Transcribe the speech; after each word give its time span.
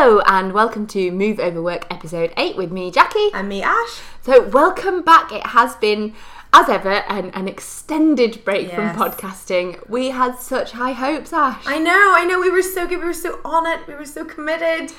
Hello 0.00 0.20
and 0.26 0.52
welcome 0.52 0.86
to 0.86 1.10
Move 1.10 1.40
Over 1.40 1.60
Work 1.60 1.84
episode 1.92 2.32
8 2.36 2.56
with 2.56 2.70
me, 2.70 2.88
Jackie. 2.92 3.30
And 3.34 3.48
me, 3.48 3.64
Ash. 3.64 4.00
So, 4.22 4.46
welcome 4.46 5.02
back. 5.02 5.32
It 5.32 5.44
has 5.44 5.74
been, 5.74 6.14
as 6.52 6.68
ever, 6.68 7.02
an, 7.08 7.30
an 7.30 7.48
extended 7.48 8.44
break 8.44 8.68
Yes. 8.68 8.76
from 8.76 8.90
podcasting. 8.90 9.88
We 9.88 10.10
had 10.10 10.38
such 10.38 10.70
high 10.70 10.92
hopes, 10.92 11.32
Ash. 11.32 11.64
I 11.66 11.80
know, 11.80 12.12
I 12.14 12.24
know. 12.24 12.38
We 12.38 12.48
were 12.48 12.62
so 12.62 12.86
good. 12.86 13.00
We 13.00 13.06
were 13.06 13.12
so 13.12 13.40
on 13.44 13.66
it. 13.66 13.88
We 13.88 13.94
were 13.96 14.04
so 14.04 14.24
committed. 14.24 14.94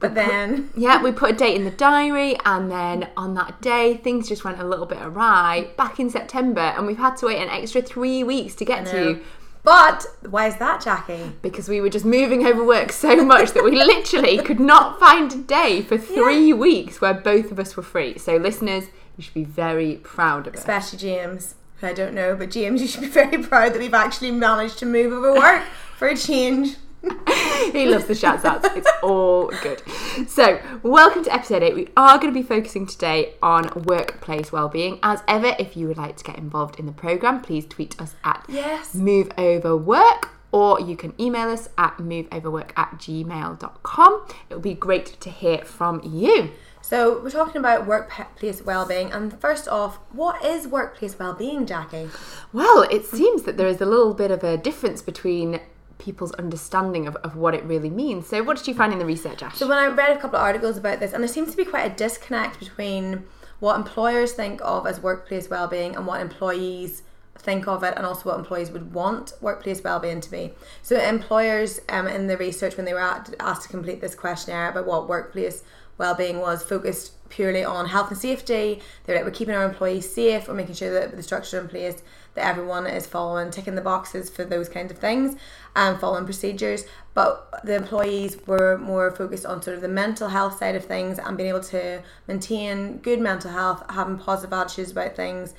But 0.00 0.16
then, 0.16 0.70
yeah, 0.76 1.00
we 1.00 1.12
put 1.12 1.30
a 1.30 1.34
date 1.36 1.54
in 1.54 1.64
the 1.64 1.70
diary, 1.70 2.36
and 2.44 2.68
then 2.68 3.08
on 3.16 3.34
that 3.34 3.62
day, 3.62 3.98
things 3.98 4.28
just 4.28 4.42
went 4.42 4.58
a 4.58 4.66
little 4.66 4.86
bit 4.86 4.98
awry 5.00 5.68
back 5.76 6.00
in 6.00 6.10
September, 6.10 6.60
and 6.76 6.88
we've 6.88 6.98
had 6.98 7.16
to 7.18 7.26
wait 7.26 7.40
an 7.40 7.50
extra 7.50 7.82
three 7.82 8.24
weeks 8.24 8.56
to 8.56 8.64
get 8.64 8.84
to 8.86 8.96
know. 8.96 9.08
you 9.10 9.20
but 9.62 10.06
why 10.28 10.46
is 10.46 10.56
that, 10.56 10.80
Jackie? 10.82 11.32
because 11.42 11.68
we 11.68 11.80
were 11.80 11.90
just 11.90 12.04
moving 12.04 12.46
over 12.46 12.64
work 12.64 12.92
so 12.92 13.24
much 13.24 13.52
that 13.52 13.64
we 13.64 13.72
literally 13.72 14.38
could 14.38 14.60
not 14.60 14.98
find 14.98 15.32
a 15.32 15.36
day 15.36 15.82
for 15.82 15.98
three 15.98 16.52
weeks 16.52 17.00
where 17.00 17.14
both 17.14 17.50
of 17.50 17.58
us 17.58 17.76
were 17.76 17.82
free. 17.82 18.18
So, 18.18 18.36
listeners, 18.36 18.84
you 19.16 19.22
should 19.22 19.34
be 19.34 19.44
very 19.44 19.96
proud 19.96 20.46
of 20.46 20.54
us. 20.54 20.60
Especially 20.60 20.98
James. 20.98 21.54
I 21.82 21.92
don't 21.92 22.14
know, 22.14 22.36
but 22.36 22.50
James, 22.50 22.82
you 22.82 22.88
should 22.88 23.00
be 23.00 23.08
very 23.22 23.38
proud 23.42 23.72
that 23.72 23.78
we've 23.78 23.94
actually 23.94 24.30
managed 24.30 24.78
to 24.78 24.86
move 24.86 25.12
over 25.12 25.34
work 25.34 25.62
for 25.96 26.08
a 26.08 26.16
change. 26.16 26.76
he 27.72 27.86
loves 27.86 28.06
the 28.06 28.14
shouts 28.14 28.44
outs. 28.44 28.68
It's 28.76 28.90
all 29.02 29.48
good. 29.62 29.82
So, 30.28 30.60
welcome 30.82 31.24
to 31.24 31.32
episode 31.32 31.62
8. 31.62 31.74
We 31.74 31.88
are 31.96 32.18
going 32.18 32.32
to 32.32 32.38
be 32.38 32.46
focusing 32.46 32.86
today 32.86 33.34
on 33.42 33.70
workplace 33.84 34.52
well-being. 34.52 34.98
As 35.02 35.22
ever, 35.26 35.54
if 35.58 35.76
you 35.76 35.88
would 35.88 35.96
like 35.96 36.16
to 36.18 36.24
get 36.24 36.36
involved 36.36 36.78
in 36.78 36.86
the 36.86 36.92
programme, 36.92 37.40
please 37.40 37.66
tweet 37.66 38.00
us 38.00 38.14
at 38.24 38.44
Yes. 38.48 38.94
move 38.94 39.30
over 39.38 39.76
work 39.76 40.30
or 40.52 40.80
you 40.80 40.96
can 40.96 41.14
email 41.20 41.48
us 41.48 41.68
at 41.78 41.96
moveoverwork 41.98 42.72
at 42.76 42.92
gmail.com. 42.98 44.26
It 44.48 44.54
would 44.54 44.62
be 44.62 44.74
great 44.74 45.20
to 45.20 45.30
hear 45.30 45.58
from 45.58 46.00
you. 46.04 46.50
So 46.82 47.22
we're 47.22 47.30
talking 47.30 47.58
about 47.58 47.86
workplace 47.86 48.62
well-being, 48.62 49.12
and 49.12 49.38
first 49.40 49.68
off, 49.68 50.00
what 50.10 50.44
is 50.44 50.66
workplace 50.66 51.16
well-being, 51.16 51.66
Jackie? 51.66 52.08
Well, 52.52 52.82
it 52.90 53.04
seems 53.04 53.44
that 53.44 53.56
there 53.56 53.68
is 53.68 53.80
a 53.80 53.86
little 53.86 54.12
bit 54.12 54.32
of 54.32 54.42
a 54.42 54.56
difference 54.56 55.00
between 55.02 55.60
people's 56.00 56.32
understanding 56.32 57.06
of, 57.06 57.14
of 57.16 57.36
what 57.36 57.54
it 57.54 57.62
really 57.64 57.90
means. 57.90 58.26
So, 58.26 58.42
what 58.42 58.56
did 58.56 58.66
you 58.66 58.74
find 58.74 58.92
in 58.92 58.98
the 58.98 59.06
research, 59.06 59.42
Ash? 59.42 59.56
So 59.56 59.68
when 59.68 59.78
I 59.78 59.86
read 59.86 60.16
a 60.16 60.20
couple 60.20 60.36
of 60.36 60.42
articles 60.42 60.76
about 60.76 60.98
this, 60.98 61.12
and 61.12 61.22
there 61.22 61.28
seems 61.28 61.50
to 61.52 61.56
be 61.56 61.64
quite 61.64 61.92
a 61.92 61.94
disconnect 61.94 62.58
between 62.58 63.24
what 63.60 63.76
employers 63.76 64.32
think 64.32 64.60
of 64.64 64.86
as 64.86 65.00
workplace 65.00 65.48
well-being 65.48 65.94
and 65.94 66.06
what 66.06 66.20
employees 66.20 67.02
think 67.38 67.68
of 67.68 67.84
it, 67.84 67.94
and 67.96 68.04
also 68.04 68.30
what 68.30 68.38
employees 68.38 68.70
would 68.70 68.92
want 68.92 69.34
workplace 69.40 69.82
well-being 69.82 70.20
to 70.20 70.30
be. 70.30 70.52
So 70.82 70.98
employers, 71.00 71.80
um, 71.88 72.08
in 72.08 72.26
the 72.26 72.36
research 72.36 72.76
when 72.76 72.86
they 72.86 72.92
were 72.92 73.00
asked 73.00 73.62
to 73.62 73.68
complete 73.68 74.00
this 74.00 74.14
questionnaire 74.14 74.70
about 74.70 74.86
what 74.86 75.08
workplace 75.08 75.62
well-being 75.98 76.38
was, 76.38 76.62
focused 76.62 77.12
purely 77.28 77.62
on 77.62 77.86
health 77.86 78.10
and 78.10 78.18
safety. 78.18 78.82
They 79.04 79.12
were 79.12 79.18
like, 79.18 79.24
we're 79.24 79.32
keeping 79.32 79.54
our 79.54 79.64
employees 79.64 80.12
safe, 80.12 80.48
we're 80.48 80.54
making 80.54 80.74
sure 80.74 80.90
that 80.92 81.14
the 81.14 81.22
structure 81.22 81.60
in 81.60 81.68
place 81.68 82.02
that 82.34 82.46
everyone 82.46 82.86
is 82.86 83.06
following, 83.06 83.50
ticking 83.50 83.74
the 83.74 83.80
boxes 83.80 84.30
for 84.30 84.44
those 84.44 84.68
kinds 84.68 84.92
of 84.92 84.98
things, 84.98 85.36
and 85.74 85.98
following 85.98 86.24
procedures. 86.24 86.84
But 87.14 87.60
the 87.64 87.74
employees 87.74 88.38
were 88.46 88.78
more 88.78 89.10
focused 89.10 89.46
on 89.46 89.62
sort 89.62 89.76
of 89.76 89.82
the 89.82 89.88
mental 89.88 90.28
health 90.28 90.58
side 90.58 90.74
of 90.74 90.84
things 90.84 91.18
and 91.18 91.36
being 91.36 91.48
able 91.48 91.62
to 91.64 92.02
maintain 92.28 92.98
good 92.98 93.20
mental 93.20 93.50
health, 93.50 93.82
having 93.90 94.18
positive 94.18 94.52
attitudes 94.52 94.92
about 94.92 95.16
things, 95.16 95.54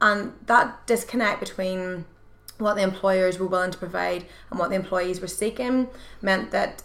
and 0.00 0.32
that 0.46 0.86
disconnect 0.86 1.40
between 1.40 2.04
what 2.58 2.74
the 2.74 2.82
employers 2.82 3.38
were 3.38 3.46
willing 3.46 3.70
to 3.70 3.78
provide 3.78 4.26
and 4.50 4.58
what 4.58 4.68
the 4.70 4.76
employees 4.76 5.20
were 5.20 5.26
seeking 5.26 5.88
meant 6.20 6.50
that 6.50 6.82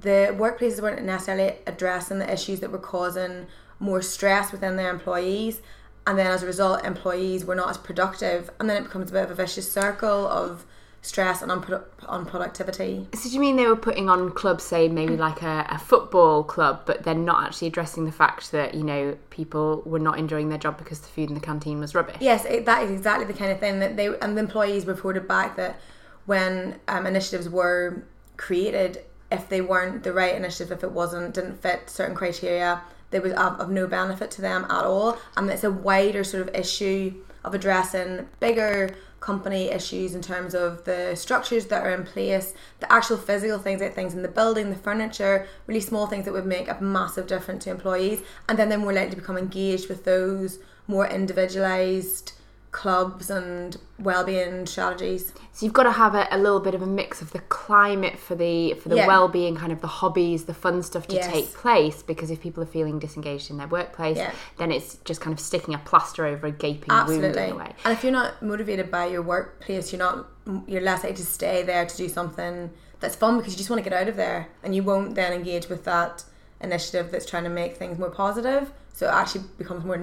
the 0.00 0.34
workplaces 0.38 0.80
weren't 0.80 1.04
necessarily 1.04 1.56
addressing 1.66 2.18
the 2.18 2.32
issues 2.32 2.60
that 2.60 2.72
were 2.72 2.78
causing 2.78 3.46
more 3.78 4.00
stress 4.00 4.52
within 4.52 4.76
their 4.76 4.90
employees 4.90 5.60
and 6.06 6.18
then 6.18 6.26
as 6.26 6.42
a 6.42 6.46
result 6.46 6.84
employees 6.84 7.44
were 7.44 7.54
not 7.54 7.70
as 7.70 7.78
productive 7.78 8.50
and 8.58 8.68
then 8.68 8.76
it 8.82 8.84
becomes 8.84 9.10
a 9.10 9.12
bit 9.12 9.24
of 9.24 9.30
a 9.30 9.34
vicious 9.34 9.70
circle 9.70 10.26
of 10.26 10.64
stress 11.02 11.40
and 11.40 11.50
unprodu- 11.50 11.82
unproductivity 12.02 13.14
So 13.16 13.28
do 13.28 13.34
you 13.34 13.40
mean 13.40 13.56
they 13.56 13.66
were 13.66 13.76
putting 13.76 14.10
on 14.10 14.30
clubs, 14.32 14.64
say 14.64 14.88
maybe 14.88 15.16
like 15.16 15.42
a, 15.42 15.66
a 15.70 15.78
football 15.78 16.44
club, 16.44 16.82
but 16.84 17.04
they're 17.04 17.14
not 17.14 17.44
actually 17.44 17.68
addressing 17.68 18.04
the 18.04 18.12
fact 18.12 18.52
that 18.52 18.74
you 18.74 18.82
know 18.82 19.16
people 19.30 19.82
were 19.86 19.98
not 19.98 20.18
enjoying 20.18 20.50
their 20.50 20.58
job 20.58 20.78
because 20.78 21.00
the 21.00 21.08
food 21.08 21.28
in 21.28 21.34
the 21.34 21.40
canteen 21.40 21.80
was 21.80 21.94
rubbish? 21.94 22.16
Yes, 22.20 22.44
it, 22.44 22.66
that 22.66 22.82
is 22.82 22.90
exactly 22.90 23.24
the 23.24 23.32
kind 23.32 23.50
of 23.50 23.58
thing 23.58 23.78
that 23.80 23.96
they 23.96 24.08
and 24.20 24.36
the 24.36 24.40
employees 24.40 24.86
reported 24.86 25.26
back 25.26 25.56
that 25.56 25.80
when 26.26 26.78
um, 26.88 27.06
initiatives 27.06 27.48
were 27.48 28.04
created, 28.36 29.02
if 29.32 29.48
they 29.48 29.60
weren't 29.60 30.02
the 30.02 30.12
right 30.12 30.34
initiative, 30.34 30.70
if 30.70 30.84
it 30.84 30.92
wasn't 30.92 31.34
didn't 31.34 31.62
fit 31.62 31.88
certain 31.88 32.14
criteria, 32.14 32.82
they 33.10 33.20
was 33.20 33.32
of, 33.32 33.60
of 33.60 33.70
no 33.70 33.86
benefit 33.86 34.30
to 34.32 34.40
them 34.40 34.64
at 34.64 34.84
all. 34.84 35.18
And 35.36 35.50
it's 35.50 35.64
a 35.64 35.70
wider 35.70 36.24
sort 36.24 36.46
of 36.46 36.54
issue 36.54 37.14
of 37.44 37.54
addressing 37.54 38.28
bigger 38.38 38.96
company 39.20 39.70
issues 39.70 40.14
in 40.14 40.22
terms 40.22 40.54
of 40.54 40.84
the 40.84 41.14
structures 41.14 41.66
that 41.66 41.86
are 41.86 41.90
in 41.90 42.04
place, 42.04 42.54
the 42.80 42.90
actual 42.90 43.18
physical 43.18 43.58
things 43.58 43.80
like 43.80 43.94
things 43.94 44.14
in 44.14 44.22
the 44.22 44.28
building, 44.28 44.70
the 44.70 44.76
furniture, 44.76 45.46
really 45.66 45.80
small 45.80 46.06
things 46.06 46.24
that 46.24 46.32
would 46.32 46.46
make 46.46 46.68
a 46.68 46.82
massive 46.82 47.26
difference 47.26 47.64
to 47.64 47.70
employees. 47.70 48.22
And 48.48 48.58
then 48.58 48.68
they're 48.68 48.78
more 48.78 48.92
likely 48.92 49.10
to 49.10 49.20
become 49.20 49.36
engaged 49.36 49.88
with 49.88 50.04
those 50.04 50.58
more 50.86 51.06
individualized 51.06 52.32
clubs 52.72 53.30
and 53.30 53.76
well-being 53.98 54.64
strategies. 54.66 55.32
So 55.52 55.66
you've 55.66 55.72
got 55.72 55.82
to 55.84 55.92
have 55.92 56.14
a, 56.14 56.28
a 56.30 56.38
little 56.38 56.60
bit 56.60 56.74
of 56.74 56.82
a 56.82 56.86
mix 56.86 57.20
of 57.20 57.32
the 57.32 57.40
climate 57.40 58.18
for 58.18 58.34
the 58.34 58.74
for 58.74 58.88
the 58.88 58.96
Yeah. 58.96 59.06
well-being, 59.06 59.56
kind 59.56 59.72
of 59.72 59.80
the 59.80 59.86
hobbies, 59.88 60.44
the 60.44 60.54
fun 60.54 60.82
stuff 60.82 61.06
to 61.08 61.16
Yes. 61.16 61.30
take 61.32 61.52
place. 61.54 62.02
Because 62.02 62.30
if 62.30 62.40
people 62.40 62.62
are 62.62 62.66
feeling 62.66 62.98
disengaged 62.98 63.50
in 63.50 63.56
their 63.56 63.66
workplace, 63.66 64.16
Yeah. 64.18 64.32
then 64.58 64.70
it's 64.70 64.96
just 65.04 65.20
kind 65.20 65.32
of 65.34 65.40
sticking 65.40 65.74
a 65.74 65.78
plaster 65.78 66.26
over 66.26 66.46
a 66.46 66.52
gaping 66.52 66.88
wound 66.88 67.24
in 67.24 67.36
a 67.52 67.56
way. 67.56 67.74
And 67.84 67.92
if 67.92 68.04
you're 68.04 68.12
not 68.12 68.40
motivated 68.42 68.90
by 68.90 69.06
your 69.06 69.22
workplace, 69.22 69.92
you're 69.92 69.98
not 69.98 70.26
you're 70.66 70.80
less 70.80 71.02
likely 71.04 71.16
to 71.16 71.26
stay 71.26 71.62
there 71.62 71.86
to 71.86 71.96
do 71.96 72.08
something 72.08 72.70
that's 72.98 73.14
fun 73.14 73.36
because 73.38 73.52
you 73.52 73.58
just 73.58 73.70
want 73.70 73.82
to 73.82 73.88
get 73.88 73.98
out 73.98 74.08
of 74.08 74.16
there 74.16 74.48
and 74.62 74.74
you 74.74 74.82
won't 74.82 75.14
then 75.14 75.32
engage 75.32 75.68
with 75.68 75.84
that 75.84 76.24
initiative 76.60 77.10
that's 77.10 77.24
trying 77.26 77.44
to 77.44 77.50
make 77.50 77.76
things 77.76 77.98
more 77.98 78.10
positive. 78.10 78.72
So 78.92 79.06
it 79.06 79.12
actually 79.12 79.44
becomes 79.58 79.84
more 79.84 79.94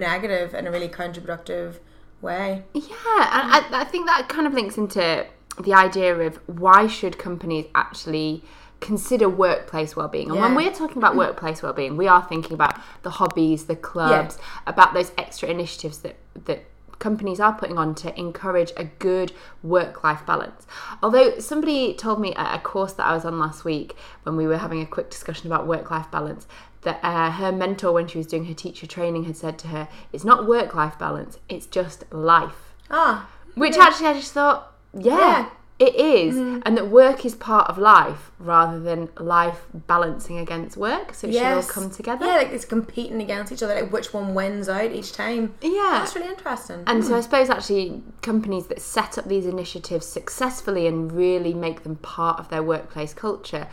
and 0.53 0.67
a 0.67 0.71
really 0.71 0.87
counterproductive 0.89 1.75
way. 2.21 2.63
Yeah, 2.73 2.83
and 2.83 3.51
I, 3.51 3.81
I 3.81 3.83
think 3.83 4.07
that 4.07 4.27
kind 4.29 4.47
of 4.47 4.53
links 4.53 4.77
into 4.77 5.25
the 5.59 5.73
idea 5.73 6.15
of 6.15 6.37
why 6.47 6.87
should 6.87 7.17
companies 7.17 7.65
actually 7.75 8.43
consider 8.79 9.27
workplace 9.27 9.95
well-being? 9.95 10.29
And 10.29 10.39
when 10.39 10.55
we're 10.55 10.73
talking 10.73 10.97
about 10.97 11.13
mm. 11.13 11.17
workplace 11.17 11.63
well-being 11.63 11.97
we 11.97 12.07
are 12.07 12.21
thinking 12.21 12.53
about 12.53 12.79
the 13.01 13.09
hobbies 13.09 13.65
the 13.65 13.75
clubs 13.75 14.37
about 14.67 14.93
those 14.93 15.11
extra 15.17 15.49
initiatives 15.49 15.99
that 15.99 16.15
that 16.45 16.65
companies 16.99 17.39
are 17.39 17.53
putting 17.53 17.77
on 17.77 17.93
to 17.95 18.17
encourage 18.19 18.71
a 18.75 18.83
good 18.83 19.31
work-life 19.61 20.25
balance. 20.25 20.65
Although 21.03 21.39
somebody 21.39 21.93
told 21.93 22.19
me 22.19 22.33
at 22.33 22.55
a 22.55 22.59
course 22.59 22.93
that 22.93 23.05
i 23.05 23.13
was 23.13 23.25
on 23.25 23.39
last 23.39 23.63
week 23.63 23.95
when 24.23 24.35
we 24.35 24.47
were 24.47 24.57
having 24.57 24.81
a 24.81 24.85
quick 24.85 25.09
discussion 25.09 25.47
about 25.47 25.67
work-life 25.67 26.09
balance 26.11 26.47
that 26.83 26.99
uh, 27.03 27.31
her 27.31 27.51
mentor 27.51 27.91
when 27.91 28.07
she 28.07 28.17
was 28.17 28.27
doing 28.27 28.45
her 28.45 28.53
teacher 28.53 28.85
training 28.87 29.23
had 29.25 29.35
said 29.35 29.57
to 29.59 29.67
her 29.67 29.87
it's 30.13 30.23
not 30.23 30.47
work-life 30.47 30.97
balance 30.99 31.37
it's 31.49 31.65
just 31.65 32.11
life 32.13 32.73
Ah, 32.89 33.29
which 33.55 33.75
actually 33.77 34.07
I 34.07 34.13
just 34.13 34.31
thought, 34.33 34.71
yeah, 34.93 35.17
Yeah. 35.17 35.49
it 35.79 35.95
is. 35.95 36.37
and 36.37 36.77
that 36.77 36.87
work 36.89 37.25
is 37.25 37.35
part 37.35 37.69
of 37.69 37.77
life 37.77 38.31
rather 38.39 38.79
than 38.79 39.09
life 39.19 39.65
balancing 39.73 40.37
against 40.37 40.77
work. 40.77 41.13
So 41.13 41.27
it 41.27 41.33
should 41.33 41.43
all 41.43 41.55
yes. 41.55 41.69
come 41.71 41.89
together. 41.89 42.25
Yeah, 42.25 42.35
like 42.37 42.49
it's 42.51 42.65
competing 42.65 43.21
against 43.21 43.51
each 43.51 43.61
other, 43.63 43.75
like 43.75 43.91
which 43.91 44.13
one 44.13 44.33
wins 44.33 44.69
out 44.69 44.91
each 44.91 45.11
time. 45.11 45.55
Yeah. 45.61 45.97
That's 45.99 46.15
really 46.15 46.29
interesting. 46.29 46.83
And 46.87 47.03
so 47.03 47.15
I 47.15 47.21
suppose 47.21 47.49
actually 47.49 48.03
companies 48.21 48.67
that 48.67 48.79
set 48.81 49.17
up 49.17 49.25
these 49.27 49.45
initiatives 49.45 50.05
successfully 50.05 50.87
and 50.87 51.11
really 51.11 51.53
make 51.53 51.83
them 51.83 51.97
part 51.97 52.39
of 52.39 52.49
their 52.49 52.63
workplace 52.63 53.13
culture 53.13 53.67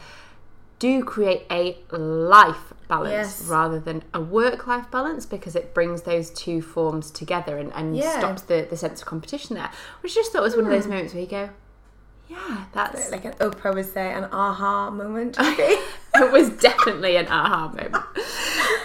do 0.85 1.03
create 1.03 1.43
a 1.51 1.77
life 1.97 2.73
balance 2.89 3.13
Yes. 3.41 3.49
rather 3.49 3.81
than 3.81 4.03
a 4.13 4.21
work 4.21 4.67
life 4.67 4.91
balance 4.91 5.25
because 5.25 5.57
it 5.57 5.73
brings 5.73 6.03
those 6.03 6.29
two 6.31 6.61
forms 6.61 7.11
together 7.11 7.57
and, 7.57 7.73
and 7.75 7.97
Yeah. 7.97 8.13
Hmm. 8.15 8.19
stops 8.21 8.43
the, 8.43 8.67
the 8.69 8.77
sense 8.77 9.01
of 9.01 9.07
competition 9.07 9.57
there. 9.57 9.71
Which 10.03 10.13
I 10.13 10.17
just 10.17 10.33
thought 10.33 10.43
was 10.43 10.57
one 10.57 10.67
of 10.67 10.71
those 10.71 10.87
moments 10.87 11.15
where 11.15 11.23
you 11.23 11.29
go, 11.41 11.49
yeah, 12.29 12.65
that's 12.73 13.11
like 13.11 13.25
an 13.25 13.33
Oprah 13.35 13.75
would 13.75 13.93
say, 13.93 14.13
an 14.13 14.25
aha 14.25 14.91
moment. 14.91 15.37
it 15.41 16.33
was 16.33 16.51
definitely 16.51 17.17
an 17.17 17.29
aha 17.29 17.69
moment. 17.69 17.97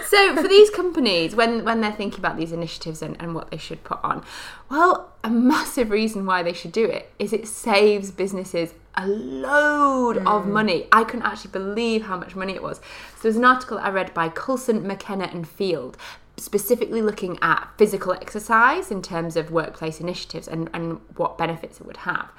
So 0.08 0.36
for 0.36 0.48
these 0.48 0.70
companies, 0.80 1.34
when 1.34 1.64
when 1.64 1.80
they're 1.80 1.92
thinking 1.92 2.20
about 2.20 2.36
these 2.36 2.52
initiatives 2.52 3.00
and, 3.00 3.16
and 3.20 3.34
what 3.34 3.50
they 3.50 3.56
should 3.56 3.82
put 3.84 3.98
on, 4.02 4.24
well, 4.70 5.12
a 5.24 5.30
massive 5.30 5.90
reason 5.90 6.26
why 6.26 6.42
they 6.42 6.52
should 6.52 6.72
do 6.72 6.84
it 6.84 7.12
is 7.18 7.32
it 7.32 7.46
saves 7.46 8.10
businesses 8.10 8.74
a 8.96 9.06
load 9.06 10.18
of 10.18 10.44
mm. 10.44 10.46
money. 10.46 10.88
I 10.92 11.04
couldn't 11.04 11.24
actually 11.24 11.52
believe 11.52 12.02
how 12.02 12.16
much 12.16 12.34
money 12.34 12.54
it 12.54 12.62
was. 12.62 12.78
So 12.78 13.22
there's 13.22 13.36
an 13.36 13.44
article 13.44 13.78
I 13.78 13.88
read 13.90 14.12
by 14.12 14.28
Coulson, 14.28 14.86
McKenna 14.86 15.30
and 15.32 15.48
Field 15.48 15.96
specifically 16.36 17.02
looking 17.02 17.38
at 17.42 17.68
physical 17.76 18.12
exercise 18.12 18.90
in 18.90 19.02
terms 19.02 19.36
of 19.36 19.50
workplace 19.50 20.00
initiatives 20.00 20.48
and, 20.48 20.70
and 20.72 20.98
what 21.16 21.36
benefits 21.36 21.80
it 21.80 21.86
would 21.86 21.98
have. 21.98 22.30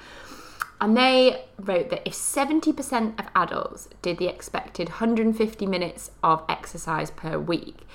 And 0.82 0.96
they 0.96 1.44
wrote 1.60 1.90
that 1.90 2.02
if 2.04 2.12
70% 2.12 3.16
of 3.20 3.26
adults 3.36 3.88
did 4.02 4.18
the 4.18 4.26
expected 4.26 4.88
150 4.88 5.64
minutes 5.64 6.10
of 6.24 6.42
exercise 6.48 7.12
per 7.12 7.38
week, 7.38 7.86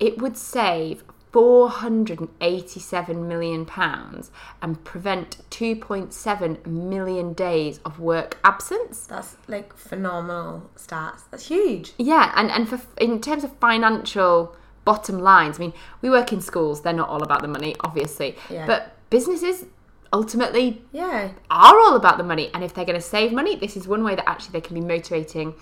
it 0.00 0.20
would 0.20 0.36
save 0.36 1.04
487 1.30 3.28
million 3.28 3.64
pounds 3.64 4.32
and 4.60 4.82
prevent 4.82 5.38
2.7 5.50 6.66
million 6.66 7.32
days 7.32 7.78
of 7.84 8.00
work 8.00 8.38
absence. 8.42 9.06
That's 9.06 9.36
like 9.46 9.76
phenomenal 9.76 10.68
stats. 10.76 11.20
That's 11.30 11.46
huge. 11.46 11.92
Yeah, 11.96 12.32
and 12.34 12.50
and 12.50 12.68
for 12.68 12.80
in 12.96 13.20
terms 13.20 13.44
of 13.44 13.56
financial 13.58 14.56
bottom 14.84 15.20
lines, 15.20 15.58
I 15.58 15.60
mean, 15.60 15.74
we 16.02 16.10
work 16.10 16.32
in 16.32 16.40
schools; 16.40 16.82
they're 16.82 16.92
not 16.92 17.08
all 17.08 17.22
about 17.22 17.42
the 17.42 17.48
money, 17.48 17.76
obviously, 17.80 18.34
Yeah. 18.50 18.66
but 18.66 18.96
businesses 19.10 19.66
ultimately 20.12 20.82
Yeah. 20.92 21.30
are 21.50 21.78
all 21.78 21.96
about 21.96 22.18
the 22.18 22.24
money 22.24 22.50
and 22.54 22.62
if 22.64 22.74
they're 22.74 22.84
going 22.84 23.00
to 23.00 23.06
save 23.06 23.32
money 23.32 23.56
this 23.56 23.76
is 23.76 23.86
one 23.88 24.02
way 24.04 24.14
that 24.14 24.28
actually 24.28 24.52
they 24.52 24.60
can 24.60 24.74
be 24.74 24.80
motivating 24.80 25.54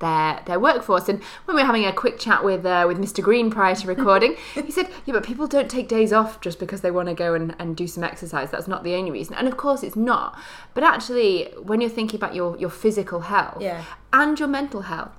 their 0.00 0.40
their 0.46 0.58
workforce 0.58 1.08
and 1.08 1.22
when 1.44 1.54
we 1.54 1.62
were 1.62 1.66
having 1.66 1.84
a 1.84 1.92
quick 1.92 2.18
chat 2.18 2.42
with 2.42 2.66
uh, 2.66 2.84
with 2.88 2.98
Mr 2.98 3.22
Green 3.22 3.50
prior 3.50 3.74
to 3.76 3.86
recording 3.86 4.34
he 4.54 4.70
said 4.72 4.88
yeah 5.06 5.14
but 5.14 5.22
people 5.24 5.46
don't 5.46 5.70
take 5.70 5.86
days 5.86 6.12
off 6.12 6.40
just 6.40 6.58
because 6.58 6.80
they 6.80 6.90
want 6.90 7.08
to 7.08 7.14
go 7.14 7.34
and, 7.34 7.54
and 7.60 7.76
do 7.76 7.86
some 7.86 8.02
exercise 8.02 8.50
that's 8.50 8.66
not 8.66 8.82
the 8.82 8.94
only 8.94 9.12
reason 9.12 9.34
and 9.36 9.46
of 9.46 9.56
course 9.56 9.82
it's 9.84 9.94
not 9.94 10.36
but 10.74 10.82
actually 10.82 11.52
when 11.62 11.80
you're 11.80 11.90
thinking 11.90 12.18
about 12.18 12.34
your 12.34 12.56
your 12.58 12.70
physical 12.70 13.20
health 13.20 13.58
Yeah. 13.60 13.84
and 14.12 14.38
your 14.38 14.48
mental 14.48 14.82
health 14.82 15.12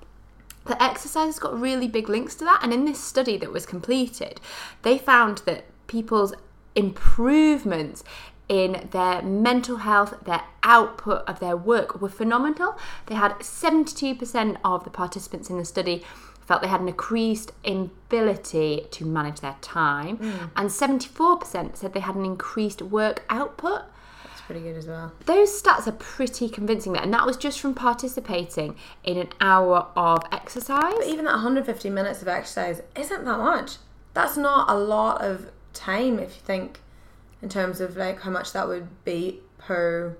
the 0.66 0.82
exercise 0.82 1.26
has 1.28 1.40
got 1.40 1.60
really 1.60 1.90
big 1.90 2.08
links 2.08 2.36
to 2.36 2.46
that. 2.46 2.62
And 2.64 2.72
in 2.72 2.86
this 2.86 2.98
study 3.04 3.36
that 3.36 3.52
was 3.52 3.66
completed, 3.66 4.40
they 4.84 4.98
found 4.98 5.40
that 5.40 5.66
people's 5.88 6.34
improvements 6.74 8.04
in 8.50 8.90
their 8.92 9.22
mental 9.22 9.78
health, 9.78 10.14
their 10.26 10.44
output 10.64 11.24
of 11.28 11.40
their 11.40 11.56
work 11.58 12.02
were 12.02 12.10
phenomenal. 12.10 12.78
They 13.06 13.16
had 13.16 13.34
72% 13.40 14.58
of 14.64 14.84
the 14.84 14.90
participants 14.90 15.50
in 15.50 15.58
the 15.58 15.66
study 15.66 16.04
felt 16.46 16.62
they 16.62 16.68
had 16.68 16.82
an 16.82 16.90
increased 16.90 17.52
ability 17.66 18.86
to 18.92 19.06
manage 19.06 19.40
their 19.40 19.56
time, 19.62 20.18
hmm. 20.18 20.46
and 20.58 20.70
74% 20.70 21.78
said 21.78 21.94
they 21.94 22.00
had 22.02 22.16
an 22.16 22.26
increased 22.26 22.82
work 22.82 23.24
output 23.30 23.84
That's 24.26 24.42
pretty 24.42 24.62
good 24.62 24.76
as 24.76 24.86
well. 24.88 25.14
those 25.26 25.50
stats 25.62 25.88
are 25.88 25.94
pretty 25.94 26.50
convincing 26.50 26.92
there 26.94 27.02
and 27.02 27.14
that 27.14 27.26
was 27.26 27.38
just 27.38 27.62
from 27.62 27.74
participating 27.74 28.76
in 29.06 29.18
an 29.18 29.30
hour 29.40 29.88
of 29.96 30.22
exercise 30.34 30.94
But 30.98 31.08
even 31.08 31.24
that 31.26 31.32
150 31.32 31.90
minutes 31.90 32.22
of 32.22 32.28
exercise 32.28 32.82
isn't 32.96 33.24
that 33.24 33.38
much. 33.38 33.78
That's 34.14 34.36
not 34.36 34.70
a 34.70 34.76
lot 34.78 35.22
of 35.22 35.50
time 35.74 36.20
if 36.20 36.36
you 36.36 36.42
think 36.44 36.82
in 37.44 37.50
terms 37.50 37.82
of 37.82 37.98
like 37.98 38.22
how 38.22 38.32
much 38.32 38.54
that 38.54 38.68
would 38.68 38.88
be 39.04 39.42
per 39.58 40.16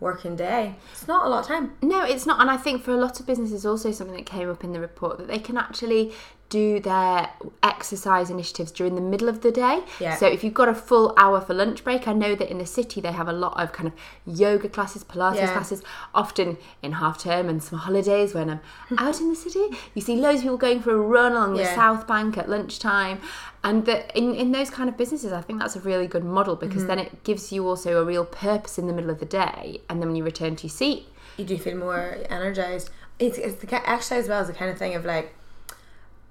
working 0.00 0.36
day. 0.36 0.76
It's 0.92 1.08
not 1.08 1.26
a 1.26 1.28
lot 1.28 1.40
of 1.40 1.46
time. 1.48 1.76
no 1.82 2.04
it's 2.04 2.24
not 2.24 2.40
and 2.40 2.48
i 2.48 2.56
think 2.56 2.84
for 2.84 2.92
a 2.92 2.96
lot 2.96 3.18
of 3.18 3.26
businesses 3.26 3.66
also 3.66 3.90
something 3.90 4.16
that 4.16 4.26
came 4.26 4.48
up 4.48 4.62
in 4.62 4.72
the 4.72 4.78
report 4.78 5.18
that 5.18 5.26
they 5.26 5.40
can 5.40 5.56
actually 5.58 6.12
do 6.50 6.80
their 6.80 7.28
exercise 7.62 8.30
initiatives 8.30 8.70
during 8.72 8.94
the 8.94 9.00
middle 9.00 9.28
of 9.28 9.42
the 9.42 9.50
day 9.50 9.82
Yeah. 10.00 10.16
so 10.16 10.26
if 10.26 10.42
you've 10.42 10.54
got 10.54 10.68
a 10.68 10.74
full 10.74 11.12
hour 11.16 11.40
for 11.40 11.52
lunch 11.54 11.84
break 11.84 12.08
i 12.08 12.12
know 12.12 12.34
that 12.34 12.50
in 12.50 12.58
the 12.58 12.66
city 12.66 13.00
they 13.00 13.12
have 13.12 13.28
a 13.28 13.32
lot 13.32 13.60
of 13.60 13.72
kind 13.72 13.86
of 13.88 13.94
yoga 14.26 14.68
classes 14.68 15.04
pilates 15.04 15.36
Yeah. 15.36 15.52
classes 15.52 15.82
often 16.14 16.56
in 16.82 16.92
half 16.92 17.18
term 17.18 17.48
and 17.48 17.62
some 17.62 17.78
holidays 17.78 18.34
when 18.34 18.48
i'm 18.50 18.60
out 18.98 19.20
in 19.20 19.28
the 19.28 19.36
city 19.36 19.66
you 19.94 20.00
see 20.00 20.16
loads 20.16 20.38
of 20.38 20.42
people 20.44 20.56
going 20.56 20.80
for 20.80 20.92
a 20.94 20.98
run 20.98 21.32
along 21.32 21.54
the 21.54 21.64
south 21.66 22.06
bank 22.06 22.38
at 22.38 22.48
lunchtime 22.48 23.20
and 23.64 23.84
that 23.86 24.16
in, 24.16 24.34
in 24.34 24.52
those 24.52 24.70
kind 24.70 24.88
of 24.88 24.96
businesses 24.96 25.32
i 25.32 25.40
think 25.40 25.58
that's 25.60 25.76
a 25.76 25.80
really 25.80 26.06
good 26.06 26.24
model 26.24 26.56
because 26.56 26.78
Mm-hmm. 26.82 26.88
then 26.88 26.98
it 27.00 27.24
gives 27.24 27.52
you 27.52 27.66
also 27.66 28.00
a 28.00 28.04
real 28.04 28.24
purpose 28.24 28.78
in 28.78 28.86
the 28.86 28.92
middle 28.92 29.10
of 29.10 29.18
the 29.20 29.26
day 29.26 29.80
and 29.88 30.00
then 30.00 30.08
when 30.08 30.16
you 30.16 30.24
return 30.24 30.56
to 30.56 30.66
your 30.66 30.70
seat 30.70 31.06
You 31.36 31.44
do 31.44 31.58
feel 31.58 31.76
more 31.76 32.18
energized. 32.30 32.90
It's, 33.18 33.36
it's 33.36 33.56
the 33.56 33.90
exercise 33.90 34.24
as 34.24 34.28
well 34.28 34.40
is 34.42 34.46
the 34.46 34.54
kind 34.54 34.70
of 34.70 34.78
thing 34.78 34.94
of 34.94 35.04
like 35.04 35.34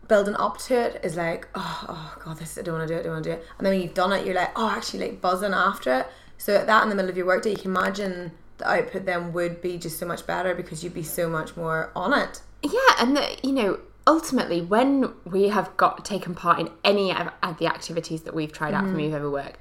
building 0.07 0.35
up 0.35 0.57
to 0.57 0.75
it 0.75 1.03
is 1.03 1.15
like 1.15 1.47
oh, 1.55 1.85
oh 1.89 2.17
god 2.23 2.37
this 2.37 2.57
I 2.57 2.61
don't 2.61 2.77
want 2.77 2.87
to 2.87 2.93
do 2.93 2.97
it 2.97 3.01
I 3.01 3.03
don't 3.03 3.13
want 3.13 3.23
to 3.25 3.29
do 3.29 3.35
it. 3.35 3.45
And 3.57 3.65
then 3.65 3.73
when 3.73 3.81
you've 3.81 3.93
done 3.93 4.13
it 4.13 4.25
you're 4.25 4.35
like 4.35 4.51
oh 4.55 4.69
actually 4.69 4.99
like 4.99 5.21
buzzing 5.21 5.53
after 5.53 5.99
it. 5.99 6.07
So 6.37 6.63
that 6.63 6.83
in 6.83 6.89
the 6.89 6.95
middle 6.95 7.09
of 7.09 7.17
your 7.17 7.25
workday 7.25 7.51
you 7.51 7.57
can 7.57 7.71
imagine 7.71 8.31
the 8.57 8.69
output 8.69 9.05
then 9.05 9.33
would 9.33 9.61
be 9.61 9.77
just 9.77 9.99
so 9.99 10.05
much 10.05 10.25
better 10.25 10.55
because 10.55 10.83
you'd 10.83 10.93
be 10.93 11.03
so 11.03 11.29
much 11.29 11.55
more 11.55 11.91
on 11.95 12.13
it. 12.13 12.41
Yeah, 12.63 12.95
and 12.99 13.15
the, 13.15 13.37
you 13.43 13.51
know, 13.51 13.79
ultimately, 14.05 14.61
when 14.61 15.13
we 15.25 15.49
have 15.49 15.75
got 15.77 16.03
taken 16.03 16.33
part 16.33 16.59
in 16.59 16.69
any 16.83 17.11
of, 17.11 17.29
of 17.43 17.57
the 17.59 17.67
activities 17.67 18.23
that 18.23 18.33
we've 18.33 18.51
tried 18.51 18.73
out 18.73 18.83
for 18.83 18.89
mm-hmm. 18.89 18.97
Move 18.97 19.13
Over 19.13 19.29
Work, 19.29 19.59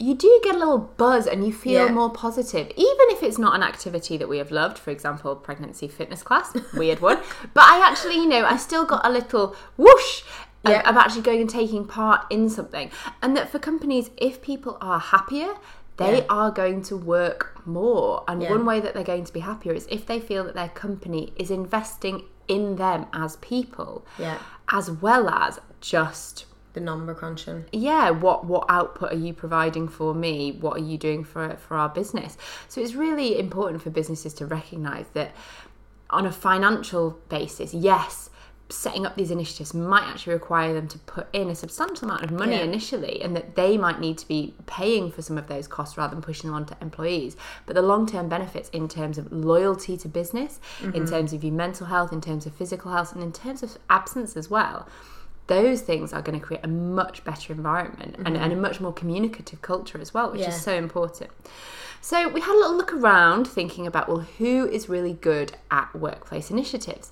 you 0.00 0.14
do 0.14 0.40
get 0.42 0.54
a 0.54 0.58
little 0.58 0.78
buzz 0.78 1.26
and 1.26 1.46
you 1.46 1.52
feel 1.52 1.86
Yeah. 1.86 1.92
more 1.92 2.10
positive, 2.10 2.66
even 2.76 3.06
if 3.14 3.22
it's 3.22 3.38
not 3.38 3.54
an 3.54 3.62
activity 3.62 4.16
that 4.16 4.28
we 4.28 4.38
have 4.38 4.50
loved. 4.50 4.78
For 4.78 4.90
example, 4.90 5.36
pregnancy 5.36 5.88
fitness 5.88 6.22
class, 6.22 6.52
weird 6.74 7.00
one. 7.00 7.18
But 7.54 7.64
I 7.64 7.86
actually, 7.86 8.14
you 8.16 8.26
know, 8.26 8.44
I 8.44 8.56
still 8.56 8.84
got 8.86 9.06
a 9.06 9.10
little 9.10 9.54
whoosh. 9.76 10.22
of- 10.64 10.70
Yeah. 10.72 10.88
Of 10.90 10.96
actually 10.96 11.22
going 11.22 11.40
and 11.40 11.48
taking 11.50 11.86
part 11.86 12.20
in 12.30 12.50
something, 12.50 12.90
and 13.22 13.34
that 13.36 13.48
for 13.50 13.58
companies, 13.58 14.10
if 14.18 14.42
people 14.42 14.76
are 14.82 14.98
happier, 15.00 15.54
they 15.96 16.18
Yeah. 16.18 16.24
are 16.28 16.50
going 16.50 16.82
to 16.90 16.96
work 16.96 17.42
more. 17.66 18.24
And 18.28 18.42
Yeah. 18.42 18.50
one 18.50 18.64
way 18.66 18.78
that 18.80 18.92
they're 18.94 19.02
going 19.14 19.24
to 19.24 19.32
be 19.32 19.40
happier 19.40 19.72
is 19.74 19.86
if 19.90 20.04
they 20.06 20.18
feel 20.20 20.44
that 20.44 20.54
their 20.54 20.68
company 20.70 21.32
is 21.36 21.50
investing 21.50 22.24
in 22.48 22.76
them 22.76 23.06
as 23.14 23.36
people, 23.36 24.04
Yeah. 24.18 24.38
as 24.70 24.90
well 24.90 25.28
as 25.28 25.60
just 25.80 26.44
the 26.72 26.80
number 26.80 27.14
crunching? 27.14 27.64
Yeah 27.72 28.10
what 28.10 28.46
what 28.46 28.66
output 28.68 29.12
are 29.12 29.16
you 29.16 29.32
providing 29.32 29.88
for 29.88 30.14
me? 30.14 30.52
What 30.52 30.76
are 30.76 30.84
you 30.84 30.98
doing 30.98 31.24
for 31.24 31.56
for 31.56 31.76
our 31.76 31.88
business? 31.88 32.36
So 32.68 32.80
it's 32.80 32.94
really 32.94 33.38
important 33.38 33.82
for 33.82 33.90
businesses 33.90 34.34
to 34.34 34.46
recognize 34.46 35.06
that 35.14 35.34
on 36.10 36.26
a 36.26 36.32
financial 36.32 37.20
basis 37.28 37.72
yes 37.72 38.30
setting 38.72 39.04
up 39.04 39.16
these 39.16 39.30
initiatives 39.30 39.74
might 39.74 40.04
actually 40.04 40.32
require 40.32 40.72
them 40.72 40.86
to 40.88 40.98
put 41.00 41.26
in 41.32 41.48
a 41.48 41.54
substantial 41.54 42.08
amount 42.08 42.22
of 42.22 42.30
money 42.30 42.56
Yeah. 42.56 42.62
initially 42.62 43.20
and 43.22 43.34
that 43.36 43.54
they 43.56 43.76
might 43.76 44.00
need 44.00 44.18
to 44.18 44.28
be 44.28 44.54
paying 44.66 45.10
for 45.10 45.22
some 45.22 45.36
of 45.36 45.48
those 45.48 45.66
costs 45.66 45.98
rather 45.98 46.14
than 46.14 46.22
pushing 46.22 46.48
them 46.48 46.56
onto 46.56 46.74
employees. 46.80 47.36
But 47.66 47.74
the 47.74 47.82
long-term 47.82 48.28
benefits 48.28 48.68
in 48.70 48.88
terms 48.88 49.18
of 49.18 49.32
loyalty 49.32 49.96
to 49.98 50.08
business 50.08 50.60
in 50.82 50.92
mm-hmm. 50.92 51.04
terms 51.04 51.32
of 51.32 51.42
your 51.44 51.52
mental 51.52 51.86
health 51.88 52.12
in 52.12 52.20
terms 52.20 52.46
of 52.46 52.54
physical 52.54 52.92
health 52.92 53.12
and 53.12 53.22
in 53.22 53.32
terms 53.32 53.62
of 53.62 53.76
absence 53.88 54.36
as 54.36 54.48
well 54.48 54.88
those 55.50 55.80
things 55.82 56.12
are 56.12 56.22
going 56.22 56.38
to 56.38 56.46
create 56.46 56.64
a 56.64 56.68
much 56.68 57.24
better 57.24 57.52
environment 57.52 58.14
and, 58.18 58.28
and 58.28 58.36
a 58.36 58.40
mm-hmm. 58.50 58.60
much 58.62 58.80
more 58.80 58.92
communicative 58.92 59.60
culture 59.60 60.00
as 60.00 60.14
well, 60.14 60.30
which 60.30 60.42
Yeah. 60.42 60.50
is 60.50 60.62
so 60.62 60.72
important. 60.72 61.30
So 62.00 62.28
we 62.28 62.40
had 62.40 62.54
a 62.54 62.58
little 62.58 62.76
look 62.76 62.92
around 62.92 63.48
thinking 63.48 63.84
about, 63.86 64.08
well, 64.08 64.24
who 64.38 64.68
is 64.68 64.88
really 64.88 65.14
good 65.14 65.56
at 65.70 65.92
workplace 65.94 66.50
initiatives? 66.52 67.10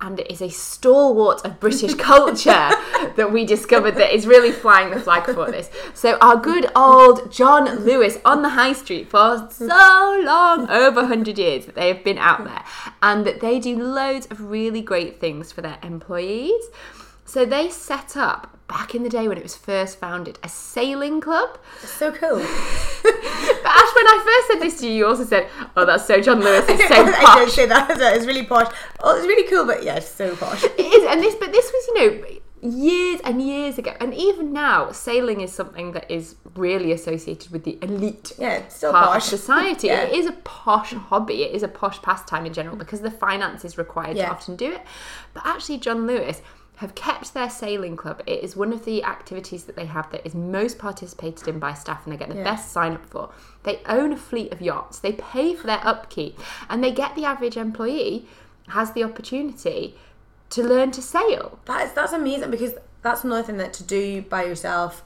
And 0.00 0.20
it 0.20 0.30
is 0.30 0.40
a 0.40 0.48
stalwart 0.48 1.44
of 1.44 1.58
British 1.58 1.94
culture 2.12 2.70
that 3.16 3.30
we 3.32 3.44
discovered 3.44 3.96
that 3.96 4.14
is 4.14 4.28
really 4.28 4.52
flying 4.52 4.90
the 4.90 5.00
flag 5.00 5.24
for 5.24 5.50
this. 5.50 5.68
So 5.92 6.18
our 6.20 6.36
good 6.36 6.70
old 6.76 7.32
John 7.32 7.84
Lewis 7.84 8.18
on 8.24 8.42
the 8.42 8.50
high 8.50 8.74
street 8.74 9.10
for 9.10 9.48
so 9.50 10.20
long, 10.24 10.70
over 10.70 11.00
100 11.00 11.36
years 11.36 11.66
that 11.66 11.74
they 11.74 11.88
have 11.88 12.04
been 12.04 12.18
out 12.18 12.44
there, 12.44 12.64
and 13.02 13.26
that 13.26 13.40
they 13.40 13.58
do 13.58 13.76
loads 13.82 14.26
of 14.26 14.40
really 14.40 14.82
great 14.82 15.18
things 15.20 15.50
for 15.50 15.62
their 15.62 15.78
employees. 15.82 16.64
So 17.32 17.46
they 17.46 17.70
set 17.70 18.14
up 18.14 18.58
back 18.68 18.94
in 18.94 19.02
the 19.04 19.08
day 19.08 19.26
when 19.26 19.38
it 19.38 19.42
was 19.42 19.56
first 19.56 19.98
founded 19.98 20.38
a 20.42 20.50
sailing 20.50 21.18
club. 21.18 21.58
so 21.82 22.12
cool 22.12 22.36
But 23.02 23.72
Ash, 23.80 23.94
when 23.96 24.06
I 24.06 24.22
first 24.22 24.48
said 24.48 24.60
this 24.60 24.80
to 24.80 24.86
you, 24.86 24.92
you 24.92 25.06
also 25.06 25.24
said, 25.24 25.48
"Oh, 25.74 25.86
that's 25.86 26.06
so 26.06 26.20
John 26.20 26.40
Lewis. 26.40 26.66
It's 26.68 26.82
so 26.88 27.04
posh." 27.04 27.14
I 27.24 27.38
did 27.38 27.46
posh." 27.48 27.52
say 27.54 27.64
that 27.66 27.98
it's 28.16 28.26
really 28.26 28.44
posh 28.44 28.70
oh 29.02 29.16
it's 29.16 29.26
really 29.26 29.48
cool 29.48 29.64
but 29.64 29.82
yeah 29.82 29.94
it's 29.96 30.08
so 30.08 30.36
posh 30.36 30.62
It 30.64 30.78
is, 30.78 31.04
and 31.10 31.22
this, 31.22 31.34
but 31.36 31.52
this 31.52 31.72
was, 31.72 31.86
you 31.88 31.94
know, 32.00 32.10
years 32.60 33.20
and 33.24 33.40
years 33.40 33.78
ago, 33.78 33.94
and 33.98 34.12
even 34.12 34.52
now, 34.52 34.92
sailing 34.92 35.40
is 35.40 35.52
something 35.54 35.92
that 35.92 36.10
is 36.10 36.36
really 36.54 36.92
associated 36.92 37.50
with 37.50 37.64
the 37.64 37.78
elite 37.80 38.32
yeah 38.38 38.68
still 38.68 38.92
part 38.92 39.06
posh 39.06 39.32
of 39.32 39.38
society. 39.40 39.86
Yeah. 39.86 40.02
It 40.02 40.12
is 40.12 40.26
a 40.26 40.32
posh 40.44 40.92
hobby. 40.92 41.44
It 41.44 41.52
is 41.54 41.62
a 41.62 41.68
posh 41.68 42.02
pastime 42.02 42.44
in 42.44 42.52
general 42.52 42.76
because 42.76 43.00
the 43.00 43.10
finance 43.10 43.64
is 43.64 43.78
required 43.78 44.18
Yeah. 44.18 44.26
to 44.26 44.32
often 44.32 44.54
do 44.56 44.70
it. 44.70 44.82
But 45.32 45.46
actually, 45.46 45.78
John 45.78 46.06
Lewis 46.06 46.42
have 46.82 46.94
kept 46.96 47.32
their 47.32 47.48
sailing 47.48 47.96
club. 47.96 48.20
It 48.26 48.42
is 48.42 48.56
one 48.56 48.72
of 48.72 48.84
the 48.84 49.04
activities 49.04 49.64
that 49.64 49.76
they 49.76 49.86
have 49.86 50.10
that 50.10 50.26
is 50.26 50.34
most 50.34 50.78
participated 50.78 51.46
in 51.46 51.60
by 51.60 51.74
staff 51.74 52.04
and 52.04 52.12
they 52.12 52.16
get 52.18 52.28
the 52.28 52.34
Yeah. 52.34 52.42
best 52.44 52.72
sign 52.72 52.92
up 52.92 53.06
for. 53.06 53.30
They 53.62 53.80
own 53.86 54.12
a 54.12 54.16
fleet 54.16 54.52
of 54.52 54.60
yachts. 54.60 54.98
They 54.98 55.12
pay 55.12 55.54
for 55.54 55.68
their 55.68 55.80
upkeep 55.86 56.38
and 56.68 56.82
they 56.82 56.90
get 56.90 57.14
the 57.14 57.24
average 57.24 57.56
employee 57.56 58.28
has 58.68 58.92
the 58.92 59.04
opportunity 59.04 59.96
to 60.50 60.62
learn 60.62 60.90
to 60.90 61.00
sail. 61.02 61.60
That 61.66 61.86
is 61.86 61.92
that's 61.92 62.12
amazing 62.12 62.50
because 62.50 62.74
that's 63.02 63.22
another 63.24 63.42
thing 63.44 63.58
that 63.58 63.72
to 63.74 63.84
do 63.84 64.22
by 64.22 64.42
yourself, 64.44 65.04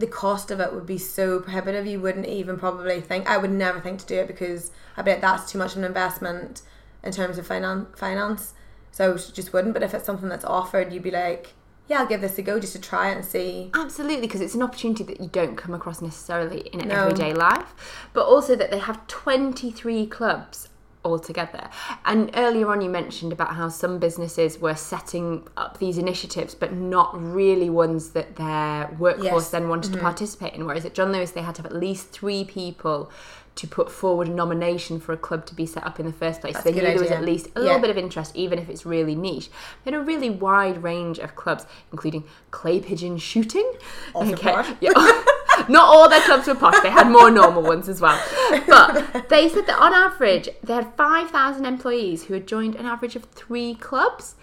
the 0.00 0.06
cost 0.08 0.50
of 0.50 0.58
it 0.58 0.72
would 0.74 0.86
be 0.86 0.98
so 0.98 1.38
prohibitive. 1.38 1.86
You 1.86 2.00
wouldn't 2.00 2.26
even 2.26 2.58
probably 2.58 3.00
think. 3.00 3.30
I 3.30 3.36
would 3.36 3.52
never 3.52 3.78
think 3.80 4.00
to 4.00 4.06
do 4.06 4.16
it 4.16 4.26
because 4.26 4.72
I 4.96 5.02
bet 5.02 5.20
that's 5.20 5.50
too 5.52 5.58
much 5.58 5.72
of 5.72 5.78
an 5.78 5.84
investment 5.84 6.62
in 7.04 7.12
terms 7.12 7.38
of 7.38 7.46
finan- 7.48 7.96
finance. 7.96 8.54
So 8.92 9.14
I 9.14 9.16
just 9.16 9.52
wouldn't. 9.52 9.74
But 9.74 9.82
if 9.82 9.92
it's 9.94 10.04
something 10.06 10.28
that's 10.28 10.44
offered, 10.44 10.92
you'd 10.92 11.02
be 11.02 11.10
like, 11.10 11.54
yeah, 11.88 12.00
I'll 12.00 12.06
give 12.06 12.20
this 12.20 12.38
a 12.38 12.42
go 12.42 12.60
just 12.60 12.74
to 12.74 12.80
try 12.80 13.10
it 13.10 13.16
and 13.16 13.24
see. 13.24 13.70
Absolutely, 13.74 14.20
because 14.20 14.40
it's 14.40 14.54
an 14.54 14.62
opportunity 14.62 15.02
that 15.04 15.20
you 15.20 15.28
don't 15.28 15.56
come 15.56 15.74
across 15.74 16.00
necessarily 16.00 16.60
in 16.72 16.86
No. 16.88 16.94
everyday 17.06 17.34
life, 17.34 17.74
but 18.12 18.24
also 18.24 18.54
that 18.54 18.70
they 18.70 18.78
have 18.78 19.04
23 19.08 20.06
clubs 20.06 20.68
altogether. 21.04 21.68
And 22.04 22.30
earlier 22.36 22.68
on, 22.70 22.80
you 22.80 22.88
mentioned 22.88 23.32
about 23.32 23.56
how 23.56 23.68
some 23.68 23.98
businesses 23.98 24.60
were 24.60 24.76
setting 24.76 25.48
up 25.56 25.78
these 25.78 25.98
initiatives, 25.98 26.54
but 26.54 26.72
not 26.72 27.10
really 27.20 27.68
ones 27.68 28.10
that 28.10 28.36
their 28.36 28.88
workforce 29.00 29.24
Yes. 29.24 29.44
Mm-hmm. 29.46 29.50
then 29.52 29.68
wanted 29.68 29.92
to 29.94 29.98
participate 29.98 30.54
in. 30.54 30.64
Whereas 30.64 30.84
at 30.84 30.94
John 30.94 31.10
Lewis, 31.10 31.32
they 31.32 31.42
had 31.42 31.56
to 31.56 31.62
have 31.62 31.72
at 31.72 31.76
least 31.76 32.10
three 32.10 32.44
people. 32.44 33.10
To 33.56 33.66
put 33.66 33.90
forward 33.90 34.28
a 34.28 34.30
nomination 34.30 34.98
for 34.98 35.12
a 35.12 35.16
club 35.16 35.44
to 35.46 35.54
be 35.54 35.66
set 35.66 35.84
up 35.86 36.00
in 36.00 36.06
the 36.06 36.12
first 36.12 36.40
place, 36.40 36.54
That's 36.54 36.64
they 36.64 36.72
knew 36.72 36.80
there 36.80 36.98
was 36.98 37.10
at 37.10 37.22
least 37.22 37.48
a 37.54 37.60
Yeah. 37.60 37.64
little 37.66 37.80
bit 37.80 37.90
of 37.90 37.98
interest, 37.98 38.34
even 38.34 38.58
if 38.58 38.70
it's 38.70 38.86
really 38.86 39.14
niche. 39.14 39.50
They 39.84 39.90
had 39.92 40.00
a 40.00 40.02
really 40.02 40.30
wide 40.30 40.82
range 40.82 41.18
of 41.18 41.36
clubs, 41.36 41.66
including 41.92 42.24
clay 42.50 42.80
pigeon 42.80 43.18
shooting. 43.18 43.70
Also 44.14 44.36
posh. 44.36 44.68
Yeah. 44.80 44.92
Not 45.68 45.84
all 45.84 46.08
their 46.08 46.22
clubs 46.22 46.46
were 46.48 46.54
posh. 46.54 46.80
They 46.82 46.88
had 46.90 47.10
more 47.10 47.30
normal 47.30 47.62
ones 47.62 47.88
as 47.90 48.00
well. 48.00 48.18
But 48.66 49.28
they 49.28 49.50
said 49.50 49.66
that 49.66 49.78
on 49.78 49.92
average, 49.92 50.48
they 50.62 50.72
had 50.72 50.94
5,000 50.96 51.66
employees 51.66 52.24
who 52.24 52.34
had 52.34 52.46
joined 52.46 52.74
an 52.76 52.86
average 52.86 53.16
of 53.16 53.24
three 53.26 53.74
clubs, 53.74 54.34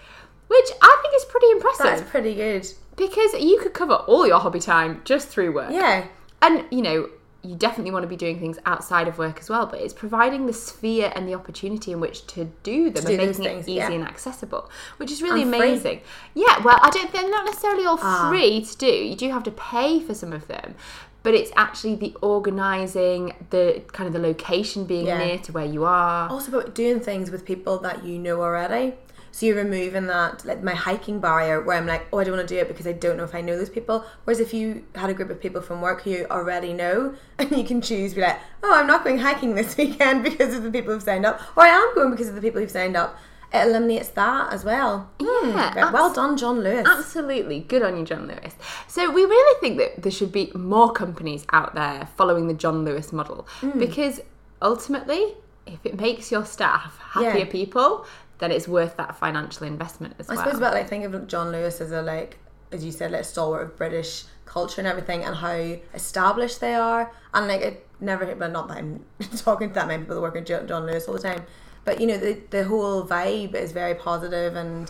which 0.47 0.69
I 0.83 0.99
think 1.01 1.15
is 1.15 1.25
pretty 1.25 1.49
impressive 1.51 1.85
That's 1.85 2.09
pretty 2.11 2.35
good. 2.35 2.67
because 2.95 3.33
you 3.33 3.59
could 3.59 3.73
cover 3.73 3.95
all 3.95 4.27
your 4.27 4.39
hobby 4.39 4.59
time 4.59 5.01
just 5.03 5.29
through 5.29 5.51
work. 5.53 5.71
Yeah. 5.71 6.05
And, 6.43 6.65
you 6.69 6.83
know, 6.83 7.09
you 7.41 7.55
definitely 7.55 7.91
want 7.91 8.03
to 8.03 8.07
be 8.07 8.15
doing 8.17 8.37
things 8.39 8.59
outside 8.65 9.07
of 9.07 9.17
work 9.17 9.39
as 9.39 9.49
well, 9.49 9.65
but 9.65 9.79
it's 9.79 9.93
providing 9.93 10.45
the 10.45 10.53
sphere 10.53 11.11
and 11.15 11.27
the 11.27 11.33
opportunity 11.33 11.91
in 11.91 11.99
which 12.01 12.27
to 12.27 12.51
do 12.63 12.89
them 12.89 13.03
do 13.05 13.09
and 13.11 13.17
making 13.17 13.33
things, 13.43 13.65
it 13.67 13.71
easy 13.71 13.73
yeah. 13.77 13.91
and 13.91 14.03
accessible, 14.03 14.69
which 14.97 15.11
is 15.11 15.21
really 15.21 15.43
And 15.43 15.51
free. 15.55 15.69
amazing. 15.69 16.01
Yeah, 16.33 16.61
well, 16.63 16.77
I 16.81 16.89
don't 16.89 17.11
they're 17.13 17.29
not 17.29 17.45
necessarily 17.45 17.85
all 17.85 17.97
Ah. 18.01 18.29
free 18.29 18.61
to 18.61 18.77
do. 18.77 18.87
You 18.87 19.15
do 19.15 19.29
have 19.31 19.43
to 19.43 19.51
pay 19.51 19.99
for 20.01 20.13
some 20.13 20.33
of 20.33 20.47
them. 20.47 20.75
But 21.21 21.33
it's 21.33 21.51
actually 21.57 21.95
the 21.95 22.15
organising, 22.21 23.33
the 23.49 23.81
kind 23.91 24.07
of 24.07 24.13
the 24.13 24.19
location 24.19 24.85
being 24.85 25.07
Yeah. 25.07 25.17
near 25.17 25.37
to 25.39 25.51
where 25.51 25.65
you 25.65 25.83
are. 25.85 26.29
Also 26.29 26.49
about 26.55 26.73
doing 26.73 26.99
things 26.99 27.29
with 27.31 27.45
people 27.45 27.77
that 27.79 28.05
you 28.05 28.17
know 28.17 28.41
already. 28.41 28.93
So 29.31 29.45
you're 29.45 29.55
removing 29.55 30.07
that 30.07 30.43
like 30.45 30.63
my 30.63 30.73
hiking 30.73 31.19
barrier 31.19 31.61
where 31.61 31.77
I'm 31.77 31.85
like, 31.87 32.07
oh 32.11 32.19
I 32.19 32.23
don't 32.23 32.35
want 32.35 32.47
to 32.47 32.53
do 32.55 32.59
it 32.59 32.67
because 32.67 32.87
I 32.87 32.91
don't 32.93 33.17
know 33.17 33.23
if 33.23 33.33
I 33.35 33.41
know 33.41 33.57
those 33.57 33.69
people. 33.69 34.03
Whereas 34.23 34.39
if 34.39 34.53
you 34.53 34.83
had 34.95 35.09
a 35.09 35.13
group 35.13 35.29
of 35.29 35.39
people 35.39 35.61
from 35.61 35.81
work 35.81 36.01
who 36.03 36.09
you 36.11 36.27
already 36.31 36.73
know 36.73 37.13
and 37.39 37.51
you 37.51 37.63
can 37.63 37.81
choose 37.81 38.13
be 38.13 38.21
like, 38.21 38.39
Oh, 38.63 38.73
I'm 38.73 38.87
not 38.87 39.03
going 39.03 39.19
hiking 39.19 39.55
this 39.55 39.77
weekend 39.81 40.23
because 40.23 40.53
of 40.55 40.63
the 40.63 40.71
people 40.71 40.93
who've 40.93 41.03
signed 41.03 41.25
up 41.25 41.39
or 41.55 41.63
I 41.63 41.67
am 41.69 41.93
going 41.95 42.11
because 42.11 42.27
of 42.29 42.35
the 42.35 42.41
people 42.41 42.59
who've 42.61 42.71
signed 42.71 42.97
up. 42.97 43.17
It 43.51 43.65
eliminates 43.67 44.09
that 44.09 44.53
as 44.53 44.63
well. 44.63 45.09
Hmm, 45.19 45.49
Yeah, 45.49 45.73
very- 45.73 45.91
well 45.91 46.13
done, 46.13 46.37
John 46.37 46.59
Lewis. 46.61 46.85
Absolutely. 46.87 47.61
Good 47.61 47.81
on 47.81 47.97
you, 47.97 48.05
John 48.05 48.27
Lewis. 48.27 48.53
So, 48.87 49.09
we 49.09 49.25
really 49.25 49.59
think 49.59 49.79
that 49.79 50.03
there 50.03 50.11
should 50.11 50.31
be 50.31 50.51
more 50.53 50.91
companies 50.91 51.45
out 51.51 51.73
there 51.73 52.07
following 52.15 52.47
the 52.47 52.53
John 52.53 52.85
Lewis 52.85 53.11
model 53.11 53.47
Hmm. 53.61 53.79
because 53.79 54.21
ultimately, 54.61 55.33
if 55.65 55.83
it 55.83 55.99
makes 55.99 56.31
your 56.31 56.45
staff 56.45 56.99
happier 56.99 57.39
Yeah. 57.39 57.45
people, 57.45 58.05
then 58.39 58.51
it's 58.51 58.67
worth 58.67 58.97
that 58.97 59.15
financial 59.15 59.67
investment 59.67 60.15
as 60.17 60.29
I 60.29 60.33
well. 60.33 60.41
I 60.41 60.43
suppose 60.45 60.59
about 60.59 60.73
like 60.73 60.89
think 60.89 61.05
of 61.05 61.27
John 61.27 61.51
Lewis 61.51 61.79
as 61.81 61.91
a 61.91 62.01
like 62.01 62.39
as 62.71 62.83
you 62.83 62.91
said 62.91 63.11
like 63.11 63.25
stalwart 63.25 63.63
of 63.63 63.77
British 63.77 64.25
culture 64.45 64.81
and 64.81 64.87
everything 64.87 65.23
and 65.23 65.35
how 65.35 65.77
established 65.93 66.59
they 66.59 66.73
are 66.73 67.11
and 67.33 67.47
like 67.47 67.61
it 67.61 67.87
never 67.99 68.33
but 68.35 68.51
not 68.51 68.67
that 68.67 68.77
I'm 68.77 69.05
talking 69.37 69.69
to 69.69 69.75
that 69.75 69.87
many 69.87 70.03
people 70.03 70.15
that 70.15 70.21
work 70.21 70.35
at 70.35 70.67
John 70.67 70.85
Lewis 70.85 71.07
all 71.07 71.13
the 71.13 71.21
time 71.21 71.43
but 71.85 71.99
you 72.01 72.07
know 72.07 72.17
the 72.17 72.39
the 72.49 72.63
whole 72.63 73.05
vibe 73.05 73.53
is 73.53 73.71
very 73.71 73.95
positive 73.95 74.55
and 74.55 74.89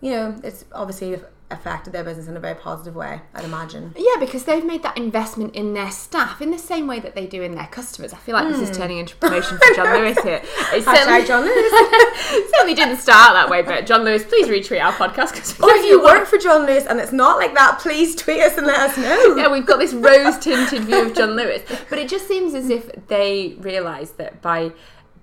you 0.00 0.10
know 0.10 0.40
it's 0.42 0.64
obviously 0.72 1.20
affected 1.50 1.92
their 1.92 2.02
business 2.02 2.26
in 2.26 2.36
a 2.36 2.40
very 2.40 2.54
positive 2.56 2.94
way 2.96 3.20
I'd 3.34 3.44
imagine 3.44 3.94
Yeah, 3.96 4.16
because 4.18 4.44
they've 4.44 4.64
made 4.64 4.82
that 4.82 4.96
investment 4.96 5.54
in 5.54 5.74
their 5.74 5.90
staff 5.90 6.42
in 6.42 6.50
the 6.50 6.58
same 6.58 6.86
way 6.86 6.98
that 7.00 7.14
they 7.14 7.26
do 7.26 7.42
in 7.42 7.54
their 7.54 7.68
customers. 7.68 8.12
I 8.12 8.16
feel 8.16 8.34
like 8.34 8.48
this 8.48 8.68
is 8.68 8.76
turning 8.76 8.98
into 8.98 9.14
promotion 9.24 9.56
for 9.58 9.74
John 9.74 9.96
Lewis 9.98 10.18
here. 10.22 10.42
It 10.72 10.84
Hmm. 10.84 10.90
Hashtag 10.90 11.26
John 11.26 11.44
Lewis 11.44 12.50
certainly 12.54 12.74
didn't 12.74 12.96
start 12.98 13.34
that 13.34 13.48
way, 13.48 13.62
but 13.62 13.86
John 13.86 14.02
Lewis, 14.04 14.24
please 14.24 14.48
retweet 14.48 14.82
our 14.84 14.92
podcast. 14.92 15.62
or 15.62 15.70
if 15.74 15.84
you 15.86 16.02
work 16.02 16.26
for 16.26 16.38
John 16.38 16.66
Lewis 16.66 16.84
and 16.86 16.98
it's 16.98 17.12
not 17.12 17.36
like 17.38 17.54
that 17.54 17.78
please 17.78 18.14
tweet 18.16 18.40
us 18.40 18.56
and 18.58 18.66
let 18.66 18.78
us 18.80 18.96
know 18.98 19.36
yeah, 19.36 19.50
we've 19.50 19.66
got 19.66 19.78
this 19.78 19.92
rose 19.94 20.38
tinted 20.38 20.82
view 20.84 21.06
of 21.06 21.14
John 21.14 21.36
Lewis. 21.36 21.62
But 21.88 21.98
it 21.98 22.08
just 22.08 22.26
seems 22.26 22.54
as 22.54 22.70
if 22.70 22.90
they 23.08 23.56
realise 23.60 24.10
that 24.12 24.42
by 24.42 24.72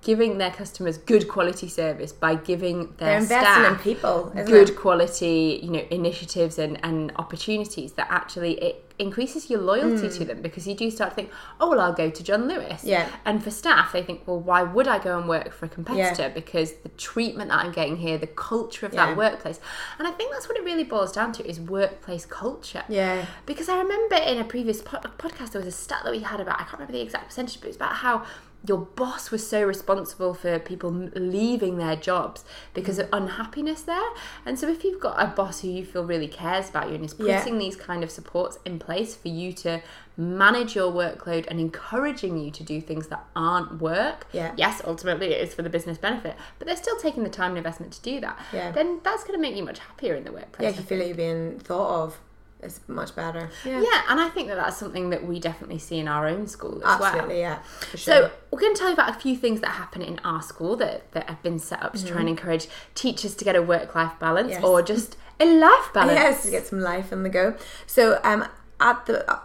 giving 0.04 0.38
their 0.38 0.50
customers 0.50 0.98
good 0.98 1.26
quality 1.28 1.66
service, 1.68 2.12
by 2.12 2.34
giving 2.36 2.92
their 2.98 3.20
staff 3.22 3.72
in 3.72 3.78
people 3.78 4.30
good 4.46 4.70
it? 4.70 4.76
quality, 4.76 5.60
you 5.62 5.70
know, 5.70 5.84
initiatives 5.90 6.58
and, 6.58 6.78
and 6.84 7.10
opportunities, 7.16 7.92
that 7.92 8.06
actually 8.10 8.52
it 8.62 8.80
increases 8.96 9.50
your 9.50 9.60
loyalty 9.60 10.08
to 10.08 10.24
them 10.24 10.40
because 10.40 10.68
you 10.68 10.74
do 10.76 10.88
start 10.88 11.10
to 11.10 11.16
think, 11.16 11.30
oh 11.60 11.70
well, 11.70 11.80
I'll 11.80 11.92
go 11.92 12.10
to 12.10 12.22
John 12.22 12.46
Lewis. 12.46 12.82
Hmm. 12.82 12.88
Yeah. 12.88 13.08
And 13.24 13.42
for 13.42 13.50
staff, 13.50 13.92
they 13.92 14.02
think, 14.04 14.22
well, 14.26 14.38
why 14.38 14.62
would 14.62 14.86
I 14.86 14.98
go 15.02 15.18
and 15.18 15.28
work 15.28 15.52
for 15.52 15.66
a 15.66 15.68
competitor? 15.68 16.30
Because 16.32 16.74
the 16.74 16.90
treatment 16.90 17.50
that 17.50 17.58
I'm 17.58 17.72
getting 17.72 17.96
here, 17.96 18.18
the 18.18 18.28
culture 18.28 18.86
of 18.86 18.94
Yeah. 18.94 19.06
that 19.06 19.16
workplace, 19.16 19.58
and 19.98 20.06
I 20.06 20.12
think 20.12 20.30
that's 20.32 20.48
what 20.48 20.56
it 20.58 20.64
really 20.64 20.84
boils 20.84 21.10
down 21.10 21.32
to 21.32 21.48
is 21.48 21.58
workplace 21.60 22.24
culture. 22.26 22.84
yeah 22.88 23.26
Because 23.46 23.68
I 23.68 23.78
remember 23.78 24.14
in 24.16 24.38
a 24.38 24.44
previous 24.44 24.80
pod- 24.82 25.10
podcast 25.18 25.52
there 25.52 25.60
was 25.60 25.66
a 25.74 25.76
stat 25.76 26.00
that 26.04 26.12
we 26.12 26.20
had 26.20 26.38
about 26.40 26.56
I 26.60 26.64
can't 26.64 26.74
remember 26.74 26.92
the 26.92 27.00
exact 27.02 27.26
percentage, 27.30 27.58
but 27.60 27.64
it 27.66 27.70
was 27.70 27.76
about 27.76 27.94
how 27.94 28.24
your 28.66 28.78
boss 28.78 29.30
was 29.30 29.46
so 29.46 29.62
responsible 29.62 30.32
for 30.32 30.58
people 30.58 30.90
leaving 30.90 31.76
their 31.76 31.96
jobs 31.96 32.44
because 32.72 32.98
mm. 32.98 33.02
of 33.02 33.08
unhappiness 33.12 33.82
there. 33.82 34.10
And 34.46 34.58
so 34.58 34.68
if 34.68 34.84
you've 34.84 35.00
got 35.00 35.22
a 35.22 35.26
boss 35.26 35.60
who 35.60 35.68
you 35.68 35.84
feel 35.84 36.04
really 36.04 36.28
cares 36.28 36.70
about 36.70 36.88
you 36.88 36.94
and 36.94 37.04
is 37.04 37.14
putting 37.14 37.54
Yeah. 37.54 37.58
these 37.58 37.76
kind 37.76 38.02
of 38.02 38.10
supports 38.10 38.58
in 38.64 38.78
place 38.78 39.14
for 39.14 39.28
you 39.28 39.52
to 39.54 39.82
manage 40.16 40.74
your 40.74 40.90
workload 40.92 41.46
and 41.48 41.60
encouraging 41.60 42.38
you 42.38 42.50
to 42.52 42.62
do 42.62 42.80
things 42.80 43.08
that 43.08 43.24
aren't 43.36 43.80
work. 43.80 44.26
Yeah. 44.32 44.52
Yes, 44.56 44.80
ultimately 44.86 45.32
it 45.32 45.40
is 45.46 45.54
for 45.54 45.62
the 45.62 45.70
business 45.70 45.98
benefit, 45.98 46.36
but 46.58 46.66
they're 46.66 46.76
still 46.76 46.96
taking 46.96 47.22
the 47.22 47.30
time 47.30 47.50
and 47.50 47.58
investment 47.58 47.92
to 47.94 48.02
do 48.02 48.20
that. 48.20 48.38
Yeah. 48.52 48.70
Then 48.70 49.00
that's 49.02 49.24
going 49.24 49.34
to 49.38 49.42
make 49.42 49.56
you 49.56 49.64
much 49.64 49.80
happier 49.80 50.14
in 50.14 50.24
the 50.24 50.32
workplace. 50.32 50.62
yeah 50.62 50.70
if 50.70 50.76
you 50.78 50.84
feel 50.84 50.98
like 50.98 51.08
you're 51.08 51.16
being 51.16 51.58
thought 51.58 52.04
of 52.04 52.20
it's 52.64 52.80
much 52.88 53.14
better 53.14 53.50
yeah, 53.64 53.80
Yeah, 53.80 54.02
and 54.08 54.20
I 54.20 54.28
think 54.28 54.48
that 54.48 54.56
that's 54.56 54.76
something 54.76 55.10
that 55.10 55.24
we 55.26 55.38
definitely 55.40 55.78
see 55.78 55.98
in 55.98 56.08
our 56.08 56.26
own 56.26 56.46
school 56.46 56.82
as 56.84 57.00
absolutely 57.00 57.34
well. 57.34 57.38
yeah 57.38 57.58
for 57.62 57.96
sure. 57.96 58.14
So 58.14 58.30
we're 58.50 58.60
going 58.60 58.74
to 58.74 58.78
tell 58.78 58.88
you 58.88 58.94
about 58.94 59.10
a 59.16 59.18
few 59.20 59.36
things 59.36 59.60
that 59.60 59.70
happen 59.70 60.02
in 60.02 60.18
our 60.24 60.42
school 60.42 60.76
that, 60.76 61.10
that 61.12 61.28
have 61.28 61.42
been 61.42 61.58
set 61.58 61.82
up 61.82 61.92
to 61.94 62.04
try 62.06 62.20
and 62.20 62.28
encourage 62.28 62.66
teachers 62.94 63.34
to 63.36 63.44
get 63.44 63.54
a 63.56 63.62
work-life 63.62 64.18
balance 64.18 64.52
Mm-hmm. 64.52 64.62
Yes. 64.62 64.64
or 64.64 64.82
just 64.82 65.16
a 65.40 65.46
life 65.46 65.90
balance. 65.94 66.18
Yes, 66.18 66.44
to 66.44 66.50
get 66.50 66.66
some 66.66 66.80
life 66.80 67.12
in 67.12 67.22
the 67.22 67.28
go. 67.28 67.54
So, 67.86 68.20
um, 68.24 68.46
at 68.80 69.06
the 69.06 69.30
uh, 69.30 69.40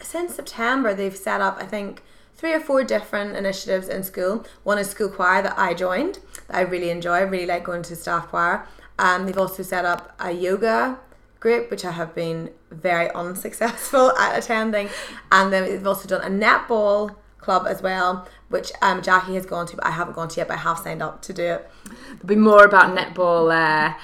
since 0.00 0.34
September, 0.34 0.94
they've 0.94 1.16
set 1.16 1.40
up 1.40 1.58
I 1.60 1.66
think 1.66 2.02
three 2.34 2.52
or 2.54 2.60
four 2.60 2.82
different 2.84 3.36
initiatives 3.36 3.88
in 3.88 4.02
school. 4.02 4.44
One 4.64 4.78
is 4.78 4.88
school 4.90 5.08
choir 5.10 5.42
that 5.42 5.58
I 5.58 5.74
joined. 5.74 6.18
That 6.48 6.56
I 6.56 6.60
really 6.62 6.90
enjoy. 6.90 7.12
I 7.16 7.20
really 7.20 7.46
like 7.46 7.64
going 7.64 7.82
to 7.84 7.96
staff 7.96 8.28
choir. 8.28 8.66
Um, 8.98 9.26
they've 9.26 9.36
also 9.38 9.62
set 9.62 9.84
up 9.84 10.14
a 10.20 10.30
yoga 10.32 10.98
group, 11.40 11.70
which 11.70 11.84
I 11.84 11.92
have 11.92 12.14
been 12.14 12.50
very 12.70 13.10
unsuccessful 13.10 14.12
at 14.18 14.38
attending, 14.38 14.88
and 15.32 15.52
then 15.52 15.64
we've 15.64 15.86
also 15.86 16.08
done 16.08 16.22
a 16.22 16.34
netball 16.46 17.16
club 17.38 17.66
as 17.66 17.82
well, 17.82 18.28
which 18.48 18.70
um, 18.82 19.02
Jackie 19.02 19.34
has 19.34 19.46
gone 19.46 19.66
to, 19.66 19.76
but 19.76 19.86
I 19.86 19.90
haven't 19.90 20.14
gone 20.14 20.28
to 20.28 20.36
yet. 20.40 20.48
But 20.48 20.58
I 20.58 20.60
have 20.60 20.78
signed 20.78 21.02
up 21.02 21.22
to 21.22 21.32
do 21.32 21.44
it. 21.44 21.70
There'll 21.84 22.26
be 22.26 22.36
more 22.36 22.64
about 22.64 22.96
netball 22.96 23.50
uh, 23.50 23.94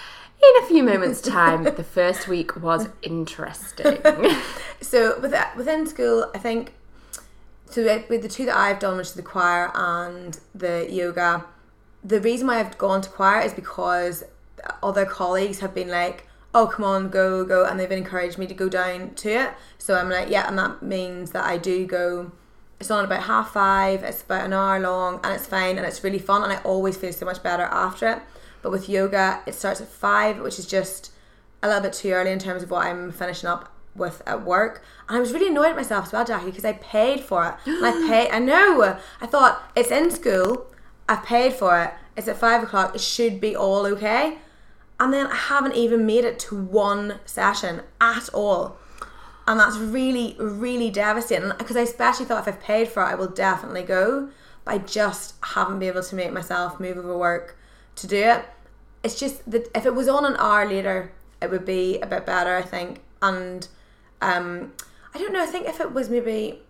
in 0.42 0.64
a 0.64 0.66
few 0.66 0.82
moments' 0.82 1.20
time. 1.20 1.64
the 1.64 1.84
first 1.84 2.26
week 2.26 2.56
was 2.56 2.88
interesting. 3.02 3.98
So 4.80 5.18
with 5.20 5.34
within 5.56 5.86
school, 5.86 6.30
I 6.34 6.38
think 6.38 6.74
so 7.64 7.82
with 7.82 8.08
with 8.08 8.22
the 8.22 8.28
two 8.28 8.44
that 8.46 8.56
I've 8.56 8.78
done, 8.78 8.98
which 8.98 9.08
is 9.08 9.14
the 9.14 9.22
choir 9.22 9.70
and 9.74 10.38
the 10.54 10.86
yoga, 10.88 11.46
the 12.04 12.20
reason 12.20 12.46
why 12.46 12.60
I've 12.60 12.76
gone 12.78 13.00
to 13.00 13.08
choir 13.08 13.40
is 13.40 13.54
because 13.54 14.24
other 14.82 15.04
colleagues 15.06 15.60
have 15.60 15.74
been 15.74 15.88
like, 15.88 16.25
"Oh, 16.56 16.66
come 16.66 16.84
on, 16.84 17.10
go, 17.10 17.44
go," 17.44 17.64
and 17.64 17.78
they've 17.78 17.92
encouraged 17.92 18.38
me 18.38 18.46
to 18.46 18.54
go 18.54 18.68
down 18.68 19.14
to 19.16 19.30
it. 19.30 19.50
So 19.78 19.94
I'm 19.94 20.10
like, 20.10 20.30
"Yeah," 20.30 20.48
and 20.48 20.58
that 20.58 20.82
means 20.82 21.30
that 21.32 21.44
I 21.44 21.58
do 21.58 21.86
go. 21.86 22.32
It's 22.80 22.90
on 22.90 23.04
about 23.04 23.24
half 23.24 23.52
five. 23.52 24.02
It's 24.02 24.22
about 24.22 24.46
an 24.46 24.52
hour 24.52 24.80
long, 24.80 25.20
and 25.22 25.34
it's 25.34 25.46
fine, 25.46 25.76
and 25.78 25.86
it's 25.86 26.02
really 26.02 26.18
fun, 26.18 26.42
and 26.42 26.52
I 26.52 26.56
always 26.62 26.96
feel 26.96 27.12
so 27.12 27.26
much 27.26 27.42
better 27.42 27.64
after 27.64 28.08
it. 28.08 28.18
But 28.62 28.72
with 28.72 28.88
yoga, 28.88 29.42
it 29.46 29.54
starts 29.54 29.80
at 29.80 29.88
five, 29.88 30.40
which 30.40 30.58
is 30.58 30.66
just 30.66 31.12
a 31.62 31.68
little 31.68 31.82
bit 31.82 31.92
too 31.92 32.10
early 32.10 32.32
in 32.32 32.38
terms 32.38 32.62
of 32.62 32.70
what 32.70 32.86
I'm 32.86 33.12
finishing 33.12 33.48
up 33.48 33.72
with 33.94 34.22
at 34.26 34.44
work. 34.44 34.82
And 35.08 35.16
I 35.16 35.20
was 35.20 35.32
really 35.32 35.48
annoyed 35.48 35.70
at 35.70 35.76
myself 35.76 36.06
as 36.06 36.12
well, 36.12 36.24
Jackie, 36.24 36.46
because 36.46 36.64
I 36.64 36.72
paid 36.74 37.20
for 37.20 37.46
it. 37.46 37.54
And 37.66 37.86
I 37.86 37.92
paid, 38.08 38.30
I 38.30 38.38
know, 38.38 38.98
I 39.20 39.26
thought 39.26 39.62
it's 39.74 39.90
in 39.90 40.10
school, 40.10 40.66
I've 41.08 41.24
paid 41.24 41.52
for 41.54 41.80
it, 41.80 41.92
it's 42.16 42.28
at 42.28 42.36
five 42.36 42.62
o'clock, 42.62 42.94
it 42.94 43.00
should 43.00 43.40
be 43.40 43.54
all 43.54 43.86
okay. 43.86 44.38
And 44.98 45.12
then 45.12 45.26
I 45.26 45.34
haven't 45.34 45.74
even 45.74 46.06
made 46.06 46.24
it 46.24 46.38
to 46.40 46.56
one 46.56 47.20
session 47.26 47.82
at 48.00 48.28
all. 48.30 48.78
And 49.46 49.60
that's 49.60 49.76
really, 49.76 50.36
really 50.38 50.90
devastating. 50.90 51.52
Because 51.58 51.76
I 51.76 51.82
especially 51.82 52.26
thought 52.26 52.46
if 52.46 52.48
I've 52.48 52.60
paid 52.60 52.88
for 52.88 53.02
it, 53.02 53.06
I 53.06 53.14
will 53.14 53.28
definitely 53.28 53.82
go. 53.82 54.30
But 54.64 54.74
I 54.74 54.78
just 54.78 55.34
haven't 55.42 55.78
been 55.78 55.88
able 55.88 56.02
to 56.02 56.14
make 56.16 56.32
myself 56.32 56.80
move 56.80 56.96
over 56.96 57.16
work 57.16 57.58
to 57.96 58.06
do 58.06 58.16
it. 58.16 58.44
It's 59.04 59.18
just 59.18 59.48
that 59.50 59.68
if 59.76 59.86
it 59.86 59.94
was 59.94 60.08
on 60.08 60.24
an 60.24 60.36
hour 60.38 60.66
later, 60.66 61.12
it 61.40 61.50
would 61.50 61.64
be 61.64 62.00
a 62.00 62.06
bit 62.06 62.26
better, 62.26 62.56
I 62.56 62.62
think. 62.62 63.00
And 63.22 63.68
um, 64.20 64.72
I 65.14 65.18
don't 65.18 65.32
know. 65.32 65.42
I 65.42 65.46
think 65.46 65.68
if 65.68 65.80
it 65.80 65.92
was 65.92 66.08
maybe 66.08 66.60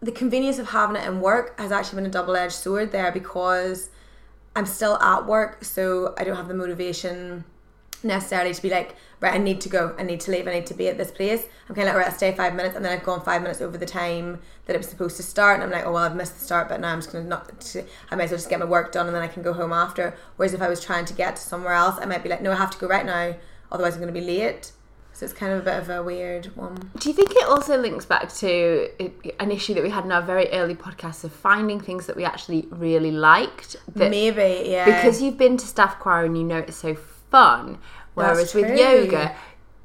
the 0.00 0.12
convenience 0.12 0.58
of 0.58 0.70
having 0.70 0.96
it 0.96 1.06
in 1.06 1.20
work 1.20 1.58
has 1.60 1.70
actually 1.72 1.96
been 1.96 2.06
a 2.06 2.12
double 2.12 2.36
edged 2.36 2.54
sword 2.54 2.92
there 2.92 3.12
because 3.12 3.90
I'm 4.56 4.66
still 4.66 4.96
at 4.96 5.26
work, 5.26 5.64
so 5.64 6.14
I 6.18 6.24
don't 6.24 6.36
have 6.36 6.48
the 6.48 6.54
motivation 6.54 7.44
necessarily 8.02 8.54
to 8.54 8.62
be 8.62 8.70
like, 8.70 8.96
right, 9.20 9.34
I 9.34 9.38
need 9.38 9.60
to 9.62 9.68
go, 9.68 9.94
I 9.98 10.02
need 10.02 10.20
to 10.20 10.30
leave, 10.30 10.46
I 10.46 10.52
need 10.52 10.66
to 10.66 10.74
be 10.74 10.88
at 10.88 10.96
this 10.96 11.10
place. 11.10 11.44
I'm 11.68 11.74
kind 11.74 11.88
of 11.88 11.94
like, 11.94 12.04
right, 12.04 12.12
I'll 12.12 12.16
stay 12.16 12.32
five 12.34 12.54
minutes, 12.54 12.76
and 12.76 12.84
then 12.84 12.92
I've 12.92 13.04
gone 13.04 13.22
five 13.22 13.42
minutes 13.42 13.60
over 13.60 13.76
the 13.76 13.86
time 13.86 14.40
that 14.66 14.74
it 14.74 14.78
was 14.78 14.88
supposed 14.88 15.16
to 15.16 15.22
start, 15.22 15.54
and 15.54 15.64
I'm 15.64 15.70
like, 15.70 15.86
oh 15.86 15.92
well, 15.92 16.04
I've 16.04 16.16
missed 16.16 16.38
the 16.38 16.44
start, 16.44 16.68
but 16.68 16.80
now 16.80 16.92
I'm 16.92 16.98
just 16.98 17.12
gonna 17.12 17.24
not. 17.24 17.76
I 18.10 18.16
might 18.16 18.24
as 18.24 18.30
well 18.30 18.38
just 18.38 18.50
get 18.50 18.60
my 18.60 18.66
work 18.66 18.92
done, 18.92 19.06
and 19.06 19.14
then 19.14 19.22
I 19.22 19.28
can 19.28 19.42
go 19.42 19.52
home 19.52 19.72
after. 19.72 20.16
Whereas 20.36 20.54
if 20.54 20.62
I 20.62 20.68
was 20.68 20.82
trying 20.82 21.04
to 21.06 21.14
get 21.14 21.36
to 21.36 21.42
somewhere 21.42 21.74
else, 21.74 21.98
I 22.00 22.04
might 22.06 22.22
be 22.22 22.28
like, 22.28 22.42
no, 22.42 22.52
I 22.52 22.56
have 22.56 22.70
to 22.70 22.78
go 22.78 22.86
right 22.86 23.06
now, 23.06 23.34
otherwise 23.72 23.94
I'm 23.94 24.00
gonna 24.00 24.12
be 24.12 24.20
late. 24.20 24.72
So 25.14 25.24
it's 25.24 25.34
kind 25.34 25.52
of 25.52 25.58
a 25.58 25.62
bit 25.62 25.78
of 25.78 25.90
a 25.90 26.00
weird 26.00 26.46
one. 26.54 26.92
Do 26.96 27.08
you 27.08 27.12
think 27.12 27.32
it 27.32 27.48
also 27.48 27.76
links 27.76 28.04
back 28.04 28.32
to 28.34 28.88
an 29.40 29.50
issue 29.50 29.74
that 29.74 29.82
we 29.82 29.90
had 29.90 30.04
in 30.04 30.12
our 30.12 30.22
very 30.22 30.48
early 30.50 30.76
podcast 30.76 31.24
of 31.24 31.32
finding 31.32 31.80
things 31.80 32.06
that 32.06 32.14
we 32.14 32.24
actually 32.24 32.68
really 32.70 33.10
liked? 33.10 33.74
Maybe, 33.96 34.70
yeah. 34.70 34.84
Because 34.84 35.20
you've 35.20 35.36
been 35.36 35.56
to 35.56 35.66
staff 35.66 35.98
choir 35.98 36.24
and 36.24 36.38
you 36.38 36.44
know 36.44 36.58
it's 36.58 36.76
so 36.76 36.94
fun. 37.30 37.78
Whereas 38.14 38.54
with 38.54 38.76
yoga, 38.78 39.36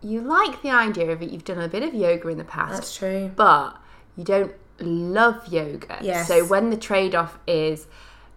you 0.01 0.21
like 0.21 0.62
the 0.62 0.69
idea 0.69 1.12
of 1.12 1.21
it. 1.21 1.29
You've 1.29 1.45
done 1.45 1.59
a 1.59 1.67
bit 1.67 1.83
of 1.83 1.93
yoga 1.93 2.27
in 2.29 2.38
the 2.38 2.43
past, 2.43 2.73
That's 2.73 2.97
true. 2.97 3.31
but 3.35 3.77
you 4.17 4.23
don't 4.23 4.53
love 4.79 5.47
yoga. 5.47 6.00
Yes. 6.01 6.27
So 6.27 6.45
when 6.45 6.69
the 6.69 6.77
trade 6.77 7.15
off 7.15 7.38
is 7.47 7.88